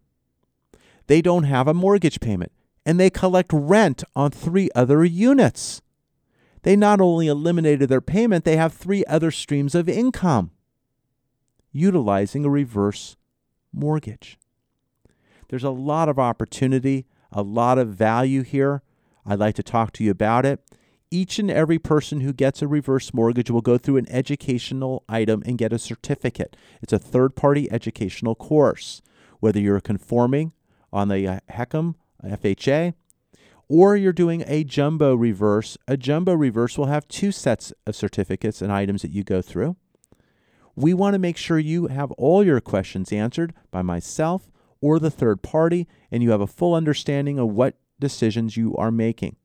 They 1.07 1.21
don't 1.21 1.43
have 1.43 1.67
a 1.67 1.73
mortgage 1.73 2.19
payment, 2.19 2.51
and 2.85 2.99
they 2.99 3.09
collect 3.09 3.51
rent 3.53 4.03
on 4.15 4.31
three 4.31 4.69
other 4.75 5.03
units. 5.03 5.81
They 6.63 6.75
not 6.75 6.99
only 6.99 7.27
eliminated 7.27 7.89
their 7.89 8.01
payment, 8.01 8.45
they 8.45 8.57
have 8.57 8.73
three 8.73 9.05
other 9.05 9.31
streams 9.31 9.75
of 9.75 9.87
income 9.87 10.51
utilizing 11.71 12.43
a 12.43 12.49
reverse 12.49 13.15
mortgage. 13.71 14.37
There's 15.49 15.63
a 15.63 15.69
lot 15.69 16.09
of 16.09 16.19
opportunity, 16.19 17.05
a 17.31 17.41
lot 17.41 17.77
of 17.77 17.89
value 17.89 18.41
here. 18.41 18.81
I'd 19.25 19.39
like 19.39 19.55
to 19.55 19.63
talk 19.63 19.93
to 19.93 20.03
you 20.03 20.11
about 20.11 20.45
it 20.45 20.59
each 21.11 21.39
and 21.39 21.49
every 21.49 21.79
person 21.79 22.21
who 22.21 22.33
gets 22.33 22.61
a 22.61 22.67
reverse 22.67 23.13
mortgage 23.13 23.49
will 23.49 23.61
go 23.61 23.77
through 23.77 23.97
an 23.97 24.09
educational 24.09 25.03
item 25.07 25.43
and 25.45 25.57
get 25.57 25.73
a 25.73 25.79
certificate. 25.79 26.55
It's 26.81 26.93
a 26.93 26.99
third 26.99 27.35
party 27.35 27.71
educational 27.71 28.35
course. 28.35 29.01
Whether 29.39 29.59
you're 29.59 29.79
conforming 29.79 30.53
on 30.91 31.09
the 31.09 31.27
uh, 31.27 31.39
HECM, 31.51 31.95
uh, 32.23 32.27
FHA, 32.35 32.93
or 33.69 33.95
you're 33.95 34.13
doing 34.13 34.43
a 34.47 34.63
jumbo 34.63 35.13
reverse, 35.13 35.77
a 35.87 35.97
jumbo 35.97 36.33
reverse 36.33 36.77
will 36.77 36.85
have 36.85 37.07
two 37.07 37.31
sets 37.31 37.73
of 37.85 37.95
certificates 37.95 38.61
and 38.61 38.71
items 38.71 39.01
that 39.01 39.11
you 39.11 39.23
go 39.23 39.41
through. 39.41 39.75
We 40.75 40.93
want 40.93 41.13
to 41.13 41.19
make 41.19 41.37
sure 41.37 41.59
you 41.59 41.87
have 41.87 42.11
all 42.13 42.43
your 42.43 42.61
questions 42.61 43.11
answered 43.11 43.53
by 43.71 43.81
myself 43.81 44.49
or 44.79 44.99
the 44.99 45.11
third 45.11 45.41
party, 45.41 45.87
and 46.11 46.21
you 46.21 46.31
have 46.31 46.41
a 46.41 46.47
full 46.47 46.73
understanding 46.73 47.39
of 47.39 47.49
what 47.49 47.75
decisions 47.99 48.57
you 48.57 48.75
are 48.77 48.91
making. 48.91 49.35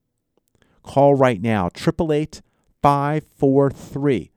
Call 0.83 1.15
right 1.15 1.41
now, 1.41 1.67
888 1.67 2.43
543 2.83 4.33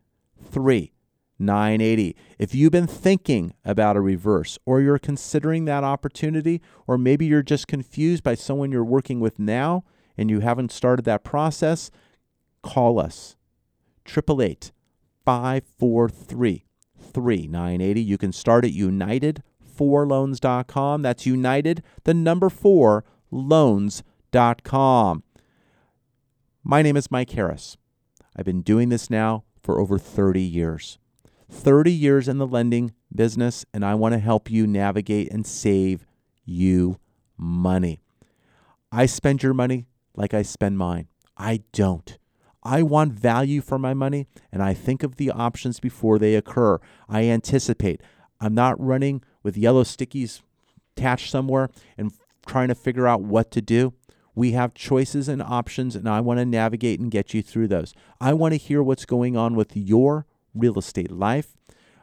3980. 0.51 2.15
If 2.37 2.55
you've 2.55 2.71
been 2.71 2.87
thinking 2.87 3.53
about 3.63 3.97
a 3.97 4.01
reverse 4.01 4.59
or 4.65 4.81
you're 4.81 4.99
considering 4.99 5.65
that 5.65 5.83
opportunity, 5.83 6.61
or 6.87 6.97
maybe 6.97 7.25
you're 7.25 7.43
just 7.43 7.67
confused 7.67 8.23
by 8.23 8.35
someone 8.35 8.71
you're 8.71 8.83
working 8.83 9.19
with 9.19 9.39
now 9.39 9.83
and 10.17 10.29
you 10.29 10.41
haven't 10.41 10.71
started 10.71 11.05
that 11.05 11.23
process, 11.23 11.89
call 12.61 12.99
us. 12.99 13.35
888 14.07 14.71
543 15.25 16.65
3980. 16.99 18.01
You 18.01 18.17
can 18.17 18.31
start 18.31 18.63
at 18.65 18.71
united4loans.com. 18.71 21.01
That's 21.01 21.25
united, 21.25 21.83
the 22.03 22.13
number 22.13 22.49
four, 22.49 23.03
loans.com. 23.31 25.23
My 26.67 26.81
name 26.81 26.97
is 26.97 27.11
Mike 27.11 27.29
Harris. 27.29 27.77
I've 28.35 28.45
been 28.45 28.63
doing 28.63 28.89
this 28.89 29.07
now 29.07 29.43
for 29.61 29.79
over 29.79 29.99
30 29.99 30.41
years. 30.41 30.97
30 31.47 31.91
years 31.91 32.27
in 32.27 32.39
the 32.39 32.47
lending 32.47 32.91
business, 33.13 33.65
and 33.71 33.85
I 33.85 33.93
want 33.93 34.13
to 34.13 34.19
help 34.19 34.49
you 34.49 34.65
navigate 34.65 35.31
and 35.31 35.45
save 35.45 36.07
you 36.43 36.97
money. 37.37 38.01
I 38.91 39.05
spend 39.05 39.43
your 39.43 39.53
money 39.53 39.85
like 40.15 40.33
I 40.33 40.41
spend 40.41 40.79
mine. 40.79 41.07
I 41.37 41.61
don't. 41.71 42.17
I 42.63 42.81
want 42.81 43.13
value 43.13 43.61
for 43.61 43.77
my 43.77 43.93
money, 43.93 44.25
and 44.51 44.63
I 44.63 44.73
think 44.73 45.03
of 45.03 45.17
the 45.17 45.29
options 45.29 45.79
before 45.79 46.17
they 46.17 46.33
occur. 46.33 46.79
I 47.07 47.25
anticipate. 47.25 48.01
I'm 48.41 48.55
not 48.55 48.83
running 48.83 49.21
with 49.43 49.55
yellow 49.55 49.83
stickies 49.83 50.41
attached 50.97 51.29
somewhere 51.29 51.69
and 51.95 52.11
trying 52.47 52.69
to 52.69 52.75
figure 52.75 53.05
out 53.05 53.21
what 53.21 53.51
to 53.51 53.61
do. 53.61 53.93
We 54.35 54.51
have 54.51 54.73
choices 54.73 55.29
and 55.29 55.41
options, 55.41 55.95
and 55.95 56.07
I 56.07 56.19
want 56.19 56.39
to 56.39 56.45
navigate 56.45 56.99
and 56.99 57.09
get 57.09 57.33
you 57.33 57.41
through 57.41 57.69
those. 57.69 57.93
I 58.19 58.33
want 58.33 58.53
to 58.53 58.57
hear 58.57 58.83
what's 58.83 59.05
going 59.05 59.37
on 59.37 59.55
with 59.55 59.75
your 59.75 60.25
real 60.53 60.77
estate 60.77 61.11
life. 61.11 61.55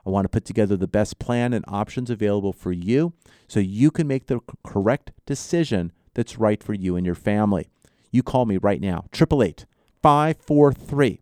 I 0.05 0.11
want 0.11 0.25
to 0.25 0.31
put 0.31 0.45
together 0.45 0.77
the 0.77 0.89
best 0.89 1.19
plan 1.19 1.53
and 1.53 1.65
options 1.69 2.11
available 2.11 2.53
for 2.53 2.73
you 2.73 3.13
so 3.47 3.61
you 3.61 3.91
can 3.91 4.09
make 4.09 4.27
the 4.27 4.41
correct 4.65 5.13
decision 5.27 5.93
that's 6.15 6.39
right 6.39 6.63
for 6.63 6.75
you 6.75 6.97
and 6.97 7.07
your 7.07 7.15
family. 7.15 7.69
You 8.11 8.23
call 8.23 8.47
me 8.47 8.57
right 8.57 8.81
now, 8.81 9.05
888 9.15 9.67
543 10.03 11.21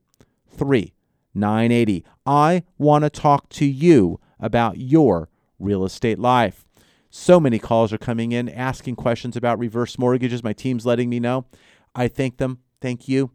3980. 0.50 2.04
I 2.26 2.62
want 2.78 3.04
to 3.04 3.10
talk 3.10 3.48
to 3.50 3.64
you 3.64 4.20
about 4.38 4.78
your 4.78 5.28
real 5.58 5.84
estate 5.84 6.18
life. 6.18 6.64
So 7.10 7.40
many 7.40 7.58
calls 7.58 7.92
are 7.92 7.98
coming 7.98 8.30
in 8.30 8.48
asking 8.48 8.94
questions 8.96 9.36
about 9.36 9.58
reverse 9.58 9.98
mortgages. 9.98 10.44
My 10.44 10.52
team's 10.52 10.86
letting 10.86 11.10
me 11.10 11.18
know. 11.18 11.46
I 11.94 12.06
thank 12.06 12.36
them. 12.36 12.60
Thank 12.80 13.08
you. 13.08 13.32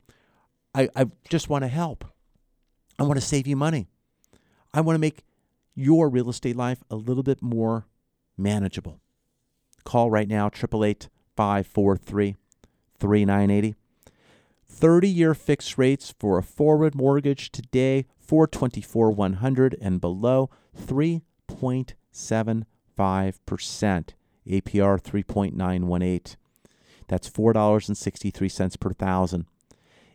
I, 0.74 0.88
I 0.96 1.08
just 1.30 1.50
want 1.50 1.64
to 1.64 1.68
help. 1.68 2.06
I 2.98 3.04
want 3.04 3.20
to 3.20 3.26
save 3.26 3.48
you 3.48 3.58
money. 3.58 3.88
I 4.74 4.80
want 4.80 4.96
to 4.96 5.02
make 5.02 5.24
your 5.74 6.10
real 6.10 6.30
estate 6.30 6.56
life 6.56 6.84
a 6.90 6.96
little 6.96 7.24
bit 7.24 7.42
more 7.42 7.86
manageable. 8.38 9.02
Call 9.84 10.10
right 10.10 10.28
now, 10.28 10.48
888 10.48 11.10
543 11.36 12.38
3980. 12.98 13.76
30 14.68 15.08
year 15.08 15.34
fixed 15.34 15.78
rates 15.78 16.14
for 16.18 16.38
a 16.38 16.44
forward 16.44 16.96
mortgage 16.96 17.52
today, 17.52 18.06
424 18.20 19.12
100 19.12 19.78
and 19.82 20.00
below, 20.02 20.50
3.75%. 20.78 22.64
APR 22.96 25.02
3.918. 25.02 26.36
That's 27.08 27.30
$4.63 27.30 28.80
per 28.80 28.94
thousand. 28.94 29.46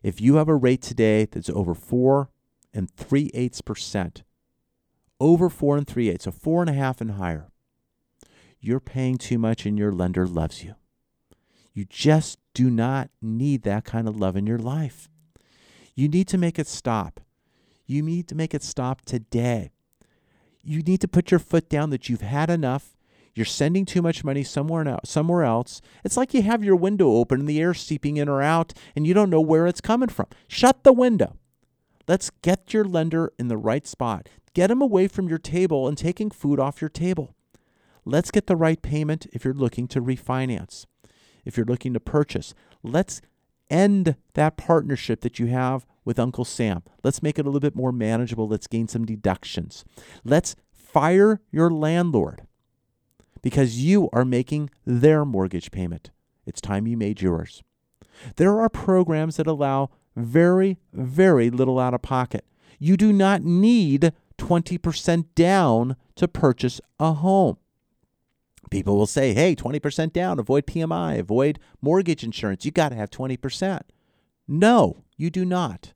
If 0.02 0.20
you 0.20 0.36
have 0.36 0.48
a 0.48 0.54
rate 0.54 0.82
today 0.82 1.26
that's 1.26 1.50
over 1.50 1.74
4 1.74 2.30
and 2.72 2.90
3 2.90 3.30
eighths 3.34 3.60
percent, 3.60 4.22
over 5.20 5.48
4 5.48 5.78
and 5.78 5.86
3 5.86 6.08
eighths, 6.08 6.24
so 6.24 6.32
4.5 6.32 7.00
and 7.00 7.10
higher, 7.12 7.50
you're 8.60 8.80
paying 8.80 9.18
too 9.18 9.38
much 9.38 9.66
and 9.66 9.78
your 9.78 9.92
lender 9.92 10.26
loves 10.26 10.64
you. 10.64 10.74
You 11.72 11.84
just 11.84 12.38
do 12.54 12.70
not 12.70 13.10
need 13.22 13.62
that 13.62 13.84
kind 13.84 14.08
of 14.08 14.16
love 14.16 14.36
in 14.36 14.46
your 14.46 14.58
life. 14.58 15.08
You 15.94 16.08
need 16.08 16.28
to 16.28 16.38
make 16.38 16.58
it 16.58 16.66
stop. 16.66 17.20
You 17.86 18.02
need 18.02 18.26
to 18.28 18.34
make 18.34 18.54
it 18.54 18.62
stop 18.62 19.02
today. 19.02 19.70
You 20.62 20.82
need 20.82 21.00
to 21.00 21.08
put 21.08 21.30
your 21.30 21.40
foot 21.40 21.68
down 21.68 21.90
that 21.90 22.08
you've 22.08 22.20
had 22.20 22.50
enough. 22.50 22.96
You're 23.34 23.46
sending 23.46 23.86
too 23.86 24.02
much 24.02 24.24
money 24.24 24.42
somewhere 24.42 24.86
else, 24.86 25.08
somewhere 25.08 25.44
else. 25.44 25.80
It's 26.04 26.16
like 26.16 26.34
you 26.34 26.42
have 26.42 26.64
your 26.64 26.76
window 26.76 27.12
open 27.12 27.40
and 27.40 27.48
the 27.48 27.60
air 27.60 27.74
seeping 27.74 28.16
in 28.16 28.28
or 28.28 28.42
out 28.42 28.72
and 28.96 29.06
you 29.06 29.14
don't 29.14 29.30
know 29.30 29.40
where 29.40 29.66
it's 29.66 29.80
coming 29.80 30.08
from. 30.08 30.26
Shut 30.48 30.82
the 30.82 30.92
window. 30.92 31.36
Let's 32.08 32.30
get 32.42 32.74
your 32.74 32.84
lender 32.84 33.32
in 33.38 33.48
the 33.48 33.56
right 33.56 33.86
spot. 33.86 34.28
Get 34.52 34.70
him 34.70 34.82
away 34.82 35.06
from 35.06 35.28
your 35.28 35.38
table 35.38 35.86
and 35.86 35.96
taking 35.96 36.30
food 36.30 36.58
off 36.58 36.80
your 36.80 36.90
table. 36.90 37.36
Let's 38.04 38.32
get 38.32 38.48
the 38.48 38.56
right 38.56 38.82
payment 38.82 39.26
if 39.32 39.44
you're 39.44 39.54
looking 39.54 39.86
to 39.88 40.00
refinance 40.00 40.86
if 41.44 41.56
you're 41.56 41.66
looking 41.66 41.92
to 41.94 42.00
purchase. 42.00 42.54
Let's 42.82 43.20
end 43.70 44.16
that 44.34 44.56
partnership 44.56 45.20
that 45.22 45.38
you 45.38 45.46
have 45.46 45.86
with 46.04 46.18
Uncle 46.18 46.44
Sam. 46.44 46.82
Let's 47.04 47.22
make 47.22 47.38
it 47.38 47.46
a 47.46 47.48
little 47.48 47.60
bit 47.60 47.76
more 47.76 47.92
manageable. 47.92 48.48
Let's 48.48 48.66
gain 48.66 48.88
some 48.88 49.04
deductions. 49.04 49.84
Let's 50.24 50.56
fire 50.72 51.40
your 51.50 51.70
landlord 51.70 52.46
because 53.42 53.80
you 53.82 54.10
are 54.12 54.24
making 54.24 54.70
their 54.84 55.24
mortgage 55.24 55.70
payment. 55.70 56.10
It's 56.46 56.60
time 56.60 56.86
you 56.86 56.96
made 56.96 57.20
yours. 57.20 57.62
There 58.36 58.60
are 58.60 58.68
programs 58.68 59.36
that 59.36 59.46
allow 59.46 59.90
very, 60.16 60.78
very 60.92 61.50
little 61.50 61.78
out 61.78 61.94
of 61.94 62.02
pocket. 62.02 62.44
You 62.78 62.96
do 62.96 63.12
not 63.12 63.42
need 63.42 64.12
20% 64.38 65.26
down 65.34 65.96
to 66.16 66.28
purchase 66.28 66.80
a 66.98 67.12
home. 67.12 67.58
People 68.70 68.96
will 68.96 69.06
say, 69.06 69.34
hey, 69.34 69.56
20% 69.56 70.12
down, 70.12 70.38
avoid 70.38 70.66
PMI, 70.66 71.18
avoid 71.18 71.58
mortgage 71.80 72.22
insurance. 72.22 72.64
You 72.64 72.70
got 72.70 72.90
to 72.90 72.94
have 72.94 73.10
20%. 73.10 73.80
No, 74.46 75.04
you 75.16 75.30
do 75.30 75.44
not. 75.44 75.92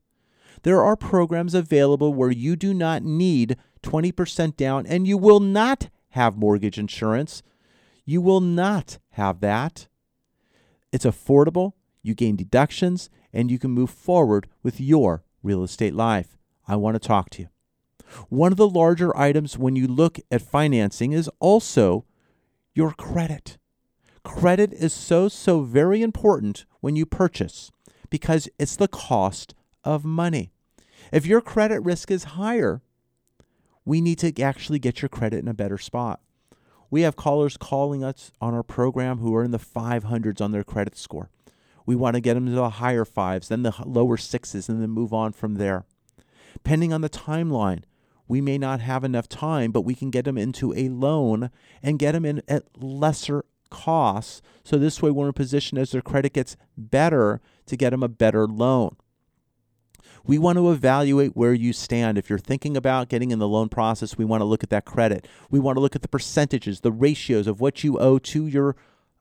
There 0.63 0.83
are 0.83 0.95
programs 0.95 1.53
available 1.53 2.13
where 2.13 2.31
you 2.31 2.55
do 2.55 2.73
not 2.73 3.03
need 3.03 3.57
20% 3.83 4.57
down 4.57 4.85
and 4.85 5.07
you 5.07 5.17
will 5.17 5.39
not 5.39 5.89
have 6.09 6.37
mortgage 6.37 6.77
insurance. 6.77 7.43
You 8.03 8.21
will 8.21 8.41
not 8.41 8.97
have 9.11 9.39
that. 9.41 9.87
It's 10.91 11.05
affordable, 11.05 11.73
you 12.01 12.13
gain 12.13 12.35
deductions, 12.35 13.09
and 13.33 13.51
you 13.51 13.59
can 13.59 13.71
move 13.71 13.89
forward 13.89 14.47
with 14.63 14.79
your 14.79 15.23
real 15.43 15.63
estate 15.63 15.93
life. 15.93 16.37
I 16.67 16.77
want 16.77 16.95
to 16.95 17.05
talk 17.05 17.29
to 17.31 17.43
you. 17.43 17.49
One 18.29 18.51
of 18.51 18.57
the 18.57 18.69
larger 18.69 19.15
items 19.17 19.57
when 19.57 19.75
you 19.75 19.87
look 19.87 20.19
at 20.31 20.41
financing 20.41 21.11
is 21.11 21.29
also 21.39 22.05
your 22.75 22.91
credit. 22.91 23.57
Credit 24.23 24.73
is 24.73 24.93
so, 24.93 25.27
so 25.29 25.61
very 25.61 26.01
important 26.01 26.65
when 26.81 26.95
you 26.95 27.05
purchase 27.05 27.71
because 28.09 28.49
it's 28.59 28.75
the 28.75 28.87
cost 28.87 29.55
of 29.83 30.03
money. 30.03 30.51
If 31.11 31.25
your 31.25 31.41
credit 31.41 31.79
risk 31.79 32.11
is 32.11 32.23
higher, 32.35 32.81
we 33.85 34.01
need 34.01 34.19
to 34.19 34.41
actually 34.41 34.79
get 34.79 35.01
your 35.01 35.09
credit 35.09 35.39
in 35.39 35.47
a 35.47 35.53
better 35.53 35.77
spot. 35.77 36.19
We 36.89 37.01
have 37.01 37.15
callers 37.15 37.57
calling 37.57 38.03
us 38.03 38.31
on 38.41 38.53
our 38.53 38.63
program 38.63 39.19
who 39.19 39.33
are 39.35 39.43
in 39.43 39.51
the 39.51 39.59
500s 39.59 40.41
on 40.41 40.51
their 40.51 40.63
credit 40.63 40.97
score. 40.97 41.29
We 41.85 41.95
want 41.95 42.15
to 42.15 42.21
get 42.21 42.33
them 42.33 42.47
to 42.47 42.51
the 42.51 42.69
higher 42.71 43.05
fives, 43.05 43.47
then 43.47 43.63
the 43.63 43.75
lower 43.85 44.17
sixes, 44.17 44.69
and 44.69 44.81
then 44.81 44.89
move 44.89 45.13
on 45.13 45.33
from 45.33 45.55
there. 45.55 45.85
Depending 46.53 46.93
on 46.93 47.01
the 47.01 47.09
timeline, 47.09 47.83
we 48.27 48.41
may 48.41 48.57
not 48.57 48.79
have 48.81 49.03
enough 49.03 49.29
time, 49.29 49.71
but 49.71 49.81
we 49.81 49.95
can 49.95 50.09
get 50.09 50.25
them 50.25 50.37
into 50.37 50.73
a 50.73 50.89
loan 50.89 51.49
and 51.83 51.99
get 51.99 52.13
them 52.13 52.25
in 52.25 52.41
at 52.47 52.63
lesser 52.77 53.45
costs. 53.69 54.41
So 54.63 54.77
this 54.77 55.01
way, 55.01 55.11
we're 55.11 55.25
in 55.25 55.29
a 55.29 55.33
position 55.33 55.77
as 55.77 55.91
their 55.91 56.01
credit 56.01 56.33
gets 56.33 56.57
better 56.77 57.41
to 57.67 57.77
get 57.77 57.91
them 57.91 58.03
a 58.03 58.07
better 58.07 58.47
loan. 58.47 58.95
We 60.25 60.37
want 60.39 60.57
to 60.57 60.71
evaluate 60.71 61.35
where 61.35 61.53
you 61.53 61.71
stand. 61.71 62.17
If 62.17 62.29
you're 62.29 62.39
thinking 62.39 62.75
about 62.75 63.09
getting 63.09 63.29
in 63.29 63.39
the 63.39 63.47
loan 63.47 63.69
process, 63.69 64.17
we 64.17 64.25
want 64.25 64.41
to 64.41 64.45
look 64.45 64.63
at 64.63 64.71
that 64.71 64.85
credit. 64.85 65.27
We 65.51 65.59
want 65.59 65.77
to 65.77 65.81
look 65.81 65.95
at 65.95 66.01
the 66.01 66.07
percentages, 66.07 66.81
the 66.81 66.91
ratios 66.91 67.45
of 67.47 67.61
what 67.61 67.83
you 67.83 67.99
owe 67.99 68.17
to 68.19 68.47
your 68.47 68.75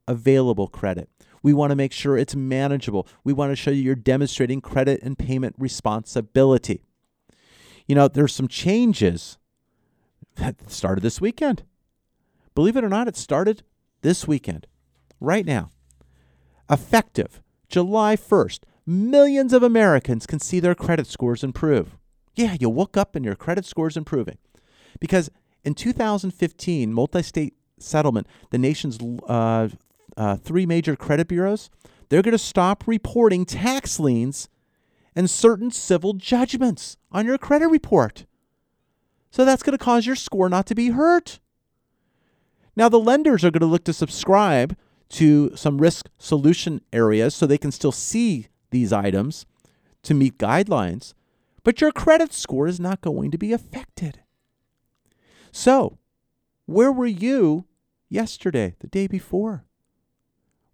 available 0.08 0.68
credit. 0.68 1.10
We 1.42 1.52
want 1.52 1.70
to 1.72 1.76
make 1.76 1.92
sure 1.92 2.16
it's 2.16 2.34
manageable. 2.34 3.06
We 3.22 3.34
want 3.34 3.52
to 3.52 3.56
show 3.56 3.70
you 3.70 3.82
you're 3.82 3.94
demonstrating 3.94 4.62
credit 4.62 5.02
and 5.02 5.18
payment 5.18 5.56
responsibility. 5.58 6.80
You 7.87 7.94
know, 7.94 8.09
there's 8.09 8.35
some 8.35 8.49
changes 8.49 9.38
that 10.37 10.70
started 10.70 11.03
this 11.03 11.20
weekend. 11.20 11.64
Believe 12.55 12.77
it 12.77 12.85
or 12.85 12.88
not, 12.88 13.09
it 13.09 13.16
started 13.16 13.62
this 14.03 14.27
weekend, 14.27 14.66
right 15.20 15.44
now. 15.44 15.70
Effective 16.70 17.42
July 17.68 18.16
1st, 18.16 18.61
millions 18.87 19.53
of 19.53 19.62
Americans 19.62 20.27
can 20.27 20.38
see 20.38 20.61
their 20.61 20.75
credit 20.75 21.07
scores 21.07 21.42
improve. 21.42 21.97
Yeah, 22.35 22.57
you 22.59 22.68
woke 22.70 22.97
up 22.97 23.14
and 23.14 23.25
your 23.25 23.35
credit 23.35 23.64
scores 23.64 23.97
improving. 23.97 24.38
Because 25.01 25.31
in 25.64 25.75
2015, 25.75 26.92
multi 26.92 27.23
state 27.23 27.55
settlement, 27.79 28.27
the 28.51 28.59
nation's 28.59 28.99
uh, 29.29 29.68
uh, 30.16 30.37
three 30.37 30.66
major 30.66 30.97
credit 30.97 31.29
bureaus, 31.29 31.70
they're 32.09 32.23
going 32.23 32.33
to 32.33 32.38
stop 32.38 32.87
reporting 32.87 33.44
tax 33.44 33.99
liens 33.99 34.49
and 35.16 35.31
certain 35.31 35.70
civil 35.70 36.14
judgments 36.14 36.96
on 37.12 37.27
your 37.27 37.38
credit 37.38 37.68
report. 37.68 38.27
So 39.31 39.44
that's 39.44 39.62
going 39.62 39.77
to 39.77 39.85
cause 39.85 40.07
your 40.07 40.16
score 40.16 40.48
not 40.48 40.66
to 40.66 40.74
be 40.74 40.90
hurt. 40.90 41.40
Now, 42.77 42.88
the 42.88 42.98
lenders 42.98 43.44
are 43.44 43.50
going 43.50 43.61
to 43.61 43.66
look 43.66 43.85
to 43.85 43.92
subscribe 43.92 44.77
to 45.11 45.55
some 45.57 45.81
risk 45.81 46.09
solution 46.18 46.81
areas 46.92 47.35
so 47.35 47.46
they 47.46 47.59
can 47.59 47.70
still 47.70 47.92
see 47.92 48.48
these 48.70 48.92
items 48.92 49.46
to 50.03 50.14
meet 50.14 50.38
guidelines, 50.38 51.14
but 51.62 51.81
your 51.81 51.92
credit 51.92 52.33
score 52.33 52.66
is 52.66 52.81
not 52.81 53.00
going 53.00 53.31
to 53.31 53.38
be 53.38 53.53
affected. 53.53 54.20
So, 55.53 55.98
where 56.66 56.90
were 56.90 57.07
you 57.07 57.66
yesterday, 58.09 58.74
the 58.81 58.88
day 58.88 59.07
before? 59.07 59.64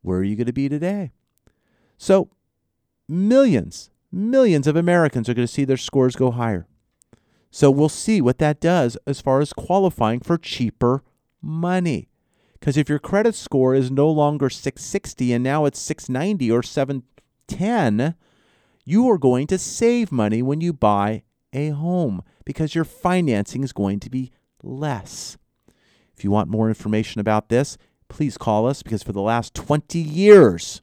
Where 0.03 0.19
are 0.19 0.25
you 0.25 0.37
going 0.37 0.47
to 0.47 0.53
be 0.53 0.69
today? 0.69 1.13
So, 1.99 2.31
millions 3.07 3.91
millions 4.13 4.67
of 4.67 4.77
Americans 4.77 5.29
are 5.29 5.35
going 5.35 5.47
to 5.47 5.53
see 5.53 5.65
their 5.65 5.77
scores 5.77 6.17
go 6.17 6.31
higher. 6.31 6.67
So 7.51 7.71
we'll 7.71 7.89
see 7.89 8.21
what 8.21 8.39
that 8.39 8.61
does 8.61 8.97
as 9.07 9.21
far 9.21 9.41
as 9.41 9.53
qualifying 9.53 10.21
for 10.21 10.39
cheaper 10.39 11.03
money. 11.43 12.09
Because 12.53 12.77
if 12.77 12.89
your 12.89 12.99
credit 12.99 13.35
score 13.35 13.75
is 13.75 13.91
no 13.91 14.09
longer 14.11 14.51
660 14.51 15.33
and 15.33 15.43
now 15.43 15.65
it's 15.65 15.81
690 15.81 16.51
or 16.51 16.63
710, 16.63 18.15
you 18.85 19.11
are 19.11 19.19
going 19.19 19.47
to 19.49 19.59
save 19.59 20.13
money 20.13 20.43
when 20.43 20.61
you 20.61 20.73
buy 20.73 21.23
a 21.53 21.71
home 21.71 22.23
because 22.45 22.75
your 22.75 22.85
financing 22.85 23.65
is 23.65 23.73
going 23.73 23.99
to 24.01 24.11
be 24.11 24.31
less. 24.63 25.37
If 26.17 26.23
you 26.23 26.31
want 26.31 26.51
more 26.51 26.69
information 26.69 27.21
about 27.21 27.49
this, 27.49 27.79
please 28.09 28.37
call 28.37 28.67
us 28.67 28.83
because 28.83 29.03
for 29.03 29.13
the 29.13 29.23
last 29.23 29.55
20 29.55 29.99
years, 29.99 30.83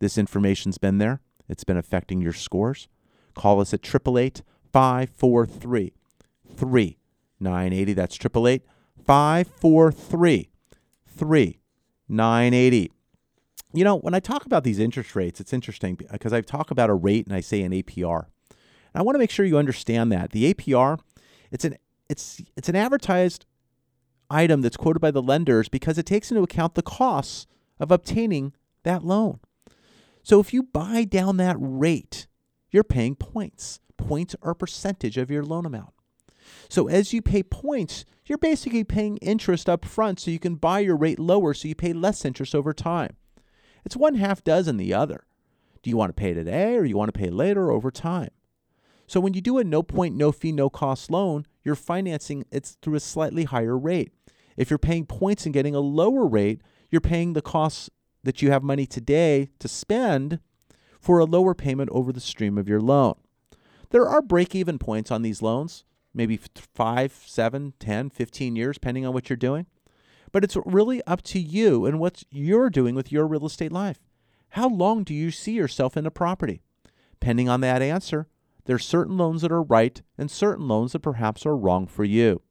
this 0.00 0.18
information's 0.18 0.78
been 0.78 0.98
there, 0.98 1.20
it's 1.48 1.64
been 1.64 1.76
affecting 1.76 2.20
your 2.20 2.32
scores, 2.32 2.88
call 3.34 3.60
us 3.60 3.74
at 3.74 3.80
888 3.84 4.42
543 4.72 5.92
3980. 6.56 7.92
That's 7.92 8.16
888 8.16 8.62
543 9.04 10.50
3980. 11.06 12.92
You 13.74 13.84
know, 13.84 13.96
when 13.96 14.14
I 14.14 14.20
talk 14.20 14.44
about 14.44 14.64
these 14.64 14.78
interest 14.78 15.16
rates, 15.16 15.40
it's 15.40 15.52
interesting 15.52 15.94
because 15.94 16.32
I 16.32 16.40
talk 16.42 16.70
about 16.70 16.90
a 16.90 16.94
rate 16.94 17.26
and 17.26 17.34
I 17.34 17.40
say 17.40 17.62
an 17.62 17.72
APR. 17.72 18.26
And 18.50 19.00
I 19.00 19.02
want 19.02 19.14
to 19.14 19.18
make 19.18 19.30
sure 19.30 19.46
you 19.46 19.56
understand 19.56 20.12
that. 20.12 20.30
The 20.32 20.52
APR, 20.52 20.98
it's 21.50 21.64
an 21.64 21.76
it's 22.08 22.42
it's 22.56 22.68
an 22.68 22.76
advertised 22.76 23.46
item 24.28 24.60
that's 24.60 24.76
quoted 24.76 25.00
by 25.00 25.10
the 25.10 25.22
lenders 25.22 25.68
because 25.68 25.96
it 25.98 26.06
takes 26.06 26.30
into 26.30 26.42
account 26.42 26.74
the 26.74 26.82
costs 26.82 27.46
of 27.80 27.90
obtaining 27.90 28.52
that 28.82 29.04
loan. 29.04 29.40
So 30.22 30.40
if 30.40 30.54
you 30.54 30.62
buy 30.62 31.04
down 31.04 31.36
that 31.38 31.56
rate, 31.58 32.26
you're 32.70 32.84
paying 32.84 33.16
points. 33.16 33.80
Points 33.96 34.34
are 34.42 34.52
a 34.52 34.56
percentage 34.56 35.18
of 35.18 35.30
your 35.30 35.44
loan 35.44 35.66
amount. 35.66 35.92
So 36.68 36.88
as 36.88 37.12
you 37.12 37.22
pay 37.22 37.42
points, 37.42 38.04
you're 38.26 38.38
basically 38.38 38.84
paying 38.84 39.16
interest 39.18 39.68
up 39.68 39.84
front 39.84 40.20
so 40.20 40.30
you 40.30 40.38
can 40.38 40.54
buy 40.54 40.80
your 40.80 40.96
rate 40.96 41.18
lower 41.18 41.54
so 41.54 41.68
you 41.68 41.74
pay 41.74 41.92
less 41.92 42.24
interest 42.24 42.54
over 42.54 42.72
time. 42.72 43.16
It's 43.84 43.96
one 43.96 44.14
half 44.14 44.44
dozen 44.44 44.76
the 44.76 44.94
other. 44.94 45.24
Do 45.82 45.90
you 45.90 45.96
want 45.96 46.10
to 46.10 46.20
pay 46.20 46.32
today 46.32 46.76
or 46.76 46.84
you 46.84 46.96
want 46.96 47.12
to 47.12 47.18
pay 47.18 47.30
later 47.30 47.70
over 47.70 47.90
time? 47.90 48.30
So 49.08 49.20
when 49.20 49.34
you 49.34 49.40
do 49.40 49.58
a 49.58 49.64
no 49.64 49.82
point, 49.82 50.14
no 50.14 50.30
fee, 50.30 50.52
no 50.52 50.70
cost 50.70 51.10
loan, 51.10 51.46
you're 51.64 51.74
financing 51.74 52.44
it 52.50 52.76
through 52.80 52.94
a 52.94 53.00
slightly 53.00 53.44
higher 53.44 53.76
rate. 53.76 54.12
If 54.56 54.70
you're 54.70 54.78
paying 54.78 55.06
points 55.06 55.44
and 55.44 55.52
getting 55.52 55.74
a 55.74 55.80
lower 55.80 56.26
rate, 56.26 56.62
you're 56.90 57.00
paying 57.00 57.32
the 57.32 57.42
costs 57.42 57.90
that 58.24 58.42
you 58.42 58.50
have 58.50 58.62
money 58.62 58.86
today 58.86 59.48
to 59.58 59.68
spend 59.68 60.40
for 61.00 61.18
a 61.18 61.24
lower 61.24 61.54
payment 61.54 61.90
over 61.92 62.12
the 62.12 62.20
stream 62.20 62.56
of 62.56 62.68
your 62.68 62.80
loan. 62.80 63.14
There 63.90 64.08
are 64.08 64.22
break 64.22 64.54
even 64.54 64.78
points 64.78 65.10
on 65.10 65.22
these 65.22 65.42
loans, 65.42 65.84
maybe 66.14 66.38
five, 66.74 67.12
seven, 67.26 67.74
10, 67.78 68.10
15 68.10 68.56
years, 68.56 68.76
depending 68.76 69.04
on 69.04 69.12
what 69.12 69.28
you're 69.28 69.36
doing. 69.36 69.66
But 70.30 70.44
it's 70.44 70.56
really 70.64 71.02
up 71.06 71.22
to 71.22 71.38
you 71.38 71.84
and 71.84 72.00
what 72.00 72.22
you're 72.30 72.70
doing 72.70 72.94
with 72.94 73.12
your 73.12 73.26
real 73.26 73.46
estate 73.46 73.72
life. 73.72 73.98
How 74.50 74.68
long 74.68 75.02
do 75.04 75.14
you 75.14 75.30
see 75.30 75.52
yourself 75.52 75.96
in 75.96 76.06
a 76.06 76.10
property? 76.10 76.62
Depending 77.20 77.48
on 77.48 77.60
that 77.60 77.82
answer, 77.82 78.28
there 78.64 78.76
are 78.76 78.80
certain 78.80 79.16
loans 79.16 79.42
that 79.42 79.52
are 79.52 79.62
right 79.62 80.00
and 80.16 80.30
certain 80.30 80.68
loans 80.68 80.92
that 80.92 81.00
perhaps 81.00 81.44
are 81.44 81.56
wrong 81.56 81.86
for 81.86 82.04
you. 82.04 82.42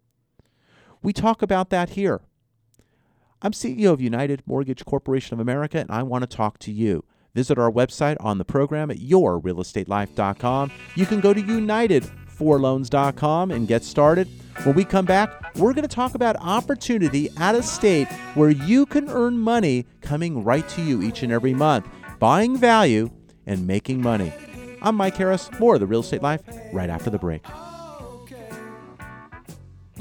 We 1.02 1.14
talk 1.14 1.42
about 1.42 1.70
that 1.70 1.92
here. 1.92 2.22
I'm 3.42 3.54
CEO 3.54 3.92
of 3.92 4.00
United 4.00 4.44
Mortgage 4.46 4.86
Corporation 4.86 5.34
of 5.34 5.40
America, 5.40 5.80
and 5.80 5.90
I 5.90 6.04
want 6.04 6.22
to 6.22 6.28
talk 6.28 6.60
to 6.60 6.72
you. 6.72 7.04
Visit 7.34 7.58
our 7.58 7.72
website 7.72 8.18
on 8.20 8.38
the 8.38 8.46
program 8.46 8.92
at 8.92 8.98
yourrealestatelife.com. 8.98 10.72
You 10.96 11.08
can 11.08 11.22
go 11.22 11.34
to 11.34 11.42
United4Loans.com 11.42 13.52
and 13.52 13.68
get 13.68 13.84
started. 13.84 14.28
When 14.64 14.76
we 14.76 14.86
come 14.86 15.06
back, 15.06 15.56
we're 15.56 15.74
going 15.74 15.88
to 15.88 15.96
talk 15.96 16.14
about 16.14 16.36
opportunity 16.36 17.32
out 17.38 17.56
of 17.56 17.66
state 17.66 18.08
where 18.36 18.52
you 18.52 18.86
can 18.86 19.10
earn 19.10 19.40
money 19.40 19.88
coming 20.02 20.44
right 20.44 20.68
to 20.70 20.84
you 20.84 21.02
each 21.02 21.24
and 21.24 21.32
every 21.32 21.54
month, 21.54 21.88
buying 22.20 22.58
value 22.58 23.10
and 23.48 23.66
making 23.66 24.02
money. 24.02 24.34
I'm 24.84 24.96
Mike 24.96 25.16
Harris. 25.16 25.50
More 25.60 25.76
of 25.76 25.80
the 25.80 25.88
Real 25.88 26.02
Estate 26.02 26.22
Life 26.22 26.42
right 26.74 26.90
after 26.90 27.10
the 27.10 27.18
break. 27.18 27.46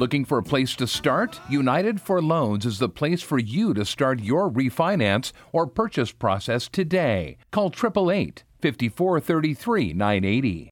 Looking 0.00 0.24
for 0.24 0.38
a 0.38 0.42
place 0.42 0.74
to 0.76 0.86
start? 0.86 1.38
United 1.50 2.00
for 2.00 2.22
Loans 2.22 2.64
is 2.64 2.78
the 2.78 2.88
place 2.88 3.20
for 3.20 3.38
you 3.38 3.74
to 3.74 3.84
start 3.84 4.20
your 4.20 4.50
refinance 4.50 5.32
or 5.52 5.66
purchase 5.66 6.10
process 6.10 6.68
today. 6.68 7.36
Call 7.50 7.66
888 7.66 8.44
5433 8.62 9.92
980. 9.92 10.70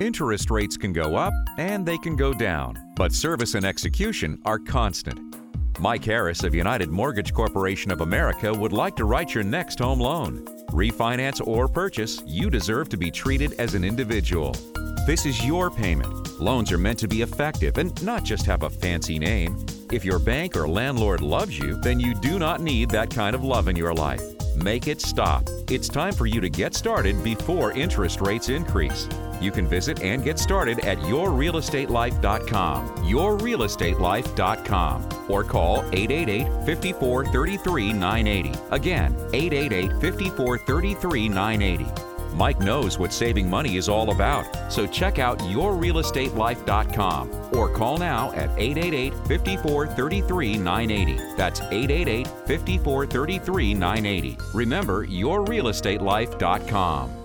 Interest 0.00 0.48
rates 0.48 0.76
can 0.76 0.92
go 0.92 1.16
up 1.16 1.32
and 1.58 1.84
they 1.84 1.98
can 1.98 2.14
go 2.14 2.32
down, 2.32 2.76
but 2.94 3.12
service 3.12 3.56
and 3.56 3.66
execution 3.66 4.40
are 4.44 4.60
constant. 4.60 5.25
Mike 5.78 6.04
Harris 6.04 6.42
of 6.42 6.54
United 6.54 6.88
Mortgage 6.88 7.34
Corporation 7.34 7.90
of 7.90 8.00
America 8.00 8.52
would 8.52 8.72
like 8.72 8.96
to 8.96 9.04
write 9.04 9.34
your 9.34 9.44
next 9.44 9.78
home 9.78 10.00
loan. 10.00 10.44
Refinance 10.70 11.46
or 11.46 11.68
purchase, 11.68 12.22
you 12.26 12.48
deserve 12.48 12.88
to 12.88 12.96
be 12.96 13.10
treated 13.10 13.52
as 13.58 13.74
an 13.74 13.84
individual. 13.84 14.54
This 15.06 15.26
is 15.26 15.44
your 15.44 15.70
payment. 15.70 16.40
Loans 16.40 16.72
are 16.72 16.78
meant 16.78 16.98
to 17.00 17.08
be 17.08 17.22
effective 17.22 17.76
and 17.76 18.02
not 18.02 18.24
just 18.24 18.46
have 18.46 18.62
a 18.62 18.70
fancy 18.70 19.18
name. 19.18 19.64
If 19.92 20.04
your 20.04 20.18
bank 20.18 20.56
or 20.56 20.66
landlord 20.66 21.20
loves 21.20 21.58
you, 21.58 21.76
then 21.82 22.00
you 22.00 22.14
do 22.14 22.38
not 22.38 22.60
need 22.60 22.90
that 22.90 23.10
kind 23.10 23.34
of 23.36 23.44
love 23.44 23.68
in 23.68 23.76
your 23.76 23.94
life. 23.94 24.22
Make 24.56 24.88
it 24.88 25.02
stop. 25.02 25.48
It's 25.70 25.88
time 25.88 26.14
for 26.14 26.26
you 26.26 26.40
to 26.40 26.48
get 26.48 26.74
started 26.74 27.22
before 27.22 27.72
interest 27.72 28.22
rates 28.22 28.48
increase. 28.48 29.08
You 29.40 29.50
can 29.50 29.66
visit 29.66 30.02
and 30.02 30.22
get 30.24 30.38
started 30.38 30.80
at 30.80 30.98
yourrealestatelife.com, 30.98 32.88
yourrealestatelife.com, 33.04 35.30
or 35.30 35.44
call 35.44 35.82
888-5433-980. 35.82 38.72
Again, 38.72 39.14
888-5433-980. 39.14 42.06
Mike 42.36 42.60
knows 42.60 42.98
what 42.98 43.14
saving 43.14 43.48
money 43.48 43.76
is 43.76 43.88
all 43.88 44.10
about, 44.10 44.44
so 44.70 44.86
check 44.86 45.18
out 45.18 45.38
yourrealestatelife.com 45.38 47.54
or 47.54 47.70
call 47.70 47.96
now 47.96 48.30
at 48.32 48.50
888 48.58 49.14
54 49.26 49.86
33 49.86 50.58
980. 50.58 51.34
That's 51.36 51.62
888 51.62 52.28
54 52.46 53.06
33 53.06 53.72
980. 53.74 54.38
Remember, 54.52 55.06
yourrealestatelife.com. 55.06 57.15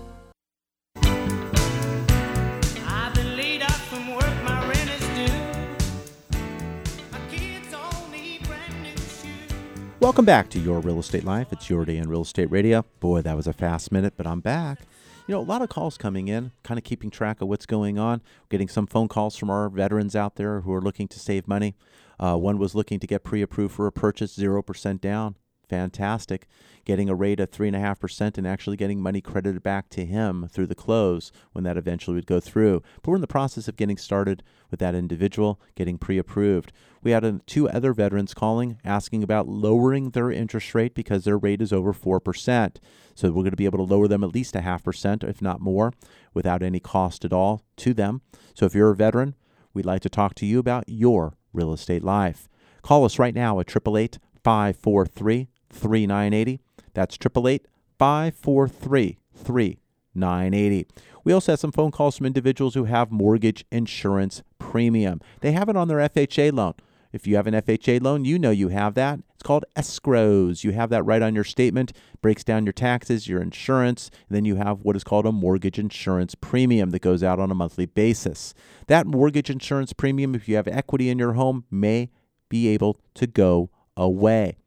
Welcome 10.01 10.25
back 10.25 10.49
to 10.49 10.59
Your 10.59 10.79
Real 10.79 10.97
Estate 10.97 11.25
Life. 11.25 11.53
It's 11.53 11.69
your 11.69 11.85
day 11.85 11.97
in 11.97 12.09
real 12.09 12.23
estate 12.23 12.49
radio. 12.49 12.83
Boy, 12.99 13.21
that 13.21 13.35
was 13.35 13.45
a 13.45 13.53
fast 13.53 13.91
minute, 13.91 14.15
but 14.17 14.25
I'm 14.25 14.39
back. 14.39 14.79
You 15.27 15.35
know, 15.35 15.39
a 15.39 15.43
lot 15.43 15.61
of 15.61 15.69
calls 15.69 15.95
coming 15.95 16.27
in, 16.27 16.53
kind 16.63 16.79
of 16.79 16.83
keeping 16.83 17.11
track 17.11 17.39
of 17.39 17.47
what's 17.47 17.67
going 17.67 17.99
on. 17.99 18.23
Getting 18.49 18.67
some 18.67 18.87
phone 18.87 19.07
calls 19.07 19.37
from 19.37 19.51
our 19.51 19.69
veterans 19.69 20.15
out 20.15 20.37
there 20.37 20.61
who 20.61 20.73
are 20.73 20.81
looking 20.81 21.07
to 21.09 21.19
save 21.19 21.47
money. 21.47 21.75
Uh, 22.19 22.35
one 22.35 22.57
was 22.57 22.73
looking 22.73 22.99
to 22.99 23.05
get 23.05 23.23
pre 23.23 23.43
approved 23.43 23.75
for 23.75 23.85
a 23.85 23.91
purchase, 23.91 24.35
0% 24.35 24.99
down. 24.99 25.35
Fantastic. 25.69 26.47
Getting 26.83 27.07
a 27.07 27.15
rate 27.15 27.39
of 27.39 27.51
3.5% 27.51 28.39
and 28.39 28.47
actually 28.47 28.77
getting 28.77 29.01
money 29.01 29.21
credited 29.21 29.61
back 29.61 29.87
to 29.91 30.03
him 30.03 30.49
through 30.51 30.67
the 30.67 30.75
close 30.75 31.31
when 31.51 31.63
that 31.63 31.77
eventually 31.77 32.15
would 32.15 32.25
go 32.25 32.39
through. 32.39 32.81
But 33.01 33.11
we're 33.11 33.15
in 33.15 33.21
the 33.21 33.27
process 33.27 33.67
of 33.67 33.77
getting 33.77 33.97
started 33.97 34.41
with 34.71 34.79
that 34.79 34.95
individual, 34.95 35.61
getting 35.75 35.99
pre 35.99 36.17
approved. 36.17 36.73
We 37.03 37.11
had 37.11 37.25
uh, 37.25 37.39
two 37.45 37.69
other 37.69 37.93
veterans 37.93 38.33
calling 38.33 38.77
asking 38.85 39.23
about 39.23 39.47
lowering 39.47 40.11
their 40.11 40.31
interest 40.31 40.75
rate 40.75 40.93
because 40.93 41.23
their 41.23 41.37
rate 41.37 41.61
is 41.61 41.73
over 41.73 41.93
4%. 41.93 42.77
So 43.15 43.27
we're 43.29 43.43
going 43.43 43.51
to 43.51 43.57
be 43.57 43.65
able 43.65 43.85
to 43.85 43.93
lower 43.93 44.07
them 44.07 44.23
at 44.23 44.33
least 44.33 44.55
a 44.55 44.61
half 44.61 44.83
percent, 44.83 45.23
if 45.23 45.41
not 45.41 45.61
more, 45.61 45.93
without 46.33 46.61
any 46.63 46.79
cost 46.79 47.25
at 47.25 47.33
all 47.33 47.63
to 47.77 47.93
them. 47.93 48.21
So 48.53 48.65
if 48.65 48.75
you're 48.75 48.91
a 48.91 48.95
veteran, 48.95 49.35
we'd 49.73 49.85
like 49.85 50.01
to 50.01 50.09
talk 50.09 50.35
to 50.35 50.45
you 50.45 50.59
about 50.59 50.85
your 50.87 51.33
real 51.53 51.73
estate 51.73 52.03
life. 52.03 52.47
Call 52.81 53.05
us 53.05 53.19
right 53.19 53.35
now 53.35 53.59
at 53.59 53.69
888 53.69 54.19
543 54.43 55.47
3980. 55.69 56.59
That's 56.93 57.15
888 57.15 57.67
543 57.97 59.17
3980. 59.35 60.87
We 61.23 61.33
also 61.33 61.51
have 61.51 61.59
some 61.59 61.71
phone 61.71 61.91
calls 61.91 62.17
from 62.17 62.25
individuals 62.25 62.73
who 62.73 62.85
have 62.85 63.11
mortgage 63.11 63.65
insurance 63.71 64.41
premium. 64.57 65.21
They 65.41 65.51
have 65.51 65.69
it 65.69 65.75
on 65.75 65.87
their 65.87 65.99
FHA 65.99 66.53
loan. 66.53 66.73
If 67.11 67.27
you 67.27 67.35
have 67.35 67.47
an 67.47 67.53
FHA 67.53 68.01
loan, 68.01 68.25
you 68.25 68.39
know 68.39 68.51
you 68.51 68.69
have 68.69 68.93
that. 68.95 69.19
It's 69.33 69.43
called 69.43 69.65
escrows. 69.75 70.63
You 70.63 70.71
have 70.71 70.89
that 70.91 71.03
right 71.03 71.21
on 71.21 71.35
your 71.35 71.43
statement, 71.43 71.93
breaks 72.21 72.43
down 72.43 72.65
your 72.65 72.73
taxes, 72.73 73.27
your 73.27 73.41
insurance, 73.41 74.09
and 74.29 74.35
then 74.35 74.45
you 74.45 74.55
have 74.55 74.81
what 74.81 74.95
is 74.95 75.03
called 75.03 75.25
a 75.25 75.31
mortgage 75.31 75.77
insurance 75.77 76.35
premium 76.35 76.91
that 76.91 77.01
goes 77.01 77.23
out 77.23 77.39
on 77.39 77.51
a 77.51 77.55
monthly 77.55 77.85
basis. 77.85 78.53
That 78.87 79.07
mortgage 79.07 79.49
insurance 79.49 79.93
premium, 79.93 80.35
if 80.35 80.47
you 80.47 80.55
have 80.55 80.67
equity 80.67 81.09
in 81.09 81.19
your 81.19 81.33
home, 81.33 81.65
may 81.69 82.09
be 82.49 82.67
able 82.69 82.99
to 83.15 83.27
go 83.27 83.69
away. 83.97 84.57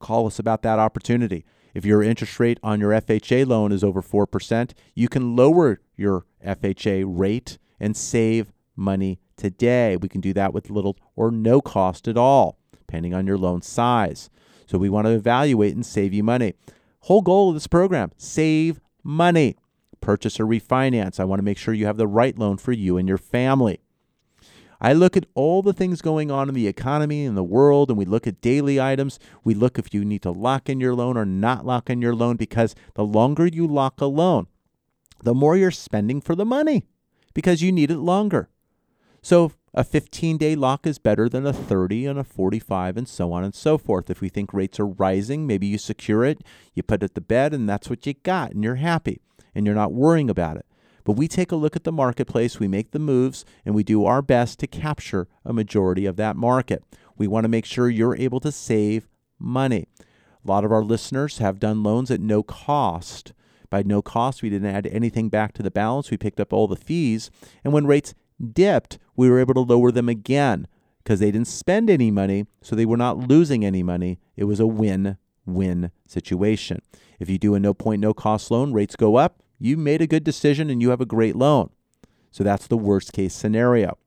Call 0.00 0.26
us 0.26 0.38
about 0.38 0.62
that 0.62 0.78
opportunity. 0.78 1.44
If 1.74 1.84
your 1.84 2.02
interest 2.02 2.40
rate 2.40 2.58
on 2.62 2.80
your 2.80 2.90
FHA 2.90 3.46
loan 3.46 3.72
is 3.72 3.84
over 3.84 4.02
4%, 4.02 4.72
you 4.94 5.08
can 5.08 5.36
lower 5.36 5.80
your 5.96 6.24
FHA 6.44 7.04
rate 7.06 7.58
and 7.78 7.96
save 7.96 8.52
money 8.76 9.20
today. 9.38 9.96
We 9.96 10.08
can 10.08 10.20
do 10.20 10.32
that 10.34 10.52
with 10.52 10.70
little 10.70 10.96
or 11.16 11.30
no 11.30 11.60
cost 11.60 12.06
at 12.08 12.18
all, 12.18 12.58
depending 12.76 13.14
on 13.14 13.26
your 13.26 13.38
loan 13.38 13.62
size. 13.62 14.28
So 14.66 14.76
we 14.76 14.90
want 14.90 15.06
to 15.06 15.12
evaluate 15.12 15.74
and 15.74 15.86
save 15.86 16.12
you 16.12 16.22
money. 16.22 16.54
Whole 17.00 17.22
goal 17.22 17.48
of 17.48 17.54
this 17.54 17.66
program, 17.66 18.12
save 18.16 18.80
money. 19.02 19.56
Purchase 20.00 20.38
or 20.38 20.46
refinance. 20.46 21.18
I 21.18 21.24
want 21.24 21.40
to 21.40 21.44
make 21.44 21.58
sure 21.58 21.74
you 21.74 21.86
have 21.86 21.96
the 21.96 22.06
right 22.06 22.38
loan 22.38 22.56
for 22.56 22.72
you 22.72 22.98
and 22.98 23.08
your 23.08 23.18
family. 23.18 23.80
I 24.80 24.92
look 24.92 25.16
at 25.16 25.26
all 25.34 25.60
the 25.60 25.72
things 25.72 26.00
going 26.00 26.30
on 26.30 26.48
in 26.48 26.54
the 26.54 26.68
economy 26.68 27.24
and 27.24 27.36
the 27.36 27.42
world, 27.42 27.88
and 27.88 27.98
we 27.98 28.04
look 28.04 28.28
at 28.28 28.40
daily 28.40 28.80
items. 28.80 29.18
We 29.42 29.54
look 29.54 29.76
if 29.76 29.92
you 29.92 30.04
need 30.04 30.22
to 30.22 30.30
lock 30.30 30.68
in 30.68 30.78
your 30.78 30.94
loan 30.94 31.16
or 31.16 31.24
not 31.24 31.66
lock 31.66 31.90
in 31.90 32.00
your 32.00 32.14
loan 32.14 32.36
because 32.36 32.76
the 32.94 33.04
longer 33.04 33.46
you 33.46 33.66
lock 33.66 34.00
a 34.00 34.06
loan, 34.06 34.46
the 35.24 35.34
more 35.34 35.56
you're 35.56 35.72
spending 35.72 36.20
for 36.20 36.36
the 36.36 36.44
money 36.44 36.84
because 37.34 37.60
you 37.60 37.72
need 37.72 37.90
it 37.90 37.98
longer. 37.98 38.48
So 39.22 39.52
a 39.74 39.84
15 39.84 40.38
day 40.38 40.54
lock 40.54 40.86
is 40.86 40.98
better 40.98 41.28
than 41.28 41.46
a 41.46 41.52
30 41.52 42.06
and 42.06 42.18
a 42.18 42.24
45 42.24 42.96
and 42.96 43.08
so 43.08 43.32
on 43.32 43.44
and 43.44 43.54
so 43.54 43.78
forth. 43.78 44.10
If 44.10 44.20
we 44.20 44.28
think 44.28 44.52
rates 44.52 44.80
are 44.80 44.86
rising, 44.86 45.46
maybe 45.46 45.66
you 45.66 45.78
secure 45.78 46.24
it, 46.24 46.42
you 46.74 46.82
put 46.82 47.02
it 47.02 47.14
to 47.14 47.20
bed, 47.20 47.52
and 47.52 47.68
that's 47.68 47.90
what 47.90 48.06
you 48.06 48.14
got, 48.22 48.52
and 48.52 48.64
you're 48.64 48.76
happy 48.76 49.20
and 49.54 49.66
you're 49.66 49.74
not 49.74 49.92
worrying 49.92 50.30
about 50.30 50.56
it. 50.56 50.66
But 51.04 51.12
we 51.12 51.26
take 51.26 51.52
a 51.52 51.56
look 51.56 51.74
at 51.74 51.84
the 51.84 51.92
marketplace, 51.92 52.60
we 52.60 52.68
make 52.68 52.90
the 52.90 52.98
moves, 52.98 53.44
and 53.64 53.74
we 53.74 53.82
do 53.82 54.04
our 54.04 54.20
best 54.20 54.58
to 54.60 54.66
capture 54.66 55.26
a 55.44 55.52
majority 55.52 56.06
of 56.06 56.16
that 56.16 56.36
market. 56.36 56.84
We 57.16 57.26
want 57.26 57.44
to 57.44 57.48
make 57.48 57.64
sure 57.64 57.88
you're 57.88 58.16
able 58.16 58.40
to 58.40 58.52
save 58.52 59.08
money. 59.38 59.86
A 60.44 60.48
lot 60.48 60.64
of 60.64 60.72
our 60.72 60.84
listeners 60.84 61.38
have 61.38 61.58
done 61.58 61.82
loans 61.82 62.10
at 62.10 62.20
no 62.20 62.42
cost. 62.42 63.32
By 63.70 63.82
no 63.82 64.02
cost, 64.02 64.42
we 64.42 64.50
didn't 64.50 64.74
add 64.74 64.86
anything 64.86 65.28
back 65.28 65.52
to 65.54 65.62
the 65.62 65.70
balance. 65.70 66.10
We 66.10 66.16
picked 66.16 66.40
up 66.40 66.52
all 66.52 66.68
the 66.68 66.76
fees. 66.76 67.30
And 67.64 67.72
when 67.72 67.86
rates 67.86 68.14
dipped, 68.52 68.98
we 69.16 69.28
were 69.28 69.40
able 69.40 69.54
to 69.54 69.60
lower 69.60 69.90
them 69.90 70.08
again 70.08 70.66
because 71.02 71.20
they 71.20 71.30
didn't 71.30 71.48
spend 71.48 71.88
any 71.88 72.10
money, 72.10 72.46
so 72.60 72.76
they 72.76 72.86
were 72.86 72.96
not 72.96 73.16
losing 73.16 73.64
any 73.64 73.82
money. 73.82 74.18
It 74.36 74.44
was 74.44 74.60
a 74.60 74.66
win 74.66 75.16
win 75.46 75.90
situation. 76.06 76.82
If 77.18 77.28
you 77.28 77.38
do 77.38 77.54
a 77.54 77.60
no 77.60 77.74
point, 77.74 78.00
no 78.00 78.14
cost 78.14 78.50
loan, 78.50 78.72
rates 78.72 78.96
go 78.96 79.16
up, 79.16 79.42
you 79.58 79.76
made 79.76 80.02
a 80.02 80.06
good 80.06 80.24
decision 80.24 80.70
and 80.70 80.80
you 80.80 80.90
have 80.90 81.00
a 81.00 81.06
great 81.06 81.34
loan. 81.34 81.70
So 82.30 82.44
that's 82.44 82.66
the 82.66 82.76
worst 82.76 83.12
case 83.12 83.34
scenario. 83.34 83.98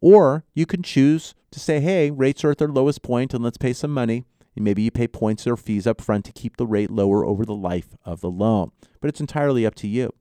Or 0.00 0.44
you 0.54 0.66
can 0.66 0.82
choose 0.82 1.34
to 1.50 1.60
say, 1.60 1.80
hey, 1.80 2.10
rates 2.10 2.42
are 2.44 2.50
at 2.50 2.58
their 2.58 2.68
lowest 2.68 3.02
point 3.02 3.34
and 3.34 3.44
let's 3.44 3.58
pay 3.58 3.72
some 3.72 3.92
money. 3.92 4.24
And 4.56 4.64
maybe 4.64 4.82
you 4.82 4.90
pay 4.90 5.06
points 5.06 5.46
or 5.46 5.56
fees 5.56 5.86
up 5.86 6.00
front 6.00 6.24
to 6.24 6.32
keep 6.32 6.56
the 6.56 6.66
rate 6.66 6.90
lower 6.90 7.24
over 7.24 7.44
the 7.44 7.54
life 7.54 7.96
of 8.04 8.20
the 8.20 8.30
loan. 8.30 8.72
But 9.00 9.08
it's 9.08 9.20
entirely 9.20 9.64
up 9.64 9.74
to 9.76 9.88
you. 9.88 10.12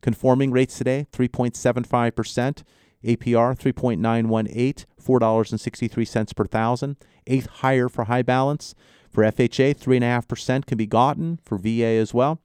Conforming 0.00 0.50
rates 0.50 0.78
today, 0.78 1.06
3.75%. 1.12 2.62
APR 3.04 3.56
3.918, 3.56 4.84
$4.63 5.02 6.36
per 6.36 6.44
thousand, 6.44 6.96
eighth 7.26 7.46
higher 7.46 7.88
for 7.88 8.04
high 8.04 8.22
balance. 8.22 8.74
For 9.10 9.24
FHA, 9.24 9.76
3.5% 9.76 10.66
can 10.66 10.78
be 10.78 10.86
gotten 10.86 11.40
for 11.44 11.58
VA 11.58 11.98
as 11.98 12.14
well. 12.14 12.40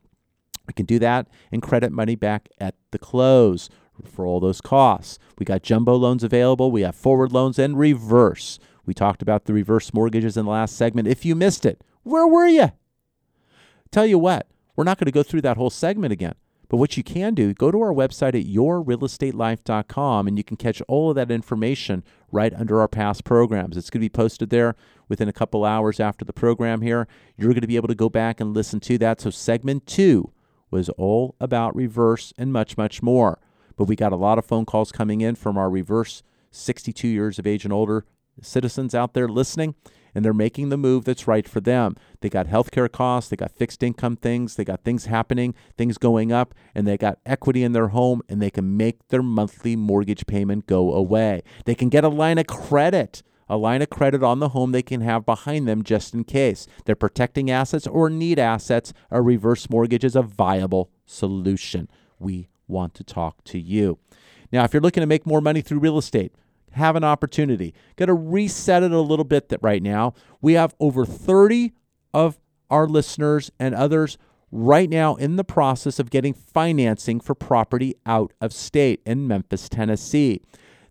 We 0.67 0.73
can 0.73 0.85
do 0.85 0.97
that 0.99 1.27
and 1.51 1.61
credit 1.61 1.91
money 1.91 2.15
back 2.15 2.49
at 2.59 2.75
the 2.91 2.97
close 2.97 3.69
for 4.03 4.25
all 4.25 4.39
those 4.39 4.61
costs. 4.61 5.19
We 5.37 5.45
got 5.45 5.63
jumbo 5.63 5.95
loans 5.95 6.23
available, 6.23 6.71
we 6.71 6.81
have 6.81 6.95
forward 6.95 7.31
loans 7.31 7.59
and 7.59 7.77
reverse. 7.77 8.59
We 8.85 8.93
talked 8.93 9.21
about 9.21 9.45
the 9.45 9.53
reverse 9.53 9.93
mortgages 9.93 10.37
in 10.37 10.45
the 10.45 10.51
last 10.51 10.75
segment. 10.75 11.07
If 11.07 11.25
you 11.25 11.35
missed 11.35 11.65
it, 11.65 11.81
where 12.03 12.27
were 12.27 12.47
you? 12.47 12.71
Tell 13.91 14.05
you 14.05 14.19
what, 14.19 14.47
we're 14.75 14.83
not 14.83 14.97
going 14.97 15.05
to 15.05 15.11
go 15.11 15.23
through 15.23 15.41
that 15.41 15.57
whole 15.57 15.69
segment 15.69 16.13
again. 16.13 16.35
But 16.67 16.77
what 16.77 16.97
you 16.97 17.03
can 17.03 17.33
do, 17.33 17.53
go 17.53 17.71
to 17.71 17.81
our 17.81 17.93
website 17.93 18.29
at 18.29 18.45
yourrealestatelife.com 18.45 20.27
and 20.27 20.37
you 20.37 20.43
can 20.43 20.57
catch 20.57 20.81
all 20.87 21.09
of 21.09 21.15
that 21.15 21.31
information 21.31 22.03
right 22.31 22.53
under 22.53 22.81
our 22.81 22.87
past 22.87 23.23
programs. 23.23 23.77
It's 23.77 23.89
going 23.89 24.01
to 24.01 24.05
be 24.05 24.09
posted 24.09 24.49
there 24.49 24.75
within 25.07 25.29
a 25.29 25.33
couple 25.33 25.63
hours 25.63 25.99
after 25.99 26.25
the 26.25 26.33
program 26.33 26.81
here. 26.81 27.07
You're 27.37 27.51
going 27.51 27.61
to 27.61 27.67
be 27.67 27.75
able 27.75 27.87
to 27.87 27.95
go 27.95 28.09
back 28.09 28.39
and 28.39 28.53
listen 28.53 28.79
to 28.81 28.97
that. 28.97 29.21
So, 29.21 29.29
segment 29.29 29.85
two 29.85 30.31
was 30.71 30.89
all 30.89 31.35
about 31.39 31.75
reverse 31.75 32.33
and 32.37 32.51
much, 32.51 32.77
much 32.77 33.01
more. 33.03 33.39
But 33.77 33.85
we 33.85 33.95
got 33.95 34.13
a 34.13 34.17
lot 34.17 34.37
of 34.37 34.45
phone 34.45 34.65
calls 34.65 34.91
coming 34.91 35.21
in 35.21 35.35
from 35.35 35.57
our 35.57 35.69
reverse 35.69 36.23
62 36.51 37.07
years 37.07 37.37
of 37.37 37.45
age 37.45 37.65
and 37.65 37.73
older 37.73 38.05
citizens 38.41 38.93
out 38.95 39.13
there 39.13 39.27
listening 39.27 39.75
and 40.15 40.23
they're 40.23 40.33
making 40.33 40.69
the 40.69 40.77
move 40.77 41.05
that's 41.05 41.27
right 41.27 41.47
for 41.47 41.59
them. 41.59 41.95
They 42.21 42.29
got 42.29 42.47
healthcare 42.47 42.91
costs, 42.91 43.29
they 43.29 43.35
got 43.35 43.51
fixed 43.51 43.83
income 43.83 44.15
things, 44.15 44.55
they 44.55 44.63
got 44.63 44.83
things 44.83 45.05
happening, 45.05 45.53
things 45.77 45.97
going 45.97 46.31
up, 46.31 46.55
and 46.73 46.87
they 46.87 46.97
got 46.97 47.19
equity 47.25 47.61
in 47.61 47.73
their 47.73 47.89
home, 47.89 48.21
and 48.29 48.41
they 48.41 48.49
can 48.49 48.77
make 48.77 49.09
their 49.09 49.21
monthly 49.21 49.75
mortgage 49.75 50.25
payment 50.25 50.65
go 50.65 50.93
away. 50.93 51.43
They 51.65 51.75
can 51.75 51.89
get 51.89 52.03
a 52.05 52.09
line 52.09 52.37
of 52.37 52.47
credit. 52.47 53.21
A 53.47 53.57
line 53.57 53.83
of 53.83 53.91
credit 53.91 54.23
on 54.23 54.39
the 54.39 54.49
home 54.49 54.71
they 54.71 54.81
can 54.81 55.01
have 55.01 55.23
behind 55.23 55.67
them 55.67 55.83
just 55.83 56.15
in 56.15 56.23
case. 56.23 56.65
They're 56.85 56.95
protecting 56.95 57.51
assets 57.51 57.85
or 57.85 58.09
need 58.09 58.39
assets. 58.39 58.91
A 59.11 59.21
reverse 59.21 59.69
mortgage 59.69 60.03
is 60.03 60.15
a 60.15 60.23
viable 60.23 60.89
solution. 61.05 61.87
We 62.17 62.49
want 62.67 62.95
to 62.95 63.03
talk 63.03 63.43
to 63.43 63.59
you. 63.59 63.99
Now, 64.51 64.63
if 64.63 64.73
you're 64.73 64.81
looking 64.81 65.01
to 65.01 65.07
make 65.07 65.27
more 65.27 65.41
money 65.41 65.61
through 65.61 65.77
real 65.77 65.99
estate, 65.99 66.33
have 66.75 66.95
an 66.95 67.03
opportunity. 67.03 67.73
Got 67.95 68.05
to 68.05 68.13
reset 68.13 68.83
it 68.83 68.91
a 68.91 68.99
little 68.99 69.25
bit 69.25 69.49
that 69.49 69.59
right 69.61 69.81
now. 69.81 70.13
We 70.41 70.53
have 70.53 70.75
over 70.79 71.05
30 71.05 71.73
of 72.13 72.37
our 72.69 72.87
listeners 72.87 73.51
and 73.59 73.73
others 73.73 74.17
right 74.51 74.89
now 74.89 75.15
in 75.15 75.37
the 75.37 75.43
process 75.43 75.99
of 75.99 76.09
getting 76.09 76.33
financing 76.33 77.19
for 77.19 77.33
property 77.33 77.95
out 78.05 78.33
of 78.41 78.53
state 78.53 79.01
in 79.05 79.27
Memphis, 79.27 79.69
Tennessee. 79.69 80.41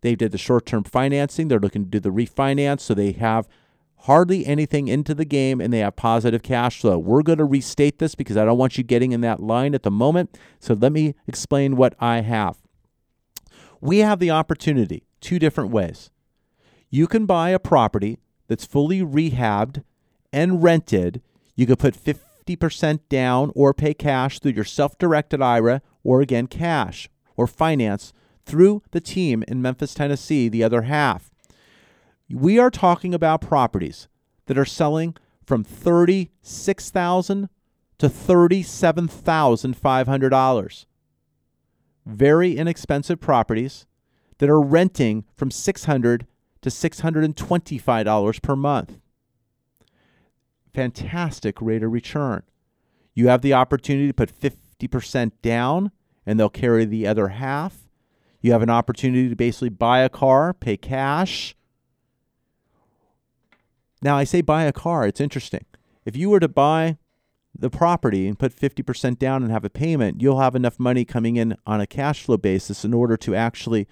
They 0.01 0.15
did 0.15 0.33
the 0.33 0.39
short 0.39 0.67
term 0.67 0.85
financing, 0.85 1.49
they're 1.49 1.59
looking 1.59 1.85
to 1.85 1.91
do 1.91 2.01
the 2.01 2.11
refinance, 2.11 2.81
so 2.81 2.95
they 2.95 3.13
have 3.13 3.49
hardly 4.01 4.45
anything 4.45 4.89
into 4.89 5.15
the 5.15 5.25
game 5.25 5.61
and 5.61 5.73
they 5.73 5.79
have 5.79 5.97
positive 5.97 6.43
cash 6.43 6.81
flow. 6.81 6.99
We're 6.99 7.23
going 7.23 7.39
to 7.39 7.45
restate 7.45 7.99
this 7.99 8.15
because 8.15 8.37
I 8.37 8.45
don't 8.45 8.59
want 8.59 8.77
you 8.77 8.85
getting 8.85 9.13
in 9.13 9.23
that 9.23 9.41
line 9.41 9.75
at 9.75 9.83
the 9.83 9.91
moment. 9.91 10.39
So 10.61 10.75
let 10.75 10.93
me 10.93 11.15
explain 11.27 11.77
what 11.77 11.95
I 11.99 12.21
have. 12.21 12.59
We 13.81 13.99
have 13.99 14.19
the 14.19 14.31
opportunity 14.31 15.05
two 15.25 15.39
different 15.39 15.71
ways. 15.71 16.11
You 16.91 17.07
can 17.07 17.25
buy 17.27 17.51
a 17.51 17.59
property 17.59 18.19
that's 18.47 18.67
fully 18.67 19.01
rehabbed 19.01 19.83
and 20.33 20.63
rented. 20.63 21.23
You 21.57 21.67
could 21.67 21.79
put 21.79 21.97
50% 21.97 23.01
down 23.09 23.51
or 23.55 23.73
pay 23.73 23.95
cash 23.95 24.39
through 24.39 24.53
your 24.53 24.65
self 24.65 24.99
directed 24.99 25.41
IRA 25.43 25.81
or 26.05 26.21
again 26.21 26.47
cash 26.47 27.09
or 27.37 27.47
finance 27.47 28.13
through 28.45 28.83
the 28.91 29.01
team 29.01 29.43
in 29.49 29.63
Memphis, 29.63 29.95
Tennessee, 29.95 30.51
the 30.51 30.63
other 30.63 30.83
half. 30.83 31.31
We 32.31 32.59
are 32.59 32.71
talking 32.71 33.15
about 33.15 33.41
properties 33.41 34.09
that 34.47 34.59
are 34.59 34.67
selling 34.67 35.17
from 35.45 35.65
36,000 35.65 37.49
to 37.99 38.09
$37,500. 38.09 40.87
Very 42.07 42.57
inexpensive 42.57 43.21
properties 43.21 43.87
that 44.45 44.51
are 44.51 44.61
renting 44.61 45.25
from 45.39 45.51
600 45.51 46.27
to 46.61 46.69
$625 46.69 48.43
per 48.43 48.55
month. 48.55 48.99
Fantastic 50.75 51.63
rate 51.63 51.83
of 51.83 51.91
return. 51.91 52.43
You 53.15 53.29
have 53.29 53.41
the 53.41 53.55
opportunity 53.55 54.07
to 54.07 54.13
put 54.13 54.39
50% 54.39 55.33
down 55.41 55.93
and 56.27 56.39
they'll 56.39 56.51
carry 56.51 56.85
the 56.85 57.07
other 57.07 57.29
half. 57.29 57.89
You 58.43 58.53
have 58.53 58.61
an 58.61 58.69
opportunity 58.69 59.31
to 59.31 59.35
basically 59.35 59.71
buy 59.71 60.01
a 60.01 60.11
car, 60.11 60.53
pay 60.53 60.77
cash. 60.77 61.57
Now, 64.03 64.19
I 64.19 64.25
say 64.25 64.43
buy 64.43 64.65
a 64.65 64.73
car, 64.73 65.07
it's 65.07 65.23
interesting. 65.23 65.65
If 66.05 66.17
you 66.17 66.29
were 66.29 66.41
to 66.41 66.49
buy 66.49 66.99
the 67.59 67.71
property 67.71 68.29
and 68.29 68.39
put 68.39 68.55
50% 68.55 69.19
down 69.19 69.43
and 69.43 69.51
have 69.51 69.65
a 69.65 69.71
payment, 69.71 70.21
you'll 70.21 70.41
have 70.41 70.55
enough 70.55 70.79
money 70.79 71.07
coming 71.07 71.37
in 71.37 71.57
on 71.67 71.81
a 71.81 71.87
cash 71.87 72.25
flow 72.25 72.37
basis 72.37 72.85
in 72.85 72.93
order 72.93 73.17
to 73.17 73.35
actually 73.35 73.89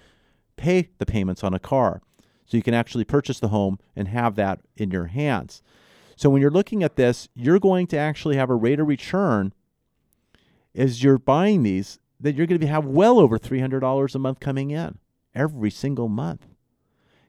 pay 0.55 0.89
the 0.97 1.05
payments 1.05 1.43
on 1.43 1.53
a 1.53 1.59
car. 1.59 2.01
So 2.45 2.57
you 2.57 2.63
can 2.63 2.73
actually 2.73 3.05
purchase 3.05 3.39
the 3.39 3.47
home 3.49 3.79
and 3.95 4.07
have 4.07 4.35
that 4.35 4.61
in 4.75 4.91
your 4.91 5.05
hands. 5.05 5.61
So 6.15 6.29
when 6.29 6.41
you're 6.41 6.51
looking 6.51 6.83
at 6.83 6.95
this, 6.95 7.29
you're 7.33 7.59
going 7.59 7.87
to 7.87 7.97
actually 7.97 8.35
have 8.35 8.49
a 8.49 8.55
rate 8.55 8.79
of 8.79 8.87
return 8.87 9.53
as 10.75 11.03
you're 11.03 11.17
buying 11.17 11.63
these 11.63 11.99
that 12.19 12.35
you're 12.35 12.47
going 12.47 12.61
to 12.61 12.67
have 12.67 12.85
well 12.85 13.19
over 13.19 13.37
$300 13.37 14.15
a 14.15 14.19
month 14.19 14.39
coming 14.39 14.71
in 14.71 14.97
every 15.35 15.71
single 15.71 16.07
month. 16.07 16.47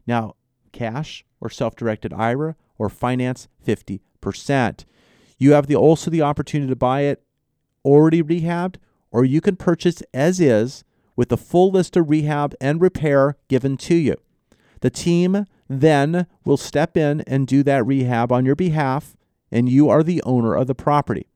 Now, 0.06 0.36
cash 0.72 1.24
or 1.40 1.50
self-directed 1.50 2.12
IRA 2.12 2.56
or 2.78 2.88
finance 2.88 3.48
50%. 3.66 4.84
You 5.38 5.52
have 5.52 5.66
the 5.66 5.76
also 5.76 6.10
the 6.10 6.22
opportunity 6.22 6.68
to 6.70 6.76
buy 6.76 7.02
it 7.02 7.22
already 7.84 8.22
rehabbed 8.22 8.76
or 9.10 9.24
you 9.24 9.40
can 9.40 9.56
purchase 9.56 10.02
as 10.12 10.40
is 10.40 10.84
with 11.16 11.28
the 11.28 11.36
full 11.36 11.70
list 11.70 11.96
of 11.96 12.10
rehab 12.10 12.54
and 12.60 12.80
repair 12.80 13.36
given 13.48 13.76
to 13.76 13.94
you. 13.94 14.16
The 14.80 14.90
team 14.90 15.46
then 15.68 16.26
will 16.44 16.56
step 16.56 16.96
in 16.96 17.20
and 17.22 17.46
do 17.46 17.62
that 17.62 17.86
rehab 17.86 18.32
on 18.32 18.44
your 18.44 18.56
behalf, 18.56 19.16
and 19.50 19.68
you 19.68 19.88
are 19.88 20.02
the 20.02 20.22
owner 20.24 20.54
of 20.54 20.66
the 20.66 20.74
property. 20.74 21.28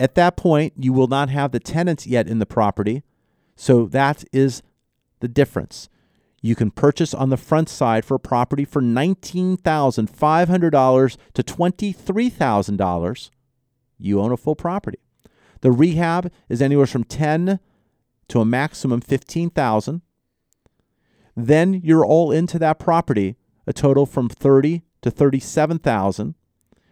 At 0.00 0.16
that 0.16 0.36
point, 0.36 0.72
you 0.76 0.92
will 0.92 1.06
not 1.06 1.30
have 1.30 1.52
the 1.52 1.60
tenants 1.60 2.04
yet 2.06 2.26
in 2.26 2.40
the 2.40 2.46
property, 2.46 3.04
so 3.54 3.86
that 3.86 4.24
is 4.32 4.62
the 5.20 5.28
difference. 5.28 5.88
You 6.42 6.54
can 6.54 6.70
purchase 6.70 7.14
on 7.14 7.30
the 7.30 7.36
front 7.36 7.70
side 7.70 8.04
for 8.04 8.16
a 8.16 8.20
property 8.20 8.64
for 8.64 8.82
$19,500 8.82 11.16
to 11.32 11.42
$23,000. 11.42 13.30
You 13.98 14.20
own 14.20 14.32
a 14.32 14.36
full 14.36 14.56
property. 14.56 14.98
The 15.60 15.72
rehab 15.72 16.30
is 16.50 16.60
anywhere 16.60 16.86
from 16.86 17.04
10 17.04 17.58
to 18.34 18.40
a 18.40 18.44
maximum 18.44 19.00
15,000. 19.00 20.02
Then 21.36 21.74
you're 21.84 22.04
all 22.04 22.32
into 22.32 22.58
that 22.58 22.80
property, 22.80 23.36
a 23.64 23.72
total 23.72 24.06
from 24.06 24.28
30 24.28 24.82
to 25.02 25.10
37,000 25.12 26.34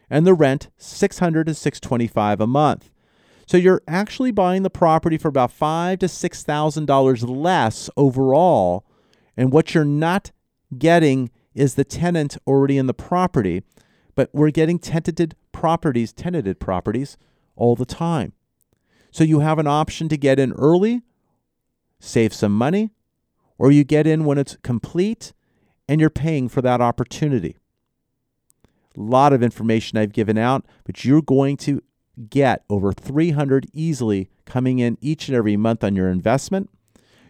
and 0.09 0.25
the 0.25 0.35
rent 0.35 0.69
600 0.77 1.49
to 1.49 1.55
625 1.55 2.41
a 2.41 2.47
month. 2.47 2.91
So 3.49 3.57
you're 3.57 3.83
actually 3.89 4.31
buying 4.31 4.63
the 4.63 4.71
property 4.71 5.19
for 5.19 5.27
about 5.27 5.51
5 5.51 5.99
to 5.99 6.07
6,000 6.07 6.87
dollars 6.87 7.25
less 7.25 7.91
overall, 7.97 8.87
and 9.37 9.53
what 9.53 9.75
you're 9.75 9.85
not 9.85 10.31
getting 10.79 11.29
is 11.57 11.75
the 11.75 11.85
tenant 11.85 12.37
already 12.47 12.79
in 12.79 12.87
the 12.87 12.95
property, 12.95 13.65
but 14.15 14.31
we're 14.33 14.53
getting 14.53 14.79
tenanted 14.79 15.35
properties, 15.51 16.13
tenanted 16.13 16.61
properties 16.61 17.17
all 17.57 17.75
the 17.75 17.85
time. 17.85 18.33
So 19.11 19.25
you 19.25 19.41
have 19.41 19.59
an 19.59 19.67
option 19.67 20.09
to 20.09 20.17
get 20.17 20.39
in 20.39 20.53
early, 20.53 21.03
save 22.03 22.35
some 22.35 22.53
money, 22.53 22.91
or 23.59 23.71
you 23.71 23.85
get 23.85 24.07
in 24.09 24.25
when 24.25 24.37
it's 24.37 24.57
complete 24.65 25.33
and 25.89 26.01
you're 26.01 26.11
paying 26.11 26.49
for 26.49 26.61
that 26.61 26.81
opportunity. 26.81 27.57
A 28.97 29.01
lot 29.01 29.33
of 29.33 29.43
information 29.43 29.97
I've 29.97 30.13
given 30.13 30.37
out, 30.37 30.67
but 30.85 31.05
you're 31.05 31.23
going 31.23 31.57
to 31.59 31.81
get 32.29 32.65
over 32.69 32.93
300 32.93 33.67
easily 33.73 34.31
coming 34.45 34.81
in 34.81 34.99
each 35.01 35.29
and 35.29 35.37
every 35.37 35.57
month 35.57 35.85
on 35.85 35.95
your 35.95 36.11
investment. 36.11 36.69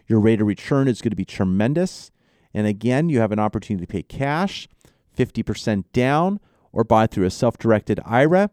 Your 0.07 0.19
rate 0.19 0.41
of 0.41 0.47
return 0.47 0.87
is 0.87 1.01
going 1.01 1.11
to 1.11 1.15
be 1.15 1.23
tremendous. 1.23 2.11
And 2.53 2.65
again, 2.65 3.09
you 3.09 3.19
have 3.19 3.31
an 3.31 3.39
opportunity 3.39 3.85
to 3.85 3.91
pay 3.91 4.03
cash, 4.03 4.67
50% 5.15 5.85
down, 5.93 6.39
or 6.71 6.83
buy 6.83 7.05
through 7.05 7.25
a 7.25 7.31
self 7.31 7.57
directed 7.57 7.99
IRA. 8.05 8.49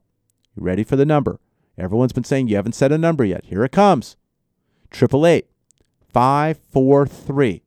You 0.55 0.61
ready 0.63 0.83
for 0.83 0.95
the 0.95 1.05
number? 1.05 1.39
Everyone's 1.77 2.13
been 2.13 2.23
saying 2.23 2.47
you 2.47 2.55
haven't 2.55 2.75
said 2.75 2.91
a 2.91 2.97
number 2.97 3.23
yet. 3.25 3.45
Here 3.45 3.63
it 3.63 3.71
comes 3.71 4.17
888 4.91 5.47
543 6.13 7.61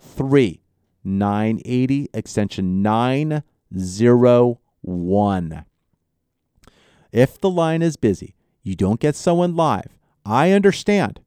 3980, 0.00 2.08
extension 2.14 2.82
901. 2.82 5.64
If 7.10 7.40
the 7.40 7.50
line 7.50 7.82
is 7.82 7.96
busy, 7.96 8.36
you 8.62 8.76
don't 8.76 9.00
get 9.00 9.16
someone 9.16 9.56
live, 9.56 9.98
I 10.24 10.52
understand. 10.52 11.18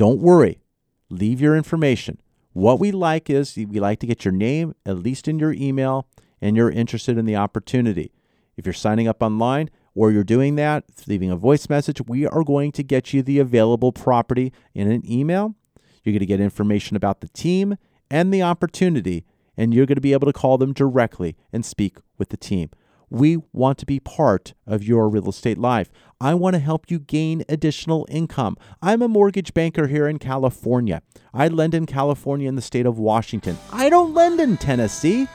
Don't 0.00 0.22
worry. 0.22 0.62
Leave 1.10 1.42
your 1.42 1.54
information. 1.54 2.22
What 2.54 2.80
we 2.80 2.90
like 2.90 3.28
is 3.28 3.54
we 3.54 3.78
like 3.80 4.00
to 4.00 4.06
get 4.06 4.24
your 4.24 4.32
name, 4.32 4.74
at 4.86 4.96
least 4.96 5.28
in 5.28 5.38
your 5.38 5.52
email, 5.52 6.08
and 6.40 6.56
you're 6.56 6.70
interested 6.70 7.18
in 7.18 7.26
the 7.26 7.36
opportunity. 7.36 8.10
If 8.56 8.64
you're 8.64 8.72
signing 8.72 9.06
up 9.06 9.22
online 9.22 9.68
or 9.94 10.10
you're 10.10 10.24
doing 10.24 10.54
that, 10.54 10.84
leaving 11.06 11.30
a 11.30 11.36
voice 11.36 11.68
message, 11.68 12.00
we 12.06 12.26
are 12.26 12.44
going 12.44 12.72
to 12.72 12.82
get 12.82 13.12
you 13.12 13.22
the 13.22 13.40
available 13.40 13.92
property 13.92 14.54
in 14.72 14.90
an 14.90 15.02
email. 15.06 15.54
You're 16.02 16.14
going 16.14 16.20
to 16.20 16.24
get 16.24 16.40
information 16.40 16.96
about 16.96 17.20
the 17.20 17.28
team 17.28 17.76
and 18.10 18.32
the 18.32 18.40
opportunity, 18.40 19.26
and 19.54 19.74
you're 19.74 19.84
going 19.84 19.96
to 19.96 20.00
be 20.00 20.14
able 20.14 20.28
to 20.28 20.32
call 20.32 20.56
them 20.56 20.72
directly 20.72 21.36
and 21.52 21.62
speak 21.62 21.98
with 22.16 22.30
the 22.30 22.38
team. 22.38 22.70
We 23.10 23.38
want 23.52 23.76
to 23.78 23.86
be 23.86 23.98
part 23.98 24.54
of 24.66 24.84
your 24.84 25.08
real 25.08 25.28
estate 25.28 25.58
life. 25.58 25.90
I 26.20 26.34
want 26.34 26.54
to 26.54 26.60
help 26.60 26.90
you 26.90 27.00
gain 27.00 27.42
additional 27.48 28.06
income. 28.08 28.56
I'm 28.80 29.02
a 29.02 29.08
mortgage 29.08 29.52
banker 29.52 29.88
here 29.88 30.06
in 30.06 30.20
California. 30.20 31.02
I 31.34 31.48
lend 31.48 31.74
in 31.74 31.86
California 31.86 32.48
in 32.48 32.54
the 32.54 32.62
state 32.62 32.86
of 32.86 32.98
Washington. 32.98 33.58
I 33.72 33.88
don't 33.88 34.14
lend 34.14 34.38
in 34.38 34.56
Tennessee. 34.56 35.26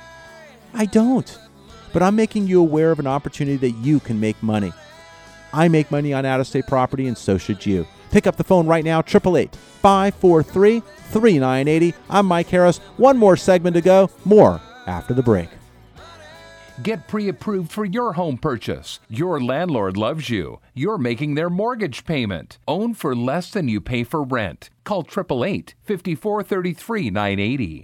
I 0.74 0.86
don't. 0.86 1.38
But 1.92 2.02
I'm 2.02 2.16
making 2.16 2.48
you 2.48 2.62
aware 2.62 2.92
of 2.92 3.00
an 3.00 3.08
opportunity 3.08 3.58
that 3.58 3.78
you 3.84 4.00
can 4.00 4.20
make 4.20 4.42
money. 4.42 4.72
I 5.52 5.68
make 5.68 5.92
money 5.92 6.14
on 6.14 6.26
out 6.26 6.40
of 6.40 6.48
state 6.48 6.68
property, 6.68 7.08
and 7.08 7.18
so 7.18 7.38
should 7.38 7.66
you. 7.66 7.86
Pick 8.12 8.26
up 8.26 8.38
the 8.38 8.44
phone 8.44 8.68
right 8.68 8.86
now, 8.86 9.00
888 9.00 9.56
543 9.56 10.80
3980. 10.80 11.94
I'm 12.10 12.26
Mike 12.26 12.48
Harris. 12.48 12.78
One 12.98 13.18
more 13.18 13.36
segment 13.36 13.76
to 13.76 13.82
go. 13.82 14.10
More 14.24 14.62
after 14.88 15.14
the 15.14 15.24
break. 15.24 15.50
Get 16.84 17.08
pre 17.08 17.30
approved 17.30 17.72
for 17.72 17.86
your 17.86 18.14
home 18.14 18.38
purchase. 18.38 19.00
Your 19.08 19.40
landlord 19.40 19.96
loves 19.96 20.30
you. 20.30 20.60
You're 20.74 20.98
making 20.98 21.36
their 21.36 21.50
mortgage 21.50 22.04
payment. 22.04 22.58
Own 22.68 22.94
for 22.94 23.16
less 23.16 23.50
than 23.50 23.70
you 23.70 23.80
pay 23.80 24.04
for 24.04 24.24
rent. 24.24 24.70
Call 24.84 25.02
888 25.02 25.76
5433 25.84 27.10
980. 27.10 27.84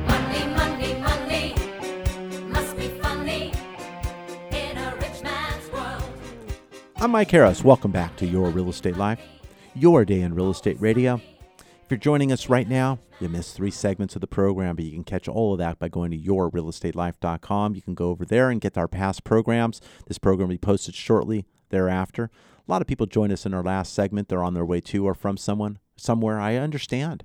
Money, 0.08 0.46
money, 0.54 0.94
money 1.00 1.56
must 2.50 2.78
be 2.78 2.88
funny 3.02 3.52
in 4.52 4.78
a 4.78 4.96
rich 5.02 5.24
man's 5.24 5.72
world. 5.72 6.04
I'm 6.98 7.10
Mike 7.10 7.32
Harris. 7.32 7.64
Welcome 7.64 7.90
back 7.92 8.16
to 8.18 8.28
Your 8.28 8.50
Real 8.50 8.70
Estate 8.70 8.98
Life, 8.98 9.20
your 9.74 10.06
day 10.06 10.22
in 10.22 10.36
real 10.36 10.52
estate 10.52 10.80
radio. 10.80 11.20
If 11.88 11.92
you're 11.92 12.00
joining 12.00 12.34
us 12.34 12.50
right 12.50 12.68
now, 12.68 13.00
you 13.22 13.30
missed 13.30 13.56
three 13.56 13.72
segments 13.72 14.14
of 14.16 14.20
the 14.20 14.28
program, 14.28 14.76
but 14.76 14.84
you 14.84 14.92
can 14.92 15.06
catch 15.06 15.30
all 15.30 15.54
of 15.54 15.60
that 15.60 15.80
by 15.80 15.88
going 15.88 16.12
to 16.12 16.18
yourrealestatelife.com. 16.18 17.76
You 17.76 17.82
can 17.82 17.94
go 17.94 18.10
over 18.10 18.26
there 18.26 18.50
and 18.50 18.60
get 18.60 18.78
our 18.78 18.90
past 18.90 19.24
programs. 19.24 19.80
This 20.06 20.18
program 20.18 20.50
will 20.50 20.56
be 20.56 20.58
posted 20.58 20.96
shortly 20.96 21.46
thereafter. 21.70 22.30
A 22.68 22.70
lot 22.70 22.82
of 22.82 22.90
people 22.90 23.06
join 23.06 23.32
us 23.32 23.46
in 23.46 23.54
our 23.54 23.64
last 23.64 23.94
segment. 23.94 24.28
They're 24.28 24.44
on 24.44 24.54
their 24.54 24.66
way 24.66 24.82
to 24.82 25.08
or 25.08 25.14
from 25.14 25.38
someone 25.38 25.80
somewhere. 25.96 26.42
I 26.42 26.58
understand. 26.58 27.24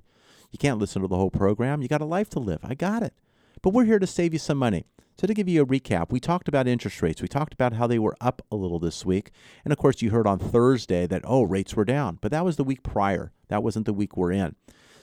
You 0.49 0.57
can't 0.57 0.79
listen 0.79 1.01
to 1.01 1.09
the 1.09 1.17
whole 1.17 1.29
program. 1.29 1.81
You 1.81 1.89
got 1.89 1.99
a 1.99 2.05
life 2.05 2.29
to 2.29 2.39
live. 2.39 2.61
I 2.63 2.73
got 2.73 3.03
it. 3.03 3.13
But 3.61 3.71
we're 3.73 3.83
here 3.83 3.99
to 3.99 4.07
save 4.07 4.31
you 4.31 4.39
some 4.39 4.59
money. 4.59 4.85
So, 5.19 5.27
to 5.27 5.33
give 5.33 5.47
you 5.47 5.61
a 5.61 5.65
recap, 5.65 6.11
we 6.11 6.19
talked 6.19 6.47
about 6.47 6.67
interest 6.67 7.01
rates. 7.01 7.21
We 7.21 7.27
talked 7.27 7.53
about 7.53 7.73
how 7.73 7.85
they 7.85 7.99
were 7.99 8.15
up 8.19 8.41
a 8.51 8.55
little 8.55 8.79
this 8.79 9.05
week. 9.05 9.31
And 9.63 9.71
of 9.71 9.77
course, 9.77 10.01
you 10.01 10.09
heard 10.09 10.25
on 10.25 10.39
Thursday 10.39 11.05
that, 11.05 11.21
oh, 11.23 11.43
rates 11.43 11.75
were 11.75 11.85
down. 11.85 12.17
But 12.19 12.31
that 12.31 12.43
was 12.43 12.55
the 12.55 12.63
week 12.63 12.81
prior. 12.81 13.31
That 13.49 13.61
wasn't 13.61 13.85
the 13.85 13.93
week 13.93 14.17
we're 14.17 14.31
in. 14.31 14.55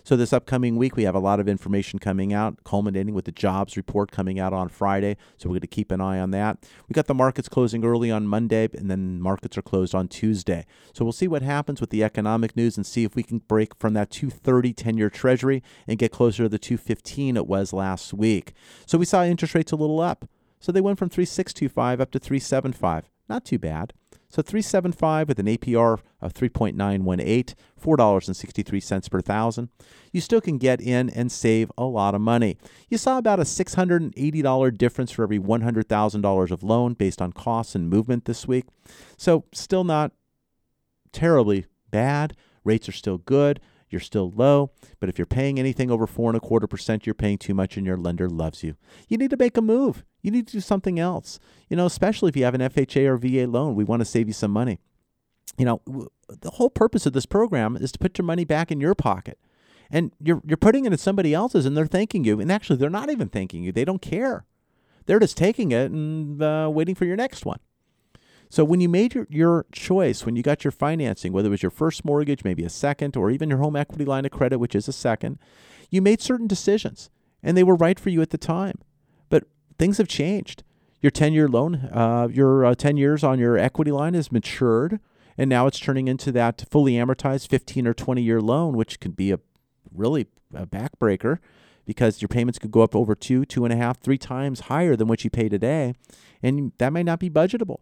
So, 0.03 0.17
this 0.17 0.33
upcoming 0.33 0.77
week, 0.77 0.97
we 0.97 1.05
have 1.05 1.15
a 1.15 1.21
lot 1.21 1.41
of 1.41 1.49
information 1.49 1.99
coming 1.99 2.33
out, 2.33 2.65
culminating 2.65 3.15
with 3.15 3.27
the 3.27 3.33
jobs 3.33 3.77
report 3.77 4.11
coming 4.11 4.39
out 4.39 4.53
on 4.53 4.69
Friday. 4.69 5.17
So, 5.37 5.49
we're 5.49 5.55
going 5.55 5.61
to 5.63 5.67
keep 5.67 5.93
an 5.93 6.01
eye 6.01 6.19
on 6.19 6.31
that. 6.31 6.59
We 6.89 6.95
got 6.95 7.07
the 7.07 7.15
markets 7.15 7.49
closing 7.49 7.85
early 7.85 8.11
on 8.11 8.27
Monday, 8.27 8.69
and 8.75 8.91
then 8.91 9.21
markets 9.21 9.59
are 9.59 9.63
closed 9.63 9.95
on 9.95 10.09
Tuesday. 10.09 10.67
So, 10.95 11.05
we'll 11.05 11.13
see 11.13 11.29
what 11.29 11.43
happens 11.43 11.81
with 11.81 11.91
the 11.91 12.03
economic 12.03 12.57
news 12.57 12.77
and 12.77 12.87
see 12.87 13.05
if 13.05 13.15
we 13.15 13.23
can 13.23 13.39
break 13.39 13.75
from 13.77 13.95
that 13.95 14.11
230 14.11 14.73
10 14.73 14.97
year 14.97 15.11
treasury 15.11 15.63
and 15.87 15.99
get 15.99 16.13
closer 16.13 16.45
to 16.45 16.49
the 16.49 16.59
215 16.59 17.37
it 17.37 17.47
was 17.47 17.73
last 17.73 18.15
week. 18.15 18.55
So, 18.87 18.99
we 18.99 19.05
saw 19.05 19.25
interest 19.25 19.55
rates 19.55 19.73
a 19.73 19.77
little 19.77 20.01
up. 20.01 20.29
So, 20.61 20.73
they 20.73 20.81
went 20.81 20.99
from 20.99 21.09
3625 21.09 22.01
up 22.01 22.11
to 22.13 22.19
375. 22.19 23.11
Not 23.29 23.45
too 23.45 23.59
bad. 23.59 23.93
So 24.31 24.43
375 24.43 25.29
with 25.29 25.41
an 25.41 25.47
APR 25.47 25.99
of 26.21 26.33
3.918, 26.35 27.55
$4.63 27.83 29.11
per 29.11 29.21
thousand. 29.21 29.69
You 30.13 30.21
still 30.21 30.41
can 30.41 30.57
get 30.57 30.81
in 30.81 31.11
and 31.11 31.33
save 31.33 31.73
a 31.77 31.85
lot 31.85 32.15
of 32.15 32.21
money. 32.21 32.57
You 32.89 32.97
saw 32.97 33.19
about 33.19 33.41
a 33.41 33.45
$680 33.45 34.79
difference 34.79 35.11
for 35.11 35.25
every 35.25 35.41
$100,000 35.41 36.51
of 36.51 36.63
loan 36.63 36.95
based 36.95 37.21
on 37.21 37.33
costs 37.33 37.75
and 37.75 37.91
movement 37.91 38.27
this 38.27 38.47
week. 38.47 38.67
So 39.17 39.45
still 39.53 39.83
not 39.85 40.13
terribly 41.13 41.67
bad. 41.91 42.37
Rates 42.63 42.89
are 42.89 42.93
still 42.93 43.19
good. 43.19 43.61
You're 43.91 44.01
still 44.01 44.31
low, 44.31 44.71
but 45.01 45.09
if 45.09 45.19
you're 45.19 45.27
paying 45.27 45.59
anything 45.59 45.91
over 45.91 46.07
four 46.07 46.31
and 46.31 46.37
a 46.37 46.41
quarter 46.41 46.67
percent, 46.67 47.07
you're 47.07 47.15
paying 47.15 47.39
too 47.39 47.55
much 47.55 47.77
and 47.77 47.85
your 47.85 47.97
lender 47.97 48.29
loves 48.29 48.63
you. 48.63 48.77
You 49.09 49.19
need 49.19 49.31
to 49.31 49.37
make 49.37 49.57
a 49.57 49.63
move. 49.63 50.05
You 50.23 50.31
need 50.31 50.47
to 50.47 50.53
do 50.53 50.61
something 50.61 50.99
else. 50.99 51.41
You 51.69 51.77
know, 51.77 51.87
especially 51.87 52.29
if 52.29 52.37
you 52.37 52.45
have 52.45 52.55
an 52.55 52.61
FHA 52.61 53.07
or 53.07 53.17
VA 53.17 53.51
loan, 53.51 53.75
we 53.75 53.85
want 53.85 54.01
to 54.01 54.05
save 54.05 54.29
you 54.29 54.33
some 54.33 54.53
money. 54.53 54.79
You 55.59 55.65
know, 55.65 55.83
the 56.29 56.51
whole 56.51 56.71
purpose 56.71 57.07
of 57.07 57.13
this 57.13 57.27
program 57.27 57.77
is 57.77 57.93
to 57.93 57.99
put 57.99 58.17
your 58.17 58.25
money 58.25 58.45
back 58.45 58.71
in 58.71 58.81
your 58.81 58.95
pocket. 58.95 59.39
And 59.91 60.13
you're 60.21 60.41
you're 60.47 60.57
putting 60.57 60.85
it 60.85 60.93
in 60.93 60.99
somebody 60.99 61.35
else's 61.35 61.67
and 61.67 61.77
they're 61.77 61.87
thanking 61.87 62.25
you. 62.25 62.39
And 62.39 62.53
actually 62.53 62.77
they're 62.77 62.91
not 62.91 63.11
even 63.11 63.29
thanking 63.29 63.65
you. 63.65 63.73
They 63.73 63.85
don't 63.85 64.01
care. 64.01 64.45
They're 65.07 65.19
just 65.19 65.37
taking 65.37 65.73
it 65.73 65.91
and 65.91 66.41
uh, 66.41 66.71
waiting 66.73 66.95
for 66.95 67.05
your 67.05 67.17
next 67.17 67.45
one. 67.45 67.59
So 68.51 68.65
when 68.65 68.81
you 68.81 68.89
made 68.89 69.15
your, 69.15 69.29
your 69.31 69.67
choice, 69.71 70.27
when 70.27 70.35
you 70.35 70.43
got 70.43 70.65
your 70.65 70.73
financing, 70.73 71.33
whether 71.33 71.47
it 71.47 71.53
was 71.53 71.63
your 71.63 71.71
first 71.71 72.05
mortgage, 72.05 72.43
maybe 72.43 72.65
a 72.65 72.69
second, 72.69 73.17
or 73.17 73.31
even 73.31 73.49
your 73.49 73.59
home 73.59 73.77
equity 73.77 74.05
line 74.05 74.25
of 74.25 74.33
credit, 74.33 74.59
which 74.59 74.75
is 74.75 74.89
a 74.89 74.93
second, 74.93 75.39
you 75.89 76.03
made 76.03 76.21
certain 76.21 76.49
decisions 76.49 77.11
and 77.45 77.57
they 77.57 77.63
were 77.63 77.77
right 77.77 77.99
for 77.99 78.11
you 78.11 78.21
at 78.21 78.31
the 78.31 78.39
time. 78.39 78.79
But 79.29 79.45
things 79.79 79.99
have 79.99 80.09
changed. 80.09 80.65
Your 81.01 81.13
10 81.13 81.33
year 81.33 81.49
loan, 81.49 81.77
uh, 81.93 82.29
your 82.31 82.67
uh, 82.67 82.75
10 82.75 82.97
years 82.97 83.23
on 83.23 83.39
your 83.39 83.57
equity 83.57 83.93
line 83.93 84.15
has 84.15 84.33
matured 84.33 84.99
and 85.39 85.49
now 85.49 85.69
it's 85.69 85.79
turning 85.79 86.09
into 86.09 86.33
that 86.33 86.65
fully 86.71 86.95
amortized 86.95 87.49
15 87.49 87.87
or 87.87 87.95
20 87.95 88.21
year 88.21 88.41
loan, 88.41 88.77
which 88.77 88.99
could 88.99 89.15
be 89.15 89.31
a 89.31 89.39
really 89.95 90.27
a 90.53 90.67
backbreaker 90.67 91.39
because 91.87 92.21
your 92.21 92.29
payments 92.29 92.59
could 92.59 92.73
go 92.73 92.83
up 92.83 92.97
over 92.97 93.15
two, 93.15 93.45
two 93.45 93.65
and 93.65 93.73
a 93.73 93.77
half, 93.77 94.01
three 94.01 94.19
times 94.19 94.61
higher 94.61 94.97
than 94.97 95.07
what 95.07 95.23
you 95.23 95.31
pay 95.31 95.49
today. 95.49 95.95
And 96.43 96.73
that 96.79 96.93
might 96.93 97.07
not 97.07 97.21
be 97.21 97.31
budgetable. 97.31 97.79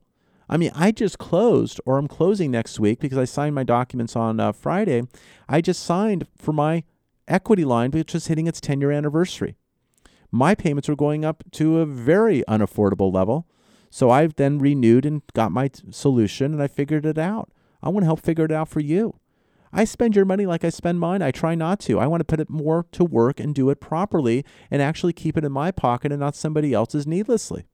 I 0.49 0.57
mean, 0.57 0.71
I 0.75 0.93
just 0.93 1.19
closed, 1.19 1.81
or 1.85 1.99
I'm 1.99 2.09
closing 2.09 2.51
next 2.51 2.81
week 2.81 3.01
because 3.01 3.19
I 3.19 3.25
signed 3.25 3.55
my 3.55 3.65
documents 3.65 4.17
on 4.17 4.41
uh, 4.41 4.53
Friday. 4.53 5.03
I 5.49 5.61
just 5.61 5.83
signed 5.83 6.27
for 6.37 6.53
my 6.53 6.85
equity 7.27 7.65
line, 7.65 7.91
which 7.91 8.15
is 8.15 8.29
hitting 8.29 8.47
its 8.47 8.61
10 8.61 8.81
year 8.81 8.91
anniversary. 8.91 9.57
My 10.31 10.55
payments 10.55 10.89
are 10.89 10.97
going 10.97 11.25
up 11.25 11.45
to 11.53 11.79
a 11.79 11.87
very 11.87 12.43
unaffordable 12.49 13.13
level. 13.13 13.47
So 13.91 14.11
I've 14.11 14.37
then 14.37 14.59
renewed 14.59 15.07
and 15.07 15.23
got 15.35 15.53
my 15.53 15.69
t- 15.69 15.83
solution 15.91 16.53
and 16.53 16.63
I 16.63 16.67
figured 16.67 17.07
it 17.07 17.19
out. 17.19 17.51
I 17.83 17.89
want 17.89 18.03
to 18.03 18.07
help 18.07 18.21
figure 18.21 18.45
it 18.45 18.53
out 18.53 18.69
for 18.69 18.81
you. 18.81 19.15
I 19.73 19.85
spend 19.85 20.17
your 20.17 20.25
money 20.25 20.47
like 20.47 20.65
I 20.65 20.71
spend 20.71 21.01
mine. 21.01 21.23
I 21.23 21.31
try 21.31 21.55
not 21.55 21.81
to. 21.81 21.99
I 21.99 22.07
want 22.07 22.21
to 22.21 22.25
put 22.25 22.41
it 22.41 22.51
more 22.51 22.87
to 22.93 23.05
work 23.05 23.39
and 23.39 23.55
do 23.55 23.71
it 23.71 23.81
properly 23.81 24.45
and 24.71 24.81
actually 24.81 25.13
keep 25.13 25.37
it 25.37 25.45
in 25.45 25.53
my 25.53 25.71
pocket 25.71 26.13
and 26.13 26.21
not 26.21 26.37
somebody 26.37 26.73
else's 26.73 27.07
needlessly. 27.07 27.67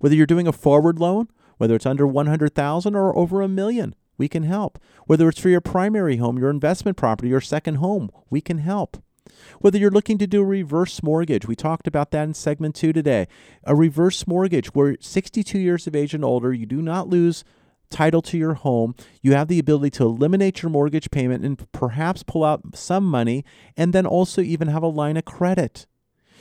Whether 0.00 0.14
you're 0.14 0.26
doing 0.26 0.46
a 0.46 0.52
forward 0.52 0.98
loan 0.98 1.28
whether 1.58 1.74
it's 1.74 1.86
under 1.86 2.06
100,000 2.06 2.94
or 2.94 3.16
over 3.16 3.40
a 3.42 3.48
million, 3.48 3.94
we 4.16 4.28
can 4.28 4.44
help. 4.44 4.78
Whether 5.06 5.28
it's 5.28 5.40
for 5.40 5.48
your 5.48 5.60
primary 5.60 6.16
home, 6.16 6.38
your 6.38 6.50
investment 6.50 6.96
property, 6.96 7.28
your 7.28 7.40
second 7.40 7.76
home, 7.76 8.10
we 8.30 8.40
can 8.40 8.58
help. 8.58 9.02
Whether 9.60 9.78
you're 9.78 9.90
looking 9.90 10.18
to 10.18 10.26
do 10.26 10.42
a 10.42 10.46
reverse 10.46 11.02
mortgage, 11.02 11.46
we 11.46 11.56
talked 11.56 11.86
about 11.86 12.10
that 12.10 12.24
in 12.24 12.34
segment 12.34 12.74
2 12.74 12.92
today. 12.92 13.26
A 13.64 13.74
reverse 13.74 14.26
mortgage 14.26 14.74
where 14.74 14.96
62 15.00 15.58
years 15.58 15.86
of 15.86 15.96
age 15.96 16.14
and 16.14 16.24
older, 16.24 16.52
you 16.52 16.66
do 16.66 16.82
not 16.82 17.08
lose 17.08 17.44
title 17.90 18.22
to 18.22 18.36
your 18.36 18.54
home, 18.54 18.94
you 19.22 19.32
have 19.34 19.48
the 19.48 19.58
ability 19.58 19.90
to 19.90 20.04
eliminate 20.04 20.62
your 20.62 20.70
mortgage 20.70 21.10
payment 21.10 21.44
and 21.44 21.70
perhaps 21.72 22.22
pull 22.22 22.44
out 22.44 22.62
some 22.74 23.04
money 23.04 23.44
and 23.76 23.92
then 23.92 24.06
also 24.06 24.40
even 24.42 24.68
have 24.68 24.82
a 24.82 24.88
line 24.88 25.16
of 25.16 25.24
credit. 25.24 25.86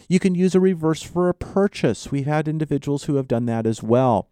You 0.10 0.20
can 0.20 0.36
use 0.36 0.56
a 0.56 0.60
reverse 0.60 1.02
for 1.02 1.30
a 1.30 1.34
purchase. 1.34 2.12
We've 2.12 2.26
had 2.26 2.48
individuals 2.48 3.04
who 3.04 3.16
have 3.16 3.28
done 3.28 3.46
that 3.46 3.66
as 3.66 3.82
well. 3.82 4.28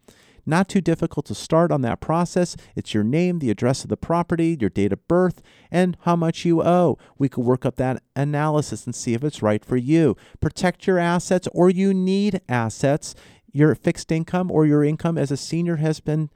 Not 0.46 0.70
too 0.70 0.82
difficult 0.82 1.26
to 1.28 1.36
start 1.36 1.72
on 1.72 1.82
that 1.82 2.00
process. 2.00 2.56
It's 2.76 2.94
your 2.94 3.04
name, 3.04 3.40
the 3.40 3.52
address 3.52 3.84
of 3.84 3.90
the 3.90 3.98
property, 3.98 4.58
your 4.60 4.70
date 4.70 4.94
of 4.94 5.08
birth, 5.08 5.42
and 5.70 5.98
how 6.02 6.16
much 6.16 6.46
you 6.46 6.64
owe. 6.64 6.98
We 7.18 7.30
could 7.30 7.46
work 7.46 7.66
up 7.66 7.76
that 7.78 8.02
analysis 8.16 8.86
and 8.86 8.96
see 8.96 9.14
if 9.14 9.24
it's 9.24 9.42
right 9.42 9.64
for 9.64 9.78
you. 9.78 10.16
Protect 10.40 10.88
your 10.88 10.98
assets 10.98 11.48
or 11.54 11.70
you 11.70 11.94
need 11.94 12.42
assets. 12.50 13.16
Your 13.52 13.76
fixed 13.76 14.12
income 14.12 14.50
or 14.50 14.66
your 14.66 14.84
income 14.84 15.18
as 15.18 15.32
a 15.32 15.38
senior 15.38 15.76
has 15.78 16.00
been 16.00 16.30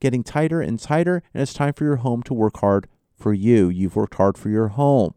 getting 0.00 0.24
tighter 0.24 0.60
and 0.60 0.80
tighter, 0.80 1.22
and 1.34 1.42
it's 1.42 1.52
time 1.52 1.74
for 1.74 1.84
your 1.84 1.96
home 1.96 2.22
to 2.22 2.34
work 2.34 2.58
hard 2.58 2.88
for 3.16 3.34
you. 3.34 3.68
You've 3.68 3.96
worked 3.96 4.14
hard 4.14 4.38
for 4.38 4.48
your 4.48 4.68
home. 4.68 5.14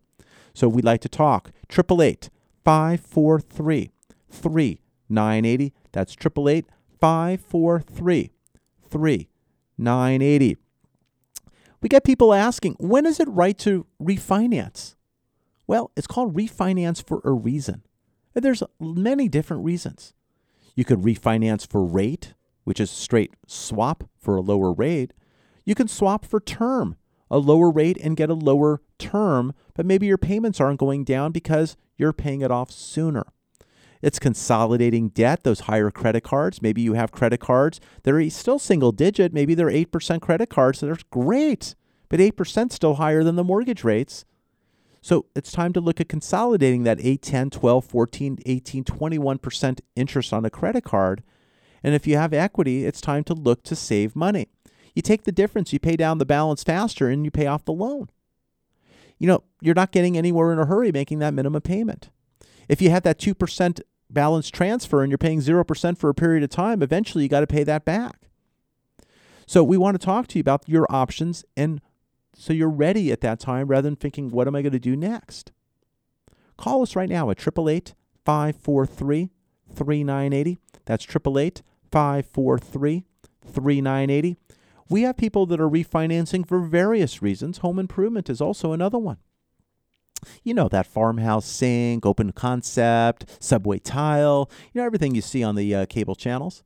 So 0.54 0.68
we'd 0.68 0.86
like 0.86 1.02
to 1.02 1.10
talk. 1.10 1.52
888 1.72 2.30
543 2.64 3.92
3980. 4.30 5.74
That's 5.92 6.14
888 6.14 6.66
543 7.00 8.33
3980. 8.94 10.58
We 11.82 11.90
get 11.90 12.04
people 12.06 12.34
asking, 12.34 12.76
when 12.80 13.06
is 13.06 13.20
it 13.20 13.28
right 13.28 13.58
to 13.60 13.86
refinance? 14.02 14.96
Well, 15.68 15.92
it's 15.98 16.08
called 16.08 16.36
refinance 16.36 17.06
for 17.06 17.20
a 17.24 17.32
reason. 17.32 17.84
And 18.36 18.44
there's 18.44 18.64
many 18.80 19.28
different 19.28 19.64
reasons. 19.64 20.14
You 20.76 20.86
could 20.86 21.00
refinance 21.02 21.68
for 21.68 21.84
rate, 21.84 22.36
which 22.64 22.80
is 22.80 22.92
straight 22.92 23.34
swap 23.48 24.04
for 24.18 24.36
a 24.36 24.42
lower 24.42 24.72
rate. 24.72 25.14
You 25.66 25.76
can 25.76 25.88
swap 25.88 26.26
for 26.26 26.40
term, 26.40 26.96
a 27.30 27.38
lower 27.38 27.72
rate 27.72 27.98
and 28.02 28.16
get 28.16 28.30
a 28.30 28.36
lower 28.36 28.82
term, 29.00 29.54
but 29.74 29.86
maybe 29.86 30.06
your 30.06 30.18
payments 30.18 30.62
aren't 30.62 30.80
going 30.80 31.04
down 31.04 31.32
because 31.32 31.76
you're 31.98 32.14
paying 32.14 32.42
it 32.42 32.52
off 32.52 32.72
sooner. 32.72 33.26
It's 34.04 34.20
consolidating 34.20 35.10
debt, 35.10 35.44
those 35.44 35.62
higher 35.62 35.90
credit 35.90 36.26
cards. 36.26 36.62
Maybe 36.62 36.82
you 36.82 36.94
have 36.94 37.14
credit 37.14 37.40
cards 37.40 37.80
that 38.04 38.14
are 38.14 38.30
still 38.30 38.60
single 38.60 38.92
digit. 38.92 39.34
Maybe 39.34 39.56
they're 39.56 39.68
8% 39.68 40.22
credit 40.22 40.50
cards 40.50 40.82
that 40.82 40.90
are 40.90 40.98
great, 41.10 41.74
but 42.10 42.20
8% 42.20 42.74
still 42.74 42.96
higher 42.96 43.24
than 43.24 43.38
the 43.38 43.46
mortgage 43.46 43.86
rates. 43.86 44.26
So 45.02 45.28
it's 45.38 45.54
time 45.54 45.72
to 45.72 45.80
look 45.80 46.02
at 46.02 46.10
consolidating 46.10 46.84
that 46.84 47.00
8, 47.02 47.22
10, 47.22 47.50
12, 47.52 47.86
14, 47.86 48.40
18, 48.46 48.84
21% 48.84 49.80
interest 49.96 50.34
on 50.34 50.44
a 50.44 50.50
credit 50.50 50.84
card. 50.84 51.24
And 51.82 51.96
if 51.96 52.06
you 52.06 52.18
have 52.18 52.34
equity, 52.34 52.86
it's 52.86 53.00
time 53.00 53.24
to 53.26 53.34
look 53.34 53.64
to 53.64 53.76
save 53.76 54.18
money. 54.18 54.50
You 54.94 55.02
take 55.02 55.24
the 55.24 55.32
difference, 55.32 55.72
you 55.72 55.80
pay 55.80 55.96
down 55.96 56.18
the 56.18 56.26
balance 56.26 56.62
faster, 56.62 57.08
and 57.08 57.24
you 57.24 57.32
pay 57.32 57.48
off 57.48 57.64
the 57.64 57.72
loan. 57.72 58.10
You 59.18 59.28
know, 59.28 59.44
you're 59.62 59.74
not 59.74 59.94
getting 59.94 60.18
anywhere 60.18 60.52
in 60.52 60.60
a 60.60 60.66
hurry 60.66 60.92
making 60.92 61.20
that 61.20 61.34
minimum 61.34 61.62
payment. 61.62 62.10
If 62.68 62.82
you 62.82 62.90
have 62.90 63.04
that 63.04 63.18
2% 63.18 63.82
balance 64.14 64.50
transfer 64.50 65.02
and 65.02 65.12
you're 65.12 65.18
paying 65.18 65.40
0% 65.40 65.98
for 65.98 66.10
a 66.10 66.14
period 66.14 66.44
of 66.44 66.50
time, 66.50 66.82
eventually 66.82 67.24
you 67.24 67.30
got 67.30 67.42
to 67.42 67.48
pay 67.48 67.64
that 67.64 67.86
back. 67.86 68.30
So 69.46 69.64
we 69.64 69.78
want 69.78 70.00
to 70.00 70.06
talk 70.06 70.28
to 70.28 70.40
you 70.40 70.42
about 70.42 70.68
your 70.68 70.86
options 70.90 71.44
and 71.58 71.82
so 72.36 72.52
you're 72.52 72.70
ready 72.70 73.12
at 73.12 73.22
that 73.22 73.40
time 73.40 73.68
rather 73.68 73.88
than 73.88 73.96
thinking, 73.96 74.32
what 74.32 74.48
am 74.48 74.56
I 74.56 74.62
going 74.62 74.74
to 74.74 74.80
do 74.80 74.96
next? 74.96 75.52
Call 76.58 76.82
us 76.82 76.96
right 76.96 77.10
now 77.10 77.30
at 77.30 77.40
888 77.40 77.94
543 78.26 79.30
3980. 79.74 80.58
That's 80.86 81.06
888 81.06 81.62
543 81.92 83.06
3980. 83.46 84.38
We 84.90 85.02
have 85.04 85.18
people 85.18 85.46
that 85.48 85.60
are 85.60 85.70
refinancing 85.70 86.48
for 86.48 86.60
various 86.60 87.22
reasons. 87.22 87.60
Home 87.60 87.80
improvement 87.80 88.30
is 88.30 88.42
also 88.42 88.74
another 88.74 88.98
one 88.98 89.18
you 90.44 90.54
know, 90.54 90.68
that 90.70 90.88
farmhouse 90.88 91.46
sink, 91.46 92.06
open 92.06 92.32
concept, 92.32 93.26
subway 93.40 93.80
tile, 93.80 94.50
you 94.74 94.82
know, 94.82 94.86
everything 94.86 95.16
you 95.16 95.22
see 95.22 95.44
on 95.44 95.56
the 95.56 95.74
uh, 95.74 95.86
cable 95.86 96.16
channels. 96.16 96.64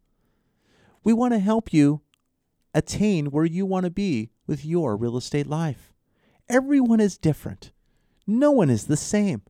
We 1.04 1.14
want 1.14 1.34
to 1.34 1.40
help 1.40 1.74
you 1.74 2.02
attain 2.74 3.28
where 3.28 3.46
you 3.46 3.66
want 3.66 3.86
to 3.86 3.90
be 3.90 4.30
with 4.46 4.66
your 4.66 4.96
real 4.96 5.18
estate 5.18 5.48
life. 5.48 5.94
Everyone 6.50 7.00
is 7.00 7.18
different, 7.18 7.72
no 8.26 8.52
one 8.52 8.70
is 8.70 8.86
the 8.86 8.98
same. 8.98 9.42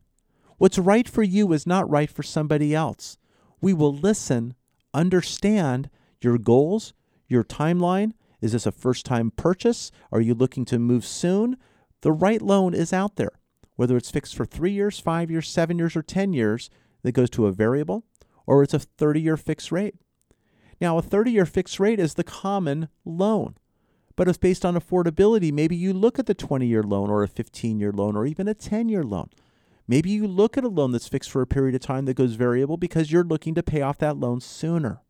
What's 0.56 0.78
right 0.78 1.08
for 1.08 1.22
you 1.22 1.52
is 1.52 1.66
not 1.66 1.88
right 1.88 2.10
for 2.10 2.24
somebody 2.24 2.74
else. 2.74 3.16
We 3.60 3.72
will 3.72 3.94
listen, 3.94 4.54
understand 4.92 5.88
your 6.20 6.36
goals, 6.36 6.94
your 7.28 7.44
timeline. 7.44 8.12
Is 8.40 8.52
this 8.52 8.66
a 8.66 8.72
first 8.72 9.06
time 9.06 9.30
purchase? 9.30 9.92
Are 10.10 10.20
you 10.20 10.34
looking 10.34 10.64
to 10.66 10.78
move 10.78 11.04
soon? 11.04 11.56
The 12.00 12.12
right 12.12 12.42
loan 12.42 12.74
is 12.74 12.92
out 12.92 13.16
there. 13.16 13.38
Whether 13.78 13.96
it's 13.96 14.10
fixed 14.10 14.34
for 14.34 14.44
three 14.44 14.72
years, 14.72 14.98
five 14.98 15.30
years, 15.30 15.48
seven 15.48 15.78
years, 15.78 15.94
or 15.94 16.02
10 16.02 16.32
years, 16.32 16.68
that 17.04 17.12
goes 17.12 17.30
to 17.30 17.46
a 17.46 17.52
variable, 17.52 18.02
or 18.44 18.64
it's 18.64 18.74
a 18.74 18.80
30 18.80 19.20
year 19.20 19.36
fixed 19.36 19.70
rate. 19.70 19.94
Now, 20.80 20.98
a 20.98 21.02
30 21.02 21.30
year 21.30 21.46
fixed 21.46 21.78
rate 21.78 22.00
is 22.00 22.14
the 22.14 22.24
common 22.24 22.88
loan, 23.04 23.54
but 24.16 24.26
it's 24.26 24.36
based 24.36 24.64
on 24.64 24.74
affordability. 24.74 25.52
Maybe 25.52 25.76
you 25.76 25.92
look 25.92 26.18
at 26.18 26.26
the 26.26 26.34
20 26.34 26.66
year 26.66 26.82
loan, 26.82 27.08
or 27.08 27.22
a 27.22 27.28
15 27.28 27.78
year 27.78 27.92
loan, 27.92 28.16
or 28.16 28.26
even 28.26 28.48
a 28.48 28.54
10 28.54 28.88
year 28.88 29.04
loan. 29.04 29.30
Maybe 29.86 30.10
you 30.10 30.26
look 30.26 30.58
at 30.58 30.64
a 30.64 30.68
loan 30.68 30.90
that's 30.90 31.06
fixed 31.06 31.30
for 31.30 31.40
a 31.40 31.46
period 31.46 31.76
of 31.76 31.80
time 31.80 32.04
that 32.06 32.14
goes 32.14 32.34
variable 32.34 32.78
because 32.78 33.12
you're 33.12 33.22
looking 33.22 33.54
to 33.54 33.62
pay 33.62 33.80
off 33.80 33.98
that 33.98 34.16
loan 34.16 34.40
sooner. 34.40 35.02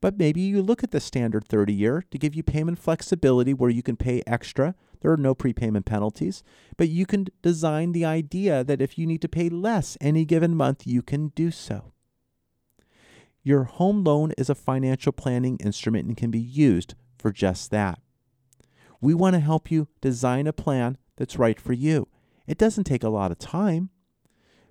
But 0.00 0.18
maybe 0.18 0.40
you 0.40 0.62
look 0.62 0.82
at 0.82 0.92
the 0.92 1.00
standard 1.00 1.46
30 1.46 1.72
year 1.72 2.04
to 2.10 2.18
give 2.18 2.34
you 2.34 2.42
payment 2.42 2.78
flexibility 2.78 3.52
where 3.52 3.70
you 3.70 3.82
can 3.82 3.96
pay 3.96 4.22
extra. 4.26 4.74
There 5.00 5.12
are 5.12 5.18
no 5.18 5.34
prepayment 5.34 5.86
penalties, 5.86 6.42
but 6.76 6.88
you 6.88 7.06
can 7.06 7.28
design 7.42 7.92
the 7.92 8.04
idea 8.04 8.64
that 8.64 8.80
if 8.80 8.98
you 8.98 9.06
need 9.06 9.22
to 9.22 9.28
pay 9.28 9.48
less 9.48 9.96
any 10.00 10.24
given 10.24 10.54
month, 10.54 10.86
you 10.86 11.02
can 11.02 11.28
do 11.28 11.50
so. 11.50 11.92
Your 13.42 13.64
home 13.64 14.04
loan 14.04 14.32
is 14.36 14.50
a 14.50 14.54
financial 14.54 15.12
planning 15.12 15.56
instrument 15.58 16.06
and 16.06 16.16
can 16.16 16.30
be 16.30 16.40
used 16.40 16.94
for 17.18 17.32
just 17.32 17.70
that. 17.70 18.00
We 19.00 19.14
want 19.14 19.34
to 19.34 19.40
help 19.40 19.70
you 19.70 19.88
design 20.00 20.46
a 20.46 20.52
plan 20.52 20.98
that's 21.16 21.38
right 21.38 21.58
for 21.58 21.72
you. 21.72 22.08
It 22.46 22.58
doesn't 22.58 22.84
take 22.84 23.02
a 23.02 23.08
lot 23.08 23.30
of 23.30 23.38
time, 23.38 23.90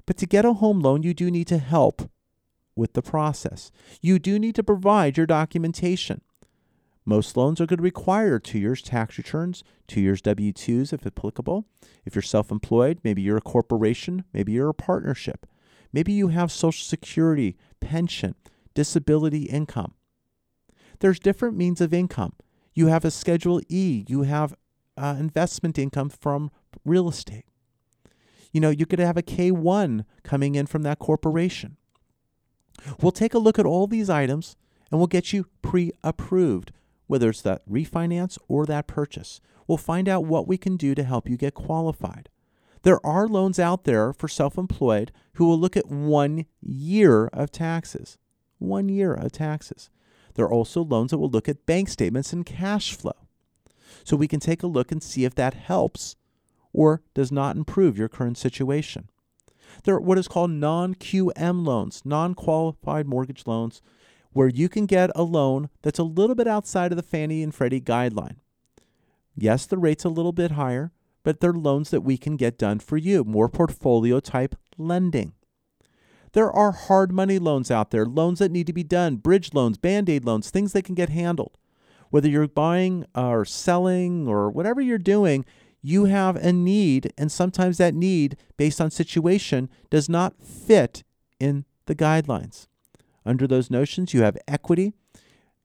but 0.05 0.17
to 0.17 0.27
get 0.27 0.45
a 0.45 0.53
home 0.53 0.81
loan, 0.81 1.01
you 1.01 1.13
do 1.13 1.31
need 1.31 1.47
to 1.47 1.57
help 1.57 2.09
with 2.79 2.93
the 2.93 3.01
process. 3.01 3.71
You 4.01 4.17
do 4.17 4.39
need 4.39 4.55
to 4.55 4.63
provide 4.63 5.17
your 5.17 5.27
documentation. 5.27 6.21
Most 7.05 7.35
loans 7.35 7.59
are 7.59 7.65
going 7.65 7.77
to 7.77 7.83
require 7.83 8.39
two 8.39 8.59
years 8.59 8.81
tax 8.81 9.17
returns, 9.17 9.63
two 9.87 10.01
years 10.01 10.21
W 10.21 10.53
2s 10.53 10.93
if 10.93 11.05
applicable. 11.05 11.65
If 12.05 12.15
you're 12.15 12.21
self 12.21 12.51
employed, 12.51 12.99
maybe 13.03 13.21
you're 13.21 13.37
a 13.37 13.41
corporation, 13.41 14.25
maybe 14.33 14.51
you're 14.51 14.69
a 14.69 14.73
partnership. 14.73 15.45
Maybe 15.91 16.13
you 16.13 16.27
have 16.27 16.51
Social 16.51 16.83
Security, 16.83 17.57
pension, 17.79 18.35
disability 18.75 19.43
income. 19.43 19.93
There's 20.99 21.19
different 21.19 21.57
means 21.57 21.81
of 21.81 21.93
income. 21.93 22.33
You 22.73 22.87
have 22.87 23.03
a 23.03 23.11
Schedule 23.11 23.61
E, 23.69 24.05
you 24.07 24.21
have 24.23 24.53
uh, 24.95 25.15
investment 25.19 25.79
income 25.79 26.09
from 26.09 26.51
real 26.85 27.09
estate. 27.09 27.45
You 28.51 28.61
know, 28.61 28.69
you 28.69 28.85
could 28.85 28.99
have 28.99 29.17
a 29.17 29.23
K1 29.23 30.05
coming 30.23 30.55
in 30.55 30.67
from 30.67 30.83
that 30.83 30.99
corporation. 30.99 31.77
We'll 33.01 33.11
take 33.11 33.33
a 33.33 33.39
look 33.39 33.59
at 33.59 33.65
all 33.65 33.87
these 33.87 34.09
items 34.09 34.55
and 34.91 34.99
we'll 34.99 35.07
get 35.07 35.33
you 35.33 35.47
pre 35.61 35.91
approved, 36.03 36.71
whether 37.07 37.29
it's 37.29 37.41
that 37.41 37.67
refinance 37.69 38.37
or 38.47 38.65
that 38.65 38.87
purchase. 38.87 39.41
We'll 39.67 39.77
find 39.77 40.09
out 40.09 40.25
what 40.25 40.47
we 40.47 40.57
can 40.57 40.77
do 40.77 40.95
to 40.95 41.03
help 41.03 41.29
you 41.29 41.37
get 41.37 41.53
qualified. 41.53 42.29
There 42.83 43.05
are 43.05 43.27
loans 43.27 43.59
out 43.59 43.83
there 43.83 44.13
for 44.13 44.27
self 44.27 44.57
employed 44.57 45.11
who 45.33 45.45
will 45.45 45.59
look 45.59 45.77
at 45.77 45.89
one 45.89 46.45
year 46.61 47.27
of 47.27 47.51
taxes. 47.51 48.17
One 48.57 48.89
year 48.89 49.13
of 49.13 49.31
taxes. 49.31 49.89
There 50.35 50.45
are 50.45 50.51
also 50.53 50.83
loans 50.83 51.11
that 51.11 51.17
will 51.17 51.29
look 51.29 51.49
at 51.49 51.65
bank 51.65 51.89
statements 51.89 52.33
and 52.33 52.45
cash 52.45 52.93
flow. 52.93 53.27
So 54.03 54.15
we 54.15 54.27
can 54.27 54.39
take 54.39 54.63
a 54.63 54.67
look 54.67 54.91
and 54.91 55.03
see 55.03 55.25
if 55.25 55.35
that 55.35 55.53
helps 55.53 56.15
or 56.71 57.01
does 57.13 57.31
not 57.31 57.55
improve 57.55 57.97
your 57.97 58.07
current 58.07 58.37
situation. 58.37 59.09
There 59.83 59.95
are 59.95 60.01
what 60.01 60.17
is 60.17 60.27
called 60.27 60.51
non 60.51 60.95
QM 60.95 61.65
loans, 61.65 62.01
non 62.05 62.33
qualified 62.33 63.07
mortgage 63.07 63.45
loans, 63.45 63.81
where 64.31 64.47
you 64.47 64.69
can 64.69 64.85
get 64.85 65.09
a 65.15 65.23
loan 65.23 65.69
that's 65.81 65.99
a 65.99 66.03
little 66.03 66.35
bit 66.35 66.47
outside 66.47 66.91
of 66.91 66.97
the 66.97 67.03
Fannie 67.03 67.43
and 67.43 67.53
Freddie 67.53 67.81
guideline. 67.81 68.37
Yes, 69.35 69.65
the 69.65 69.77
rate's 69.77 70.03
a 70.03 70.09
little 70.09 70.33
bit 70.33 70.51
higher, 70.51 70.91
but 71.23 71.39
they're 71.39 71.53
loans 71.53 71.89
that 71.89 72.01
we 72.01 72.17
can 72.17 72.35
get 72.35 72.57
done 72.57 72.79
for 72.79 72.97
you, 72.97 73.23
more 73.23 73.49
portfolio 73.49 74.19
type 74.19 74.55
lending. 74.77 75.33
There 76.33 76.51
are 76.51 76.71
hard 76.71 77.11
money 77.11 77.39
loans 77.39 77.71
out 77.71 77.91
there, 77.91 78.05
loans 78.05 78.39
that 78.39 78.51
need 78.51 78.67
to 78.67 78.73
be 78.73 78.83
done, 78.83 79.15
bridge 79.15 79.53
loans, 79.53 79.77
band 79.77 80.09
aid 80.09 80.25
loans, 80.25 80.49
things 80.49 80.73
that 80.73 80.83
can 80.83 80.95
get 80.95 81.09
handled. 81.09 81.57
Whether 82.11 82.29
you're 82.29 82.47
buying 82.47 83.05
or 83.15 83.45
selling 83.45 84.27
or 84.27 84.49
whatever 84.49 84.81
you're 84.81 84.97
doing, 84.97 85.45
you 85.81 86.05
have 86.05 86.35
a 86.35 86.51
need, 86.51 87.13
and 87.17 87.31
sometimes 87.31 87.77
that 87.77 87.93
need, 87.93 88.35
based 88.57 88.81
on 88.81 88.91
situation, 88.91 89.69
does 89.89 90.09
not 90.09 90.41
fit 90.43 91.03
in 91.39 91.65
the 91.85 91.95
guidelines. 91.95 92.67
Under 93.25 93.47
those 93.47 93.71
notions, 93.71 94.13
you 94.13 94.21
have 94.21 94.37
equity 94.47 94.93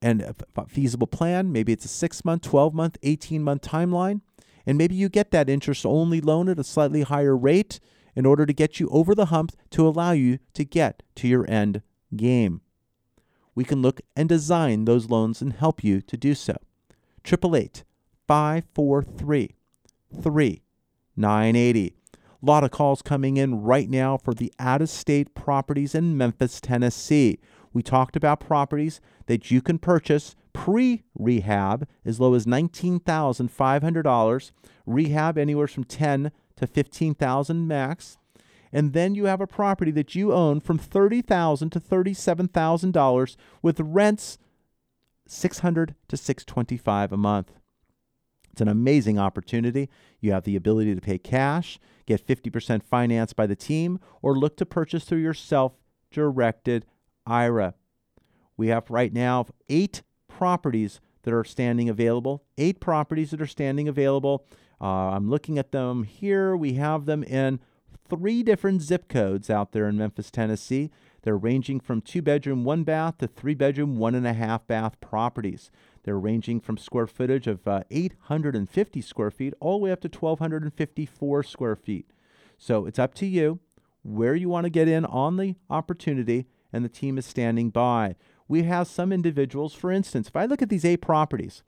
and 0.01 0.21
a 0.21 0.35
feasible 0.67 1.07
plan. 1.07 1.51
Maybe 1.51 1.73
it's 1.73 1.85
a 1.85 1.89
six 1.89 2.23
month, 2.23 2.43
12 2.43 2.73
month, 2.73 2.97
18 3.03 3.43
month 3.43 3.61
timeline. 3.61 4.21
And 4.65 4.77
maybe 4.77 4.95
you 4.95 5.09
get 5.09 5.31
that 5.31 5.49
interest 5.49 5.85
only 5.85 6.21
loan 6.21 6.49
at 6.49 6.59
a 6.59 6.63
slightly 6.63 7.03
higher 7.03 7.35
rate 7.35 7.79
in 8.15 8.25
order 8.25 8.45
to 8.45 8.53
get 8.53 8.79
you 8.79 8.89
over 8.89 9.13
the 9.13 9.25
hump 9.25 9.51
to 9.71 9.87
allow 9.87 10.11
you 10.11 10.39
to 10.53 10.63
get 10.63 11.03
to 11.15 11.27
your 11.27 11.49
end 11.49 11.81
game. 12.15 12.61
We 13.53 13.63
can 13.63 13.81
look 13.81 14.01
and 14.15 14.27
design 14.27 14.85
those 14.85 15.09
loans 15.09 15.41
and 15.41 15.53
help 15.53 15.83
you 15.83 16.01
to 16.01 16.17
do 16.17 16.35
so. 16.35 16.55
888 17.25 17.83
543 18.27 19.55
3980. 20.21 21.87
A 21.87 22.45
lot 22.45 22.63
of 22.63 22.71
calls 22.71 23.01
coming 23.01 23.35
in 23.37 23.61
right 23.61 23.89
now 23.89 24.17
for 24.17 24.33
the 24.33 24.53
out 24.59 24.81
of 24.81 24.89
state 24.89 25.33
properties 25.33 25.95
in 25.95 26.17
Memphis, 26.17 26.59
Tennessee. 26.61 27.39
We 27.73 27.83
talked 27.83 28.15
about 28.15 28.39
properties 28.39 29.01
that 29.25 29.51
you 29.51 29.61
can 29.61 29.79
purchase 29.79 30.35
pre 30.53 31.03
rehab 31.17 31.87
as 32.05 32.19
low 32.19 32.33
as 32.33 32.45
$19,500, 32.45 34.51
rehab 34.85 35.37
anywhere 35.37 35.67
from 35.67 35.83
10 35.83 36.31
to 36.55 36.67
15,000 36.67 37.67
max. 37.67 38.17
And 38.71 38.93
then 38.93 39.15
you 39.15 39.25
have 39.25 39.41
a 39.41 39.47
property 39.47 39.91
that 39.91 40.15
you 40.15 40.33
own 40.33 40.59
from 40.59 40.77
30,000 40.77 41.69
to 41.71 41.79
$37,000 41.79 43.35
with 43.61 43.79
rents 43.79 44.37
600 45.27 45.95
to 46.07 46.17
625 46.17 47.11
a 47.11 47.17
month. 47.17 47.51
It's 48.55 48.61
an 48.61 48.69
amazing 48.69 49.19
opportunity. 49.19 49.89
You 50.21 50.31
have 50.31 50.45
the 50.45 50.55
ability 50.55 50.95
to 50.95 51.01
pay 51.01 51.17
cash, 51.17 51.77
get 52.05 52.25
50% 52.25 52.81
financed 52.81 53.35
by 53.35 53.47
the 53.47 53.55
team, 53.55 53.99
or 54.21 54.33
look 54.33 54.55
to 54.55 54.65
purchase 54.65 55.03
through 55.03 55.17
your 55.17 55.33
self 55.33 55.73
directed 56.09 56.85
IRA. 57.27 57.73
We 58.55 58.69
have 58.69 58.89
right 58.89 59.11
now 59.11 59.47
eight 59.67 60.03
properties 60.29 61.01
that 61.23 61.33
are 61.33 61.43
standing 61.43 61.89
available. 61.89 62.45
Eight 62.57 62.79
properties 62.79 63.31
that 63.31 63.41
are 63.41 63.45
standing 63.45 63.89
available. 63.89 64.45
Uh, 64.79 64.85
I'm 64.85 65.29
looking 65.29 65.59
at 65.59 65.73
them 65.73 66.05
here. 66.05 66.55
We 66.55 66.75
have 66.75 67.05
them 67.05 67.25
in 67.25 67.59
three 68.07 68.41
different 68.41 68.83
zip 68.83 69.09
codes 69.09 69.49
out 69.49 69.73
there 69.73 69.89
in 69.89 69.97
Memphis, 69.97 70.31
Tennessee. 70.31 70.91
They're 71.23 71.35
ranging 71.35 71.81
from 71.81 71.99
two 71.99 72.21
bedroom, 72.21 72.63
one 72.63 72.83
bath 72.85 73.17
to 73.17 73.27
three 73.27 73.55
bedroom, 73.55 73.97
one 73.97 74.15
and 74.15 74.25
a 74.25 74.31
half 74.31 74.65
bath 74.65 75.01
properties. 75.01 75.71
They're 76.05 76.19
ranging 76.19 76.59
from 76.59 76.77
square 76.77 77.07
footage 77.07 77.47
of 77.47 77.67
uh, 77.67 77.81
850 77.89 79.01
square 79.01 79.31
feet 79.31 79.55
all 79.59 79.79
the 79.79 79.85
way 79.85 79.91
up 79.91 80.01
to 80.01 80.07
1,254 80.07 81.43
square 81.43 81.75
feet. 81.75 82.05
So 82.59 82.85
it's 82.85 82.99
up 82.99 83.15
to 83.15 83.25
you 83.25 83.59
where 84.03 84.35
you 84.35 84.47
want 84.47 84.65
to 84.65 84.69
get 84.69 84.87
in 84.87 85.03
on 85.03 85.37
the 85.37 85.55
opportunity, 85.67 86.45
and 86.71 86.85
the 86.85 86.89
team 86.89 87.17
is 87.17 87.25
standing 87.25 87.71
by. 87.71 88.15
We 88.47 88.63
have 88.63 88.87
some 88.87 89.11
individuals, 89.11 89.73
for 89.73 89.91
instance, 89.91 90.27
if 90.27 90.35
I 90.35 90.45
look 90.45 90.61
at 90.61 90.69
these 90.69 90.85
eight 90.85 91.01
properties, 91.01 91.63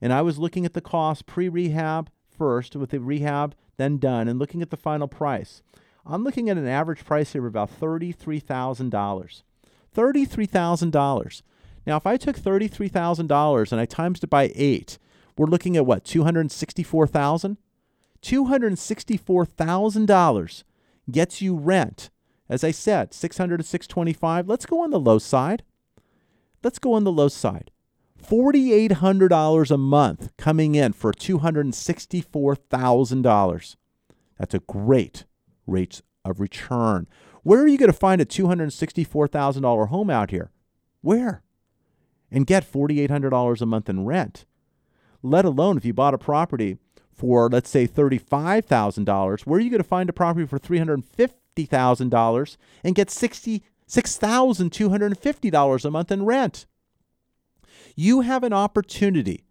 and 0.00 0.12
I 0.12 0.20
was 0.20 0.36
looking 0.36 0.66
at 0.66 0.74
the 0.74 0.80
cost 0.80 1.26
pre 1.26 1.48
rehab 1.48 2.10
first 2.28 2.74
with 2.74 2.90
the 2.90 2.98
rehab 2.98 3.54
then 3.76 3.98
done, 3.98 4.26
and 4.26 4.40
looking 4.40 4.62
at 4.62 4.70
the 4.70 4.76
final 4.76 5.06
price, 5.06 5.62
I'm 6.04 6.24
looking 6.24 6.50
at 6.50 6.58
an 6.58 6.66
average 6.66 7.04
price 7.04 7.34
here 7.34 7.46
of 7.46 7.46
about 7.46 7.78
$33,000. 7.80 9.42
$33,000. 9.94 11.42
Now, 11.86 11.96
if 11.96 12.06
I 12.06 12.16
took 12.16 12.38
$33,000 12.38 13.72
and 13.72 13.80
I 13.80 13.84
times 13.84 14.22
it 14.22 14.30
by 14.30 14.52
eight, 14.54 14.98
we're 15.38 15.46
looking 15.46 15.76
at 15.76 15.86
what, 15.86 16.04
264,000? 16.04 17.56
$264,000 18.22 20.64
gets 21.10 21.40
you 21.40 21.54
rent. 21.54 22.10
As 22.48 22.62
I 22.64 22.70
said, 22.70 23.12
600 23.14 23.58
to 23.58 23.62
625. 23.62 24.48
Let's 24.48 24.64
go 24.66 24.82
on 24.82 24.90
the 24.90 24.98
low 24.98 25.18
side. 25.18 25.62
Let's 26.62 26.78
go 26.78 26.94
on 26.94 27.04
the 27.04 27.12
low 27.12 27.28
side. 27.28 27.70
$4,800 28.22 29.70
a 29.70 29.76
month 29.76 30.34
coming 30.36 30.74
in 30.74 30.92
for 30.92 31.12
$264,000. 31.12 33.76
That's 34.38 34.54
a 34.54 34.60
great 34.60 35.24
rate 35.66 36.02
of 36.24 36.40
return. 36.40 37.06
Where 37.42 37.60
are 37.60 37.68
you 37.68 37.76
going 37.78 37.92
to 37.92 37.96
find 37.96 38.20
a 38.20 38.24
$264,000 38.24 39.88
home 39.88 40.10
out 40.10 40.30
here? 40.30 40.50
Where? 41.02 41.42
And 42.30 42.46
get 42.46 42.70
$4,800 42.70 43.60
a 43.60 43.66
month 43.66 43.88
in 43.88 44.04
rent. 44.04 44.44
Let 45.22 45.44
alone 45.44 45.76
if 45.76 45.84
you 45.84 45.94
bought 45.94 46.14
a 46.14 46.18
property 46.18 46.78
for, 47.12 47.48
let's 47.48 47.70
say, 47.70 47.86
$35,000, 47.86 49.46
where 49.46 49.58
are 49.58 49.60
you 49.60 49.70
going 49.70 49.82
to 49.82 49.88
find 49.88 50.10
a 50.10 50.12
property 50.12 50.46
for 50.46 50.58
$350,000 50.58 52.56
and 52.84 52.94
get 52.94 53.08
$66,250 53.08 55.84
a 55.84 55.90
month 55.90 56.12
in 56.12 56.24
rent? 56.24 56.66
You 57.94 58.22
have 58.22 58.42
an 58.42 58.52
opportunity 58.52 59.44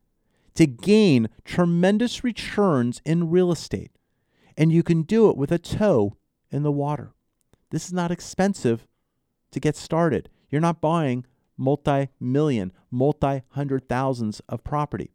to 0.54 0.68
gain 0.68 1.30
tremendous 1.44 2.24
returns 2.24 3.02
in 3.06 3.32
real 3.32 3.52
estate. 3.52 3.92
and 4.58 4.72
you 4.72 4.84
can 4.84 5.04
do 5.04 5.30
it 5.30 5.38
with 5.38 5.52
a 5.52 5.60
toe 5.60 6.16
in 6.50 6.64
the 6.64 6.72
water. 6.72 7.14
This 7.72 7.86
is 7.86 7.94
not 7.94 8.12
expensive 8.12 8.88
to 9.52 9.60
get 9.60 9.76
started. 9.76 10.30
You're 10.50 10.62
not 10.62 10.82
buying 10.82 11.26
multi 11.58 12.10
million, 12.20 12.72
multi 12.92 13.44
hundred 13.50 13.88
thousands 13.88 14.42
of 14.50 14.64
property. 14.64 15.12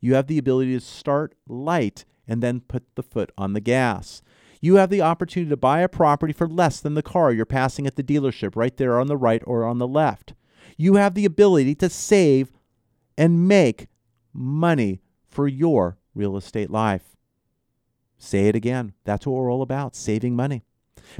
You 0.00 0.14
have 0.14 0.26
the 0.26 0.38
ability 0.38 0.74
to 0.74 0.80
start 0.80 1.34
light 1.48 2.04
and 2.26 2.42
then 2.42 2.60
put 2.60 2.84
the 2.94 3.02
foot 3.02 3.32
on 3.36 3.52
the 3.52 3.60
gas. 3.60 4.22
You 4.60 4.76
have 4.76 4.90
the 4.90 5.02
opportunity 5.02 5.50
to 5.50 5.56
buy 5.56 5.80
a 5.80 5.88
property 5.88 6.32
for 6.32 6.48
less 6.48 6.80
than 6.80 6.94
the 6.94 7.02
car 7.02 7.32
you're 7.32 7.46
passing 7.46 7.86
at 7.86 7.96
the 7.96 8.02
dealership, 8.02 8.56
right 8.56 8.76
there 8.76 8.98
on 8.98 9.06
the 9.06 9.16
right 9.16 9.42
or 9.46 9.64
on 9.64 9.78
the 9.78 9.86
left. 9.86 10.34
You 10.76 10.96
have 10.96 11.14
the 11.14 11.24
ability 11.24 11.74
to 11.76 11.88
save 11.88 12.52
and 13.16 13.48
make 13.48 13.88
money 14.32 15.00
for 15.28 15.48
your 15.48 15.98
real 16.14 16.36
estate 16.36 16.70
life. 16.70 17.16
Say 18.18 18.48
it 18.48 18.56
again. 18.56 18.94
That's 19.04 19.26
what 19.26 19.34
we're 19.34 19.52
all 19.52 19.62
about 19.62 19.94
saving 19.94 20.34
money. 20.34 20.64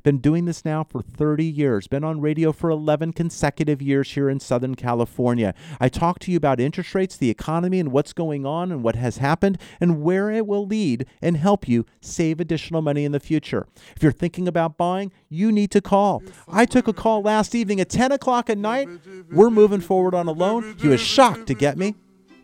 Been 0.02 0.18
doing 0.18 0.44
this 0.44 0.64
now 0.64 0.84
for 0.84 1.02
30 1.02 1.44
years. 1.44 1.86
Been 1.86 2.04
on 2.04 2.20
radio 2.20 2.52
for 2.52 2.70
11 2.70 3.12
consecutive 3.12 3.82
years 3.82 4.12
here 4.12 4.28
in 4.28 4.40
Southern 4.40 4.74
California. 4.74 5.54
I 5.80 5.88
talk 5.88 6.18
to 6.20 6.30
you 6.30 6.36
about 6.36 6.60
interest 6.60 6.94
rates, 6.94 7.16
the 7.16 7.30
economy, 7.30 7.80
and 7.80 7.92
what's 7.92 8.12
going 8.12 8.46
on 8.46 8.70
and 8.70 8.82
what 8.82 8.96
has 8.96 9.18
happened 9.18 9.58
and 9.80 10.02
where 10.02 10.30
it 10.30 10.46
will 10.46 10.66
lead 10.66 11.06
and 11.22 11.36
help 11.36 11.68
you 11.68 11.86
save 12.00 12.40
additional 12.40 12.82
money 12.82 13.04
in 13.04 13.12
the 13.12 13.20
future. 13.20 13.66
If 13.96 14.02
you're 14.02 14.12
thinking 14.12 14.48
about 14.48 14.76
buying, 14.76 15.12
you 15.28 15.52
need 15.52 15.70
to 15.72 15.80
call. 15.80 16.22
I 16.46 16.64
took 16.64 16.88
a 16.88 16.92
call 16.92 17.22
last 17.22 17.54
evening 17.54 17.80
at 17.80 17.88
10 17.88 18.12
o'clock 18.12 18.50
at 18.50 18.58
night. 18.58 18.88
We're 19.30 19.50
moving 19.50 19.80
forward 19.80 20.14
on 20.14 20.26
a 20.26 20.32
loan. 20.32 20.76
He 20.80 20.88
was 20.88 21.00
shocked 21.00 21.46
to 21.48 21.54
get 21.54 21.78
me, 21.78 21.94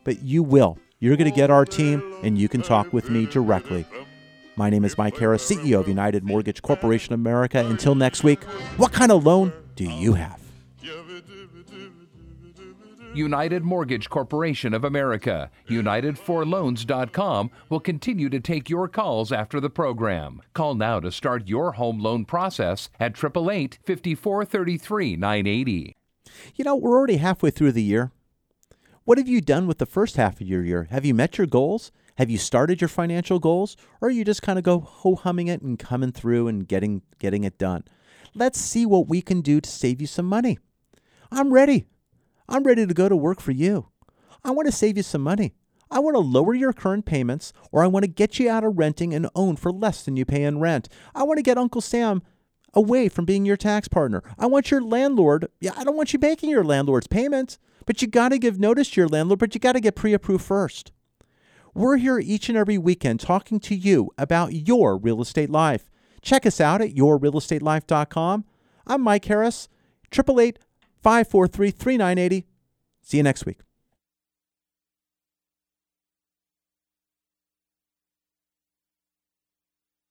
but 0.04 0.22
you 0.22 0.42
will. 0.42 0.78
You're 1.00 1.16
going 1.16 1.30
to 1.30 1.36
get 1.36 1.50
our 1.50 1.66
team, 1.66 2.02
and 2.22 2.38
you 2.38 2.48
can 2.48 2.62
talk 2.62 2.92
with 2.92 3.10
me 3.10 3.26
directly. 3.26 3.84
My 4.56 4.70
name 4.70 4.84
is 4.84 4.96
Mike 4.96 5.16
Harris, 5.16 5.50
CEO 5.50 5.80
of 5.80 5.88
United 5.88 6.22
Mortgage 6.22 6.62
Corporation 6.62 7.12
of 7.12 7.18
America. 7.18 7.58
Until 7.58 7.96
next 7.96 8.22
week, 8.22 8.44
what 8.76 8.92
kind 8.92 9.10
of 9.10 9.26
loan 9.26 9.52
do 9.74 9.84
you 9.84 10.14
have? 10.14 10.40
United 13.14 13.64
Mortgage 13.64 14.08
Corporation 14.10 14.74
of 14.74 14.84
America, 14.84 15.50
United4Loans.com 15.68 17.50
will 17.68 17.80
continue 17.80 18.28
to 18.28 18.40
take 18.40 18.68
your 18.68 18.88
calls 18.88 19.32
after 19.32 19.60
the 19.60 19.70
program. 19.70 20.40
Call 20.52 20.74
now 20.74 20.98
to 21.00 21.10
start 21.12 21.48
your 21.48 21.72
home 21.72 22.00
loan 22.00 22.24
process 22.24 22.90
at 22.98 23.12
888 23.12 23.78
5433 23.84 25.16
980. 25.16 25.96
You 26.54 26.64
know, 26.64 26.76
we're 26.76 26.96
already 26.96 27.16
halfway 27.16 27.50
through 27.50 27.72
the 27.72 27.82
year. 27.82 28.10
What 29.04 29.18
have 29.18 29.28
you 29.28 29.40
done 29.40 29.66
with 29.66 29.78
the 29.78 29.86
first 29.86 30.16
half 30.16 30.40
of 30.40 30.46
your 30.46 30.62
year? 30.64 30.88
Have 30.90 31.04
you 31.04 31.14
met 31.14 31.38
your 31.38 31.46
goals? 31.46 31.92
Have 32.16 32.30
you 32.30 32.38
started 32.38 32.80
your 32.80 32.88
financial 32.88 33.38
goals? 33.38 33.76
Or 34.00 34.08
are 34.08 34.10
you 34.10 34.24
just 34.24 34.42
kind 34.42 34.58
of 34.58 34.64
go 34.64 34.80
ho 34.80 35.16
humming 35.16 35.48
it 35.48 35.62
and 35.62 35.78
coming 35.78 36.12
through 36.12 36.48
and 36.48 36.66
getting 36.66 37.02
getting 37.18 37.44
it 37.44 37.58
done? 37.58 37.84
Let's 38.34 38.60
see 38.60 38.86
what 38.86 39.08
we 39.08 39.22
can 39.22 39.40
do 39.40 39.60
to 39.60 39.68
save 39.68 40.00
you 40.00 40.06
some 40.06 40.26
money. 40.26 40.58
I'm 41.30 41.52
ready. 41.52 41.86
I'm 42.48 42.64
ready 42.64 42.86
to 42.86 42.94
go 42.94 43.08
to 43.08 43.16
work 43.16 43.40
for 43.40 43.52
you. 43.52 43.88
I 44.44 44.50
want 44.50 44.66
to 44.66 44.72
save 44.72 44.96
you 44.96 45.02
some 45.02 45.22
money. 45.22 45.54
I 45.90 45.98
want 46.00 46.14
to 46.14 46.20
lower 46.20 46.54
your 46.54 46.72
current 46.72 47.04
payments, 47.04 47.52
or 47.70 47.82
I 47.82 47.86
want 47.86 48.04
to 48.04 48.10
get 48.10 48.38
you 48.38 48.50
out 48.50 48.64
of 48.64 48.78
renting 48.78 49.14
and 49.14 49.28
own 49.34 49.56
for 49.56 49.70
less 49.70 50.04
than 50.04 50.16
you 50.16 50.24
pay 50.24 50.42
in 50.42 50.58
rent. 50.58 50.88
I 51.14 51.22
want 51.22 51.38
to 51.38 51.42
get 51.42 51.58
Uncle 51.58 51.80
Sam 51.80 52.22
away 52.74 53.08
from 53.08 53.24
being 53.24 53.46
your 53.46 53.56
tax 53.56 53.86
partner. 53.86 54.22
I 54.38 54.46
want 54.46 54.70
your 54.70 54.82
landlord, 54.82 55.48
yeah, 55.60 55.72
I 55.76 55.84
don't 55.84 55.96
want 55.96 56.12
you 56.12 56.18
making 56.18 56.50
your 56.50 56.64
landlord's 56.64 57.06
payments, 57.06 57.58
but 57.86 58.02
you 58.02 58.08
got 58.08 58.30
to 58.30 58.38
give 58.38 58.58
notice 58.58 58.90
to 58.90 59.00
your 59.00 59.08
landlord, 59.08 59.38
but 59.38 59.54
you 59.54 59.60
got 59.60 59.72
to 59.72 59.80
get 59.80 59.94
pre 59.94 60.12
approved 60.12 60.44
first. 60.44 60.90
We're 61.76 61.96
here 61.96 62.20
each 62.20 62.48
and 62.48 62.56
every 62.56 62.78
weekend 62.78 63.18
talking 63.18 63.58
to 63.60 63.74
you 63.74 64.10
about 64.16 64.52
your 64.52 64.96
real 64.96 65.20
estate 65.20 65.50
life. 65.50 65.90
Check 66.22 66.46
us 66.46 66.60
out 66.60 66.80
at 66.80 66.94
yourrealestatelife.com. 66.94 68.44
I'm 68.86 69.00
Mike 69.02 69.24
Harris, 69.24 69.68
888 70.12 70.60
543 71.02 71.70
3980. 71.72 72.46
See 73.02 73.16
you 73.16 73.22
next 73.24 73.44
week. 73.44 73.58